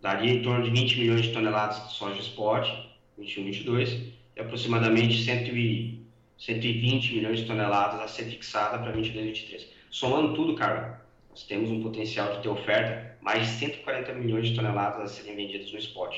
daria 0.00 0.32
em 0.32 0.42
torno 0.42 0.64
de 0.64 0.70
20 0.70 0.98
milhões 1.00 1.22
de 1.22 1.32
toneladas 1.32 1.88
de 1.88 1.94
soja 1.94 2.20
spot, 2.20 2.68
21, 3.16 3.44
22, 3.44 3.92
e 4.36 4.40
aproximadamente 4.40 5.22
100 5.22 6.06
120 6.38 7.14
milhões 7.16 7.40
de 7.40 7.46
toneladas 7.46 8.00
a 8.00 8.06
ser 8.06 8.24
fixada 8.24 8.78
para 8.78 8.92
22, 8.92 9.26
23. 9.26 9.68
Somando 9.90 10.34
tudo, 10.34 10.54
Carla, 10.54 11.04
nós 11.30 11.42
temos 11.42 11.70
um 11.70 11.82
potencial 11.82 12.36
de 12.36 12.42
ter 12.42 12.48
oferta 12.48 13.16
mais 13.20 13.46
de 13.46 13.52
140 13.54 14.12
milhões 14.14 14.48
de 14.48 14.54
toneladas 14.54 15.02
a 15.02 15.06
serem 15.08 15.34
vendidas 15.34 15.72
no 15.72 15.78
spot. 15.78 16.14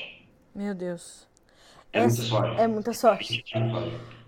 Meu 0.53 0.75
Deus. 0.75 1.27
É, 1.91 1.99
é 1.99 2.07
muita 2.07 2.21
soja. 2.21 2.61
É 2.61 2.67
muita 2.67 2.93
soja. 2.93 3.19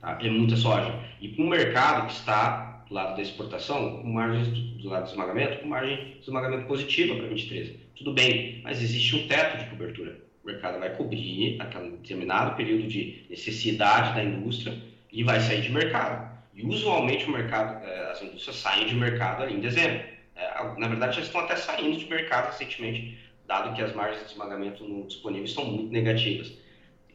Tá? 0.02 0.18
É 0.22 0.30
muita 0.30 0.56
soja. 0.56 1.00
E 1.22 1.30
com 1.30 1.44
o 1.44 1.50
mercado 1.50 2.08
que 2.08 2.14
está 2.14 2.73
do 2.94 2.96
lado 2.96 3.16
da 3.16 3.24
exportação, 3.24 4.04
com 4.04 4.08
margens 4.08 4.48
do, 4.50 4.88
lado 4.88 5.06
do 5.06 5.10
esmagamento, 5.10 5.60
com 5.62 5.68
margem 5.68 6.14
de 6.14 6.20
esmagamento 6.20 6.68
positiva 6.68 7.16
para 7.16 7.28
2013. 7.28 7.80
Tudo 7.96 8.14
bem, 8.14 8.62
mas 8.64 8.82
existe 8.84 9.16
um 9.16 9.28
teto 9.28 9.58
de 9.58 9.70
cobertura. 9.72 10.20
O 10.44 10.48
mercado 10.48 10.80
vai 10.80 10.96
cobrir 10.96 11.60
aquele 11.60 11.90
determinado 11.98 12.56
período 12.56 12.88
de 12.88 13.26
necessidade 13.30 14.14
da 14.14 14.24
indústria 14.24 14.78
e 15.12 15.24
vai 15.24 15.40
sair 15.40 15.62
de 15.62 15.72
mercado. 15.72 16.32
E 16.54 16.64
usualmente 16.64 17.26
o 17.26 17.32
mercado, 17.32 17.84
eh, 17.84 18.12
as 18.12 18.22
indústrias 18.22 18.58
saem 18.58 18.86
de 18.86 18.94
mercado 18.94 19.42
ali 19.42 19.56
em 19.56 19.60
dezembro. 19.60 20.04
Eh, 20.36 20.74
na 20.78 20.88
verdade, 20.88 21.16
já 21.16 21.24
estão 21.24 21.42
até 21.42 21.56
saindo 21.56 21.98
de 21.98 22.06
mercado 22.06 22.52
recentemente, 22.52 23.18
dado 23.48 23.76
que 23.76 23.82
as 23.82 23.94
margens 23.96 24.24
de 24.26 24.34
esmagamento 24.34 24.84
no 24.84 25.08
disponível 25.08 25.46
estão 25.46 25.66
muito 25.66 25.92
negativas. 25.92 26.54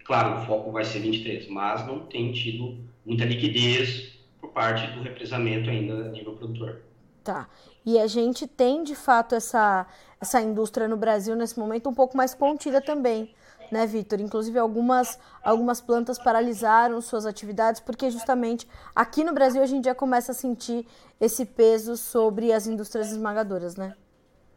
Claro, 0.02 0.40
o 0.40 0.46
foco 0.46 0.72
vai 0.72 0.84
ser 0.84 1.00
23, 1.00 1.46
mas 1.48 1.86
não 1.86 2.00
tem 2.00 2.32
tido 2.32 2.78
muita 3.04 3.24
liquidez 3.24 4.17
por 4.40 4.50
parte 4.50 4.86
do 4.92 5.02
represamento 5.02 5.68
ainda 5.68 6.06
a 6.06 6.08
nível 6.08 6.34
produtor. 6.34 6.82
Tá. 7.22 7.48
E 7.84 7.98
a 7.98 8.06
gente 8.06 8.46
tem, 8.46 8.82
de 8.82 8.94
fato, 8.94 9.34
essa, 9.34 9.86
essa 10.20 10.40
indústria 10.40 10.88
no 10.88 10.96
Brasil 10.96 11.34
nesse 11.36 11.58
momento 11.58 11.88
um 11.88 11.94
pouco 11.94 12.16
mais 12.16 12.34
contida 12.34 12.80
também, 12.80 13.34
né, 13.70 13.86
Vitor? 13.86 14.20
Inclusive, 14.20 14.58
algumas, 14.58 15.18
algumas 15.42 15.80
plantas 15.80 16.18
paralisaram 16.18 17.00
suas 17.00 17.26
atividades, 17.26 17.80
porque 17.80 18.10
justamente 18.10 18.66
aqui 18.94 19.24
no 19.24 19.32
Brasil 19.32 19.62
a 19.62 19.66
gente 19.66 19.84
já 19.84 19.94
começa 19.94 20.32
a 20.32 20.34
sentir 20.34 20.86
esse 21.20 21.44
peso 21.44 21.96
sobre 21.96 22.52
as 22.52 22.66
indústrias 22.66 23.10
esmagadoras, 23.10 23.76
né? 23.76 23.94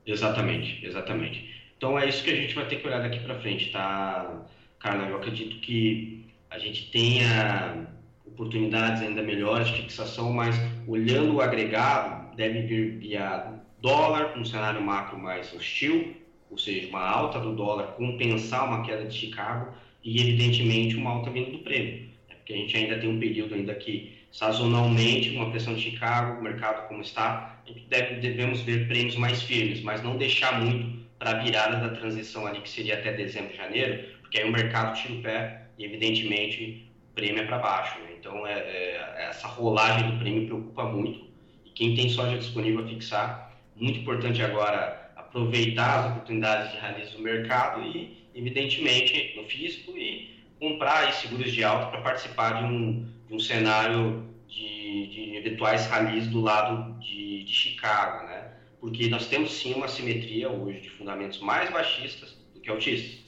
Exatamente, 0.05 0.85
exatamente. 0.85 1.73
Então 1.77 1.97
é 1.97 2.07
isso 2.07 2.23
que 2.23 2.31
a 2.31 2.35
gente 2.35 2.53
vai 2.53 2.67
ter 2.67 2.77
que 2.77 2.87
olhar 2.87 3.01
daqui 3.01 3.19
para 3.19 3.39
frente, 3.39 3.71
tá, 3.71 4.45
Carla? 4.79 5.07
Eu 5.07 5.17
acredito 5.17 5.59
que 5.61 6.25
a 6.49 6.59
gente 6.59 6.91
tenha 6.91 7.87
oportunidades 8.33 9.01
ainda 9.01 9.21
melhores 9.21 9.69
fixação, 9.69 10.31
mas 10.33 10.55
olhando 10.87 11.35
o 11.35 11.41
agregado, 11.41 12.35
deve 12.35 12.61
vir 12.61 12.97
via 12.97 13.61
dólar, 13.81 14.37
um 14.37 14.45
cenário 14.45 14.81
macro 14.81 15.17
mais 15.17 15.53
hostil, 15.53 16.15
ou 16.49 16.57
seja, 16.57 16.87
uma 16.89 17.01
alta 17.01 17.39
do 17.39 17.55
dólar 17.55 17.93
compensar 17.95 18.67
uma 18.67 18.83
queda 18.83 19.05
de 19.05 19.15
Chicago 19.15 19.73
e, 20.03 20.19
evidentemente, 20.19 20.95
uma 20.95 21.11
alta 21.11 21.29
vindo 21.29 21.51
do 21.51 21.59
prêmio. 21.59 22.09
É 22.29 22.35
porque 22.35 22.53
a 22.53 22.57
gente 22.57 22.75
ainda 22.75 22.99
tem 22.99 23.09
um 23.09 23.19
período 23.19 23.55
ainda 23.55 23.73
que, 23.75 24.17
sazonalmente, 24.31 25.29
uma 25.31 25.49
pressão 25.49 25.73
de 25.73 25.81
Chicago, 25.81 26.39
o 26.39 26.43
mercado 26.43 26.87
como 26.87 27.01
está, 27.01 27.61
deve, 27.89 28.15
devemos 28.15 28.61
ver 28.61 28.87
prêmios 28.87 29.15
mais 29.15 29.41
firmes, 29.41 29.81
mas 29.81 30.03
não 30.03 30.17
deixar 30.17 30.61
muito 30.61 31.01
para 31.17 31.31
a 31.31 31.43
virada 31.43 31.77
da 31.77 31.95
transição 31.95 32.45
ali, 32.47 32.61
que 32.61 32.69
seria 32.69 32.95
até 32.95 33.13
dezembro, 33.13 33.55
janeiro, 33.55 34.03
porque 34.21 34.39
aí 34.39 34.49
o 34.49 34.51
mercado 34.51 34.99
tira 34.99 35.13
o 35.13 35.21
pé 35.21 35.67
e, 35.77 35.85
evidentemente, 35.85 36.90
prêmio 37.15 37.41
é 37.41 37.45
para 37.45 37.59
baixo. 37.59 37.99
Né? 37.99 38.15
Então, 38.19 38.45
é, 38.45 38.53
é, 38.53 39.27
essa 39.29 39.47
rolagem 39.47 40.11
do 40.11 40.19
prêmio 40.19 40.45
preocupa 40.45 40.83
muito. 40.85 41.25
E 41.65 41.69
quem 41.71 41.95
tem 41.95 42.09
soja 42.09 42.37
disponível 42.37 42.83
a 42.83 42.87
fixar, 42.87 43.51
muito 43.75 43.99
importante 43.99 44.41
agora 44.41 45.11
aproveitar 45.15 45.99
as 45.99 46.11
oportunidades 46.11 46.71
de 46.71 46.77
raiz 46.77 47.11
do 47.11 47.19
mercado 47.19 47.81
e, 47.83 48.27
evidentemente, 48.35 49.33
no 49.35 49.45
físico 49.45 49.97
e 49.97 50.41
comprar 50.59 51.05
aí 51.05 51.13
seguros 51.13 51.51
de 51.51 51.63
alta 51.63 51.87
para 51.87 52.01
participar 52.01 52.59
de 52.59 52.65
um, 52.65 53.09
de 53.27 53.33
um 53.33 53.39
cenário 53.39 54.29
de, 54.47 55.07
de 55.07 55.35
eventuais 55.35 55.87
ralis 55.87 56.27
do 56.27 56.41
lado 56.41 56.99
de, 56.99 57.43
de 57.43 57.53
Chicago, 57.53 58.27
né? 58.27 58.51
Porque 58.79 59.07
nós 59.09 59.27
temos 59.27 59.53
sim 59.53 59.73
uma 59.73 59.87
simetria 59.87 60.49
hoje 60.49 60.81
de 60.81 60.89
fundamentos 60.89 61.39
mais 61.39 61.69
baixistas 61.71 62.37
do 62.53 62.59
que 62.59 62.69
altistas. 62.69 63.20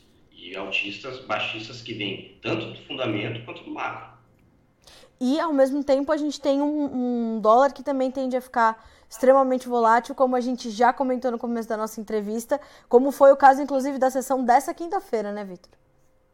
E 0.46 0.56
altistas, 0.56 1.20
baixistas 1.22 1.82
que 1.82 1.94
vêm 1.94 2.38
tanto 2.42 2.66
do 2.68 2.78
fundamento 2.86 3.44
quanto 3.46 3.64
do 3.64 3.72
macro. 3.72 4.14
E, 5.20 5.40
ao 5.40 5.54
mesmo 5.54 5.84
tempo, 5.84 6.12
a 6.12 6.18
gente 6.18 6.40
tem 6.42 6.62
um, 6.62 7.36
um, 7.36 7.40
dólar 7.40 7.72
que 7.72 7.82
também 7.82 8.12
tende 8.12 8.36
a 8.36 8.42
ficar 8.42 8.84
extremamente 9.10 9.70
volátil, 9.70 10.14
como 10.14 10.36
a 10.36 10.42
gente 10.42 10.70
já 10.70 10.92
comentou 10.92 11.32
no 11.32 11.38
começo 11.38 11.70
da 11.70 11.78
nossa 11.78 12.02
entrevista, 12.02 12.60
como 12.90 13.12
foi 13.12 13.32
o 13.32 13.38
caso, 13.38 13.62
inclusive, 13.62 13.98
da 13.98 14.10
sessão 14.10 14.44
dessa 14.44 14.74
quinta-feira, 14.74 15.32
né, 15.32 15.46
Vitor? 15.46 15.72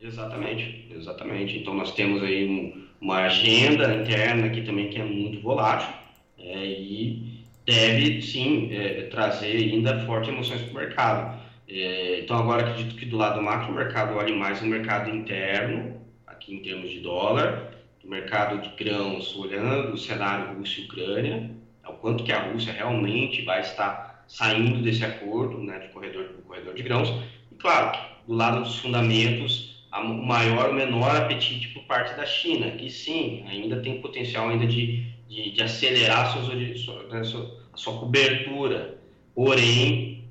Exatamente, 0.02 0.88
exatamente. 0.92 1.58
Então, 1.58 1.76
nós 1.76 1.92
temos 1.92 2.24
aí 2.24 2.50
um, 2.50 2.88
uma 3.00 3.26
agenda 3.26 3.94
interna 3.94 4.48
aqui 4.48 4.64
também 4.64 4.90
que 4.90 5.00
é 5.00 5.04
muito 5.04 5.42
volátil 5.42 5.94
é, 6.38 6.66
e 6.66 7.46
deve, 7.66 8.22
sim, 8.22 8.74
é, 8.74 9.04
trazer 9.04 9.56
ainda 9.56 10.04
fortes 10.06 10.30
emoções 10.30 10.62
para 10.62 10.72
o 10.72 10.76
mercado. 10.76 11.39
É, 11.70 12.22
então, 12.22 12.38
agora 12.38 12.64
acredito 12.64 12.96
que 12.96 13.06
do 13.06 13.16
lado 13.16 13.42
macro, 13.42 13.72
o 13.72 13.76
mercado 13.76 14.18
olhe 14.18 14.36
mais 14.36 14.62
no 14.62 14.68
mercado 14.68 15.10
interno, 15.10 16.02
aqui 16.26 16.56
em 16.56 16.64
termos 16.64 16.90
de 16.90 17.00
dólar, 17.00 17.72
do 18.02 18.10
mercado 18.10 18.60
de 18.60 18.70
grãos, 18.84 19.36
olhando 19.36 19.94
o 19.94 19.98
cenário 19.98 20.58
Rússia 20.58 20.82
e 20.82 20.86
Ucrânia, 20.86 21.52
o 21.88 21.94
quanto 21.94 22.24
que 22.24 22.32
a 22.32 22.52
Rússia 22.52 22.74
realmente 22.74 23.44
vai 23.44 23.62
estar 23.62 24.26
saindo 24.28 24.82
desse 24.82 25.04
acordo 25.06 25.60
né, 25.60 25.80
de 25.80 25.88
corredor, 25.90 26.30
do 26.30 26.42
corredor 26.44 26.74
de 26.74 26.84
grãos. 26.84 27.10
E, 27.52 27.56
claro, 27.56 27.98
do 28.28 28.34
lado 28.34 28.64
dos 28.64 28.80
fundamentos, 28.80 29.86
o 29.92 30.04
maior 30.04 30.70
ou 30.70 30.74
menor 30.74 31.16
apetite 31.16 31.70
por 31.70 31.84
parte 31.84 32.16
da 32.16 32.26
China, 32.26 32.72
que 32.72 32.90
sim, 32.90 33.44
ainda 33.48 33.82
tem 33.82 34.02
potencial 34.02 34.50
ainda 34.50 34.68
de, 34.68 35.04
de, 35.28 35.52
de 35.52 35.64
acelerar 35.64 36.32
suas, 36.32 36.46
suas, 36.80 37.12
né, 37.12 37.24
suas 37.24 37.60
sua 37.80 37.98
cobertura. 37.98 39.00
Porém, 39.34 40.26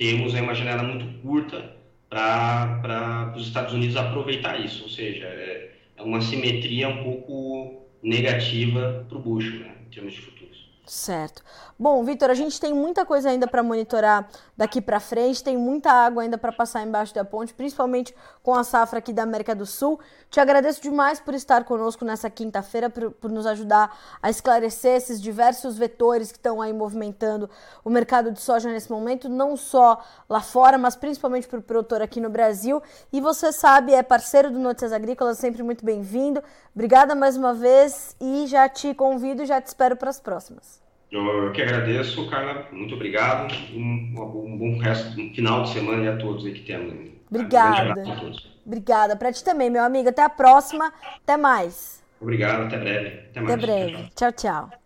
temos 0.00 0.32
uma 0.32 0.54
janela 0.54 0.82
muito 0.82 1.04
curta 1.20 1.76
para 2.08 3.34
os 3.36 3.46
Estados 3.46 3.74
Unidos 3.74 3.96
aproveitar 3.96 4.58
isso, 4.58 4.84
ou 4.84 4.88
seja, 4.88 5.26
é, 5.26 5.72
é 5.94 6.02
uma 6.02 6.22
simetria 6.22 6.88
um 6.88 7.04
pouco 7.04 7.84
negativa 8.02 9.04
para 9.06 9.18
o 9.18 9.20
bucho, 9.20 9.58
né, 9.58 9.74
em 9.86 9.90
termos 9.90 10.14
de 10.14 10.22
futuro. 10.22 10.49
Certo. 10.90 11.44
Bom, 11.78 12.02
Vitor, 12.02 12.30
a 12.30 12.34
gente 12.34 12.60
tem 12.60 12.74
muita 12.74 13.06
coisa 13.06 13.30
ainda 13.30 13.46
para 13.46 13.62
monitorar 13.62 14.28
daqui 14.56 14.80
para 14.80 14.98
frente, 14.98 15.42
tem 15.42 15.56
muita 15.56 15.92
água 15.92 16.24
ainda 16.24 16.36
para 16.36 16.50
passar 16.50 16.82
embaixo 16.82 17.14
da 17.14 17.24
ponte, 17.24 17.54
principalmente 17.54 18.12
com 18.42 18.52
a 18.56 18.64
safra 18.64 18.98
aqui 18.98 19.12
da 19.12 19.22
América 19.22 19.54
do 19.54 19.64
Sul. 19.64 20.00
Te 20.28 20.40
agradeço 20.40 20.82
demais 20.82 21.20
por 21.20 21.32
estar 21.32 21.62
conosco 21.62 22.04
nessa 22.04 22.28
quinta-feira, 22.28 22.90
por, 22.90 23.12
por, 23.12 23.30
nos 23.30 23.46
ajudar 23.46 23.96
a 24.20 24.28
esclarecer 24.28 24.96
esses 24.96 25.22
diversos 25.22 25.78
vetores 25.78 26.32
que 26.32 26.38
estão 26.38 26.60
aí 26.60 26.72
movimentando 26.72 27.48
o 27.84 27.88
mercado 27.88 28.32
de 28.32 28.40
soja 28.40 28.68
nesse 28.68 28.90
momento, 28.90 29.28
não 29.28 29.56
só 29.56 30.02
lá 30.28 30.40
fora, 30.40 30.76
mas 30.76 30.96
principalmente 30.96 31.46
para 31.46 31.60
o 31.60 31.62
produtor 31.62 32.02
aqui 32.02 32.20
no 32.20 32.28
Brasil. 32.28 32.82
E 33.12 33.20
você 33.20 33.52
sabe, 33.52 33.94
é 33.94 34.02
parceiro 34.02 34.50
do 34.50 34.58
Notícias 34.58 34.92
Agrícolas, 34.92 35.38
sempre 35.38 35.62
muito 35.62 35.84
bem-vindo. 35.84 36.42
Obrigada 36.74 37.14
mais 37.14 37.36
uma 37.36 37.54
vez 37.54 38.16
e 38.20 38.48
já 38.48 38.68
te 38.68 38.92
convido 38.92 39.44
e 39.44 39.46
já 39.46 39.60
te 39.60 39.68
espero 39.68 39.96
para 39.96 40.10
as 40.10 40.18
próximas. 40.18 40.79
Eu 41.10 41.50
que 41.52 41.62
agradeço, 41.62 42.28
Carla. 42.30 42.66
Muito 42.70 42.94
obrigado. 42.94 43.52
Um, 43.74 44.14
um 44.16 44.58
bom 44.58 44.78
resto, 44.78 45.20
um 45.20 45.34
final 45.34 45.64
de 45.64 45.70
semana 45.70 46.14
a 46.14 46.16
todos 46.16 46.46
aí 46.46 46.52
que 46.52 46.60
temos. 46.60 46.94
Obrigada. 47.28 48.02
Um 48.02 48.32
Obrigada. 48.64 49.16
Para 49.16 49.32
ti 49.32 49.42
também, 49.42 49.70
meu 49.70 49.82
amigo. 49.82 50.08
Até 50.08 50.22
a 50.22 50.28
próxima. 50.28 50.92
Até 51.22 51.36
mais. 51.36 52.02
Obrigado. 52.20 52.66
Até 52.66 52.78
breve. 52.78 53.08
Até 53.30 53.40
mais. 53.40 53.54
Até 53.54 53.66
breve. 53.66 54.10
tchau. 54.14 54.32
tchau. 54.32 54.79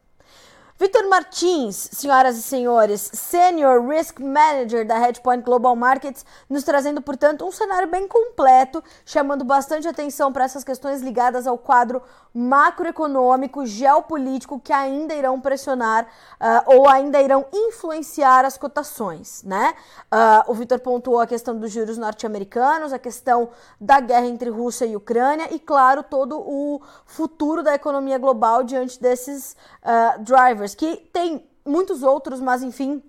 Vitor 0.76 1.08
Martins, 1.08 1.88
senhoras 1.92 2.36
e 2.36 2.42
senhores, 2.42 3.00
Senior 3.14 3.86
Risk 3.86 4.18
Manager 4.18 4.84
da 4.84 4.98
Hedgepoint 4.98 5.44
Global 5.44 5.76
Markets, 5.76 6.26
nos 6.50 6.64
trazendo, 6.64 7.00
portanto, 7.00 7.46
um 7.46 7.52
cenário 7.52 7.88
bem 7.88 8.08
completo, 8.08 8.82
chamando 9.06 9.44
bastante 9.44 9.86
atenção 9.86 10.32
para 10.32 10.42
essas 10.42 10.64
questões 10.64 11.00
ligadas 11.00 11.46
ao 11.46 11.56
quadro 11.56 12.02
macroeconômico, 12.34 13.64
geopolítico, 13.64 14.58
que 14.58 14.72
ainda 14.72 15.14
irão 15.14 15.40
pressionar 15.40 16.06
uh, 16.40 16.74
ou 16.74 16.88
ainda 16.88 17.22
irão 17.22 17.46
influenciar 17.52 18.44
as 18.44 18.58
cotações, 18.58 19.44
né? 19.44 19.74
Uh, 20.12 20.50
o 20.50 20.54
Vitor 20.54 20.80
pontuou 20.80 21.20
a 21.20 21.26
questão 21.28 21.56
dos 21.56 21.70
juros 21.70 21.96
norte-americanos, 21.96 22.92
a 22.92 22.98
questão 22.98 23.50
da 23.80 24.00
guerra 24.00 24.26
entre 24.26 24.50
Rússia 24.50 24.86
e 24.86 24.96
Ucrânia 24.96 25.54
e, 25.54 25.60
claro, 25.60 26.02
todo 26.02 26.36
o 26.40 26.82
futuro 27.06 27.62
da 27.62 27.76
economia 27.76 28.18
global 28.18 28.64
diante 28.64 29.00
desses 29.00 29.56
uh, 29.84 30.20
drivers 30.20 30.63
drivers, 30.64 30.74
que 30.74 30.96
tem 31.12 31.46
muitos 31.64 32.02
outros, 32.02 32.40
mas 32.40 32.62
enfim, 32.62 33.02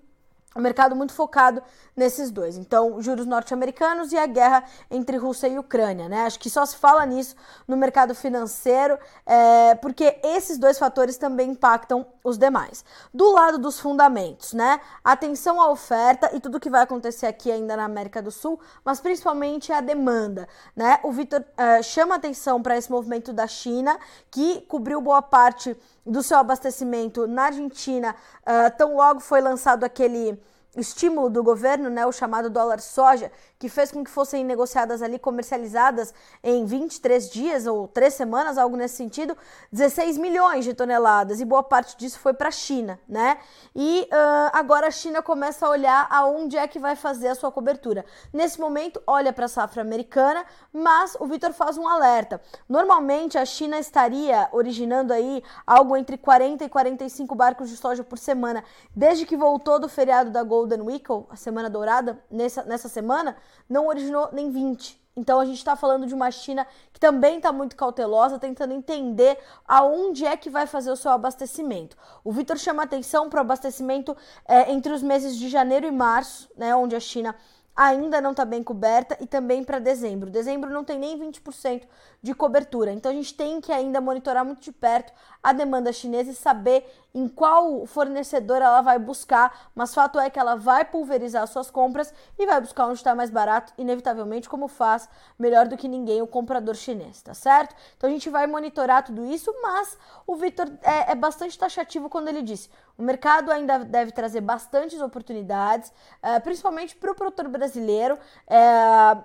o 0.54 0.60
mercado 0.60 0.96
muito 0.96 1.12
focado 1.12 1.62
nesses 1.94 2.30
dois. 2.30 2.56
Então, 2.56 3.00
juros 3.02 3.26
norte-americanos 3.26 4.10
e 4.10 4.16
a 4.16 4.26
guerra 4.26 4.64
entre 4.90 5.18
Rússia 5.18 5.48
e 5.48 5.58
Ucrânia, 5.58 6.08
né? 6.08 6.22
Acho 6.22 6.38
que 6.38 6.48
só 6.48 6.64
se 6.64 6.76
fala 6.76 7.04
nisso 7.04 7.36
no 7.68 7.76
mercado 7.76 8.14
financeiro, 8.14 8.98
é, 9.26 9.74
porque 9.74 10.18
esses 10.24 10.56
dois 10.56 10.78
fatores 10.78 11.18
também 11.18 11.50
impactam 11.50 12.06
os 12.24 12.38
demais. 12.38 12.84
Do 13.12 13.30
lado 13.32 13.58
dos 13.58 13.78
fundamentos, 13.78 14.54
né? 14.54 14.80
Atenção 15.04 15.60
à 15.60 15.70
oferta 15.70 16.30
e 16.34 16.40
tudo 16.40 16.58
que 16.58 16.70
vai 16.70 16.82
acontecer 16.82 17.26
aqui 17.26 17.52
ainda 17.52 17.76
na 17.76 17.84
América 17.84 18.22
do 18.22 18.30
Sul, 18.30 18.58
mas 18.82 18.98
principalmente 18.98 19.72
a 19.72 19.82
demanda, 19.82 20.48
né? 20.74 21.00
O 21.02 21.12
Vitor 21.12 21.44
é, 21.56 21.82
chama 21.82 22.14
atenção 22.14 22.62
para 22.62 22.78
esse 22.78 22.90
movimento 22.90 23.30
da 23.30 23.46
China, 23.46 23.98
que 24.30 24.62
cobriu 24.62 25.02
boa 25.02 25.20
parte 25.20 25.76
do 26.06 26.22
seu 26.22 26.38
abastecimento 26.38 27.26
na 27.26 27.46
Argentina, 27.46 28.14
uh, 28.42 28.76
tão 28.76 28.96
logo 28.96 29.20
foi 29.20 29.40
lançado 29.40 29.84
aquele 29.84 30.40
estímulo 30.76 31.28
do 31.28 31.42
governo, 31.42 31.90
né, 31.90 32.06
o 32.06 32.12
chamado 32.12 32.48
dólar 32.50 32.80
soja, 32.80 33.32
que 33.58 33.68
fez 33.68 33.90
com 33.90 34.04
que 34.04 34.10
fossem 34.10 34.44
negociadas 34.44 35.02
ali, 35.02 35.18
comercializadas 35.18 36.12
em 36.42 36.64
23 36.64 37.30
dias 37.30 37.66
ou 37.66 37.88
3 37.88 38.12
semanas, 38.12 38.58
algo 38.58 38.76
nesse 38.76 38.96
sentido, 38.96 39.36
16 39.72 40.18
milhões 40.18 40.64
de 40.64 40.74
toneladas, 40.74 41.40
e 41.40 41.44
boa 41.44 41.62
parte 41.62 41.96
disso 41.96 42.18
foi 42.18 42.34
para 42.34 42.48
a 42.48 42.52
China, 42.52 43.00
né? 43.08 43.38
E 43.74 44.08
uh, 44.12 44.50
agora 44.52 44.88
a 44.88 44.90
China 44.90 45.22
começa 45.22 45.66
a 45.66 45.70
olhar 45.70 46.06
aonde 46.10 46.56
é 46.56 46.66
que 46.68 46.78
vai 46.78 46.94
fazer 46.94 47.28
a 47.28 47.34
sua 47.34 47.50
cobertura. 47.50 48.04
Nesse 48.32 48.60
momento, 48.60 49.02
olha 49.06 49.32
para 49.32 49.46
a 49.46 49.48
safra 49.48 49.80
americana, 49.82 50.44
mas 50.72 51.16
o 51.18 51.26
Vitor 51.26 51.52
faz 51.52 51.78
um 51.78 51.88
alerta. 51.88 52.40
Normalmente 52.68 53.38
a 53.38 53.44
China 53.44 53.78
estaria 53.78 54.48
originando 54.52 55.12
aí 55.12 55.42
algo 55.66 55.96
entre 55.96 56.18
40 56.18 56.64
e 56.64 56.68
45 56.68 57.34
barcos 57.34 57.70
de 57.70 57.76
soja 57.76 58.04
por 58.04 58.18
semana, 58.18 58.62
desde 58.94 59.24
que 59.24 59.36
voltou 59.36 59.78
do 59.78 59.88
feriado 59.88 60.30
da 60.30 60.42
Golden 60.42 60.82
Week, 60.82 61.06
a 61.30 61.36
semana 61.36 61.70
dourada, 61.70 62.22
nessa, 62.30 62.62
nessa 62.64 62.88
semana, 62.88 63.36
não 63.68 63.86
originou 63.86 64.28
nem 64.32 64.50
20. 64.50 65.06
Então 65.16 65.40
a 65.40 65.46
gente 65.46 65.56
está 65.56 65.74
falando 65.74 66.06
de 66.06 66.12
uma 66.12 66.30
China 66.30 66.66
que 66.92 67.00
também 67.00 67.38
está 67.38 67.50
muito 67.50 67.74
cautelosa, 67.74 68.38
tentando 68.38 68.74
entender 68.74 69.38
aonde 69.66 70.26
é 70.26 70.36
que 70.36 70.50
vai 70.50 70.66
fazer 70.66 70.90
o 70.90 70.96
seu 70.96 71.10
abastecimento. 71.10 71.96
O 72.22 72.30
Vitor 72.30 72.58
chama 72.58 72.82
atenção 72.82 73.30
para 73.30 73.38
o 73.38 73.40
abastecimento 73.40 74.14
é, 74.46 74.70
entre 74.70 74.92
os 74.92 75.02
meses 75.02 75.36
de 75.36 75.48
janeiro 75.48 75.86
e 75.86 75.90
março, 75.90 76.50
né, 76.54 76.76
onde 76.76 76.94
a 76.94 77.00
China 77.00 77.34
ainda 77.74 78.20
não 78.20 78.30
está 78.30 78.44
bem 78.44 78.62
coberta 78.62 79.16
e 79.20 79.26
também 79.26 79.62
para 79.62 79.78
dezembro. 79.78 80.30
Dezembro 80.30 80.70
não 80.70 80.82
tem 80.82 80.98
nem 80.98 81.18
20% 81.18 81.82
de 82.22 82.34
cobertura. 82.34 82.92
Então 82.92 83.12
a 83.12 83.14
gente 83.14 83.34
tem 83.34 83.60
que 83.60 83.70
ainda 83.70 84.00
monitorar 84.00 84.44
muito 84.44 84.62
de 84.62 84.72
perto 84.72 85.12
a 85.46 85.52
demanda 85.52 85.92
chinesa 85.92 86.32
e 86.32 86.34
saber 86.34 86.92
em 87.14 87.28
qual 87.28 87.86
fornecedor 87.86 88.60
ela 88.60 88.80
vai 88.80 88.98
buscar, 88.98 89.70
mas 89.76 89.94
fato 89.94 90.18
é 90.18 90.28
que 90.28 90.40
ela 90.40 90.56
vai 90.56 90.84
pulverizar 90.84 91.46
suas 91.46 91.70
compras 91.70 92.12
e 92.36 92.44
vai 92.44 92.60
buscar 92.60 92.86
onde 92.86 92.98
está 92.98 93.14
mais 93.14 93.30
barato, 93.30 93.72
inevitavelmente, 93.78 94.48
como 94.48 94.66
faz 94.66 95.08
melhor 95.38 95.68
do 95.68 95.76
que 95.76 95.86
ninguém 95.86 96.20
o 96.20 96.26
comprador 96.26 96.74
chinês, 96.74 97.22
tá 97.22 97.32
certo? 97.32 97.76
Então 97.96 98.10
a 98.10 98.12
gente 98.12 98.28
vai 98.28 98.48
monitorar 98.48 99.04
tudo 99.04 99.24
isso, 99.24 99.54
mas 99.62 99.96
o 100.26 100.34
Victor 100.34 100.66
é, 100.82 101.12
é 101.12 101.14
bastante 101.14 101.56
taxativo 101.56 102.10
quando 102.10 102.26
ele 102.26 102.42
disse: 102.42 102.68
o 102.98 103.02
mercado 103.02 103.52
ainda 103.52 103.78
deve 103.78 104.10
trazer 104.10 104.40
bastantes 104.40 105.00
oportunidades, 105.00 105.92
é, 106.20 106.40
principalmente 106.40 106.96
para 106.96 107.12
o 107.12 107.14
produtor 107.14 107.46
brasileiro. 107.46 108.18
É, 108.48 108.58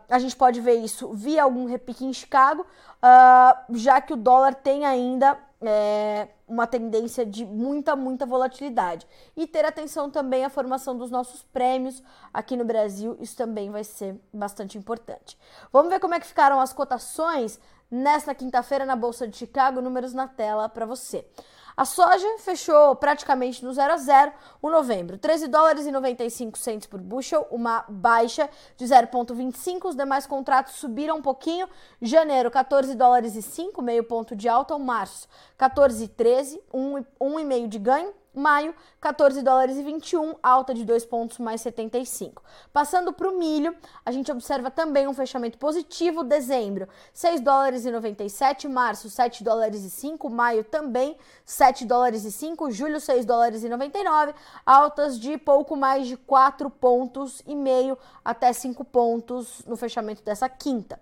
a 0.08 0.20
gente 0.20 0.36
pode 0.36 0.62
ver 0.62 0.76
isso 0.76 1.14
via 1.14 1.42
algum 1.42 1.66
repique 1.66 2.06
em 2.06 2.14
Chicago, 2.14 2.62
uh, 2.62 3.76
já 3.76 4.00
que 4.00 4.14
o 4.14 4.16
dólar 4.16 4.54
tem 4.54 4.86
ainda 4.86 5.38
é, 5.62 6.28
uma 6.48 6.66
tendência 6.66 7.26
de 7.26 7.46
muita, 7.46 7.96
muita 7.96 8.26
volatilidade. 8.26 9.08
E 9.36 9.46
ter 9.46 9.64
atenção 9.66 10.10
também 10.10 10.44
à 10.44 10.50
formação 10.50 10.98
dos 10.98 11.12
nossos 11.12 11.44
prêmios 11.44 12.02
aqui 12.34 12.58
no 12.58 12.66
Brasil, 12.66 13.16
isso 13.20 13.36
também 13.36 13.70
vai 13.70 13.84
ser 13.84 14.20
bastante 14.34 14.78
importante. 14.78 15.38
Vamos 15.72 15.92
ver 15.92 16.00
como 16.00 16.16
é 16.16 16.20
que 16.20 16.26
ficaram 16.26 16.60
as 16.60 16.74
cotações 16.74 17.60
nesta 17.90 18.34
quinta-feira 18.34 18.86
na 18.86 18.96
Bolsa 18.96 19.28
de 19.28 19.38
Chicago, 19.38 19.82
números 19.82 20.14
na 20.14 20.28
tela 20.28 20.68
para 20.70 20.86
você. 20.86 21.28
A 21.76 21.86
soja 21.86 22.28
fechou 22.40 22.96
praticamente 22.96 23.64
no 23.64 23.74
0 23.74 23.94
a 23.94 23.98
0 23.98 24.32
o 24.62 24.70
novembro, 24.70 25.18
13 25.18 25.48
dólares 25.48 25.86
e 25.86 25.92
95 25.92 26.58
centos 26.58 26.88
por 26.88 27.00
bushel, 27.00 27.48
uma 27.50 27.86
baixa 27.88 28.50
de 28.78 28.86
0,25. 28.86 29.86
Os 29.86 29.96
demais 29.96 30.26
contratos 30.26 30.76
subiram 30.76 31.18
um 31.18 31.22
pouquinho. 31.22 31.68
Janeiro, 32.02 32.52
14 32.52 32.96
dólares 32.96 33.36
e 33.36 33.42
5, 33.42 33.82
meio 33.82 34.04
ponto 34.04 34.36
de 34.36 34.48
alta. 34.50 34.76
O 34.76 34.80
março, 34.80 35.28
14 35.58 36.04
e 36.04 36.08
13, 36.08 36.62
1,5 36.74 37.68
de 37.68 37.80
ganho. 37.80 38.21
Maio, 38.34 38.74
14 39.02 39.42
dólares 39.42 39.78
e 39.78 39.84
21, 39.84 40.36
alta 40.42 40.74
de 40.74 40.86
2 40.86 41.04
pontos 41.06 41.38
mais 41.38 41.60
75. 41.60 42.42
Passando 42.72 43.12
para 43.12 43.30
o 43.30 43.38
milho, 43.38 43.76
a 44.06 44.12
gente 44.12 44.32
observa 44.32 44.72
também 44.72 45.06
um 45.06 45.14
fechamento 45.14 45.58
positivo. 45.58 46.24
Dezembro, 46.24 46.88
6 47.14 47.42
dólares 47.42 47.86
e 47.86 47.92
97, 47.92 48.70
março, 48.70 49.10
7 49.10 49.44
dólares 49.44 49.84
e 49.84 49.90
5, 49.90 50.30
maio 50.30 50.64
também 50.64 51.18
7 51.44 51.86
dólares 51.86 52.24
e 52.24 52.32
5, 52.32 52.72
julho, 52.72 53.02
6 53.02 53.26
dólares 53.26 53.64
e 53.64 53.70
99, 53.70 54.34
altas 54.66 55.20
de 55.20 55.38
pouco 55.38 55.76
mais 55.76 56.08
de 56.08 56.16
4 56.16 56.70
pontos 56.70 57.42
e 57.46 57.54
meio 57.54 57.98
até 58.24 58.54
5 58.54 58.86
pontos 58.86 59.62
no 59.66 59.76
fechamento 59.76 60.24
dessa 60.24 60.48
quinta. 60.48 60.98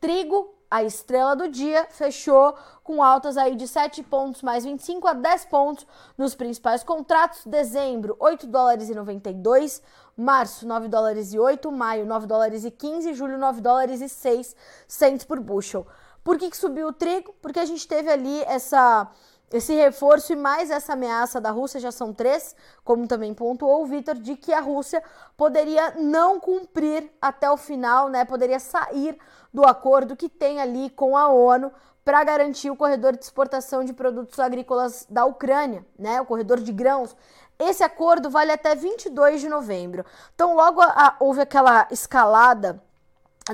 Trigo, 0.00 0.52
a 0.72 0.82
estrela 0.82 1.36
do 1.36 1.48
dia 1.48 1.86
fechou 1.90 2.54
com 2.82 3.02
altas 3.02 3.36
aí 3.36 3.54
de 3.54 3.68
7 3.68 4.02
pontos 4.04 4.40
mais 4.40 4.64
25 4.64 5.06
a 5.06 5.12
10 5.12 5.44
pontos 5.44 5.86
nos 6.16 6.34
principais 6.34 6.82
contratos. 6.82 7.44
Dezembro, 7.44 8.16
8 8.18 8.46
dólares 8.46 8.88
e 8.88 8.94
92, 8.94 9.82
março, 10.16 10.66
9 10.66 10.88
dólares 10.88 11.34
e 11.34 11.38
8, 11.38 11.70
maio, 11.70 12.06
9 12.06 12.26
dólares 12.26 12.64
e 12.64 12.70
15, 12.70 13.12
julho, 13.12 13.36
9 13.36 13.60
dólares 13.60 14.00
e 14.00 14.08
6 14.08 14.56
centos 14.88 15.26
por 15.26 15.38
bushel. 15.40 15.86
Por 16.24 16.38
que, 16.38 16.48
que 16.48 16.56
subiu 16.56 16.88
o 16.88 16.92
trigo? 16.92 17.34
Porque 17.42 17.60
a 17.60 17.66
gente 17.66 17.86
teve 17.86 18.10
ali 18.10 18.40
essa 18.44 19.10
esse 19.52 19.74
reforço 19.74 20.32
e 20.32 20.36
mais 20.36 20.70
essa 20.70 20.94
ameaça 20.94 21.38
da 21.38 21.50
Rússia 21.50 21.78
já 21.78 21.92
são 21.92 22.10
três, 22.10 22.56
como 22.82 23.06
também 23.06 23.34
pontuou 23.34 23.82
o 23.82 23.86
Vitor, 23.86 24.14
de 24.14 24.34
que 24.34 24.50
a 24.50 24.60
Rússia 24.60 25.02
poderia 25.36 25.90
não 25.98 26.40
cumprir 26.40 27.12
até 27.20 27.50
o 27.50 27.58
final, 27.58 28.08
né? 28.08 28.24
Poderia 28.24 28.58
sair 28.58 29.18
do 29.52 29.64
acordo 29.64 30.16
que 30.16 30.28
tem 30.28 30.60
ali 30.60 30.90
com 30.90 31.16
a 31.16 31.28
ONU 31.28 31.70
para 32.04 32.24
garantir 32.24 32.70
o 32.70 32.76
corredor 32.76 33.16
de 33.16 33.24
exportação 33.24 33.84
de 33.84 33.92
produtos 33.92 34.38
agrícolas 34.38 35.06
da 35.08 35.24
Ucrânia, 35.24 35.86
né? 35.98 36.20
O 36.20 36.26
corredor 36.26 36.58
de 36.60 36.72
grãos. 36.72 37.14
Esse 37.58 37.84
acordo 37.84 38.28
vale 38.28 38.50
até 38.50 38.74
22 38.74 39.40
de 39.40 39.48
novembro. 39.48 40.04
Então, 40.34 40.56
logo 40.56 40.80
a, 40.80 41.16
houve 41.20 41.40
aquela 41.40 41.86
escalada 41.90 42.82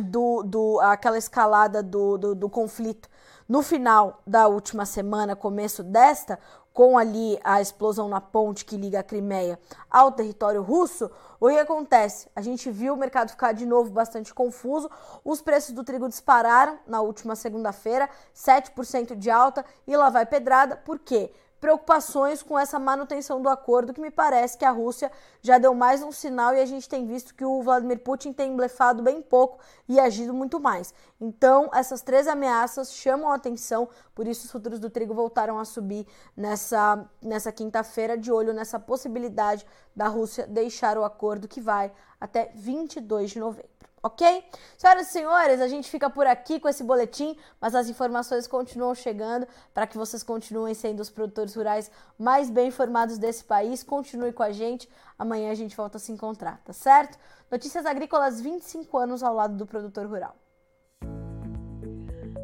do, 0.00 0.42
do 0.42 0.80
aquela 0.80 1.18
escalada 1.18 1.82
do, 1.82 2.16
do, 2.16 2.34
do 2.34 2.48
conflito 2.48 3.08
no 3.48 3.62
final 3.62 4.20
da 4.26 4.46
última 4.46 4.84
semana, 4.84 5.34
começo 5.34 5.82
desta, 5.82 6.38
com 6.70 6.98
ali 6.98 7.40
a 7.42 7.60
explosão 7.60 8.08
na 8.08 8.20
ponte 8.20 8.64
que 8.64 8.76
liga 8.76 9.00
a 9.00 9.02
Crimeia 9.02 9.58
ao 9.90 10.12
território 10.12 10.62
russo, 10.62 11.10
o 11.40 11.48
que 11.48 11.58
acontece? 11.58 12.28
A 12.36 12.42
gente 12.42 12.70
viu 12.70 12.94
o 12.94 12.96
mercado 12.96 13.30
ficar 13.30 13.52
de 13.52 13.64
novo 13.64 13.90
bastante 13.90 14.34
confuso. 14.34 14.90
Os 15.24 15.40
preços 15.40 15.72
do 15.72 15.82
trigo 15.82 16.08
dispararam 16.08 16.78
na 16.86 17.00
última 17.00 17.34
segunda-feira, 17.34 18.08
7% 18.34 19.16
de 19.16 19.30
alta, 19.30 19.64
e 19.86 19.96
lá 19.96 20.10
vai 20.10 20.26
pedrada. 20.26 20.76
Por 20.76 20.98
quê? 20.98 21.32
Preocupações 21.60 22.42
com 22.42 22.58
essa 22.58 22.78
manutenção 22.78 23.42
do 23.42 23.48
acordo, 23.48 23.92
que 23.92 24.00
me 24.00 24.10
parece 24.10 24.56
que 24.56 24.64
a 24.64 24.70
Rússia 24.70 25.10
já 25.42 25.58
deu 25.58 25.74
mais 25.74 26.02
um 26.02 26.12
sinal 26.12 26.54
e 26.54 26.60
a 26.60 26.66
gente 26.66 26.88
tem 26.88 27.04
visto 27.06 27.34
que 27.34 27.44
o 27.44 27.62
Vladimir 27.62 27.98
Putin 28.00 28.32
tem 28.32 28.54
blefado 28.56 29.02
bem 29.02 29.20
pouco 29.20 29.58
e 29.88 29.98
agido 29.98 30.32
muito 30.32 30.60
mais. 30.60 30.94
Então, 31.20 31.68
essas 31.72 32.02
três 32.02 32.28
ameaças 32.28 32.92
chamam 32.92 33.30
a 33.30 33.34
atenção, 33.34 33.88
por 34.14 34.26
isso 34.26 34.44
os 34.44 34.52
futuros 34.52 34.78
do 34.78 34.88
trigo 34.88 35.14
voltaram 35.14 35.58
a 35.58 35.64
subir 35.64 36.06
nessa, 36.36 37.04
nessa 37.20 37.50
quinta-feira, 37.50 38.16
de 38.16 38.30
olho 38.30 38.52
nessa 38.52 38.78
possibilidade 38.78 39.66
da 39.94 40.08
Rússia 40.08 40.46
deixar 40.46 40.96
o 40.96 41.04
acordo 41.04 41.48
que 41.48 41.60
vai 41.60 41.90
até 42.20 42.52
22 42.54 43.30
de 43.30 43.38
novembro 43.40 43.78
ok? 44.02 44.44
Senhoras 44.76 45.08
e 45.08 45.10
senhores, 45.10 45.60
a 45.60 45.68
gente 45.68 45.90
fica 45.90 46.08
por 46.08 46.26
aqui 46.26 46.58
com 46.58 46.68
esse 46.68 46.82
boletim, 46.82 47.36
mas 47.60 47.74
as 47.74 47.88
informações 47.88 48.46
continuam 48.46 48.94
chegando 48.94 49.46
para 49.74 49.86
que 49.86 49.96
vocês 49.96 50.22
continuem 50.22 50.74
sendo 50.74 51.00
os 51.00 51.10
produtores 51.10 51.54
rurais 51.54 51.90
mais 52.18 52.50
bem 52.50 52.68
informados 52.68 53.18
desse 53.18 53.44
país. 53.44 53.82
Continue 53.82 54.32
com 54.32 54.42
a 54.42 54.52
gente, 54.52 54.88
amanhã 55.18 55.50
a 55.50 55.54
gente 55.54 55.76
volta 55.76 55.98
a 55.98 56.00
se 56.00 56.12
encontrar, 56.12 56.60
tá 56.64 56.72
certo? 56.72 57.18
Notícias 57.50 57.86
Agrícolas 57.86 58.40
25 58.40 58.98
anos 58.98 59.22
ao 59.22 59.34
lado 59.34 59.56
do 59.56 59.66
produtor 59.66 60.06
rural. 60.06 60.34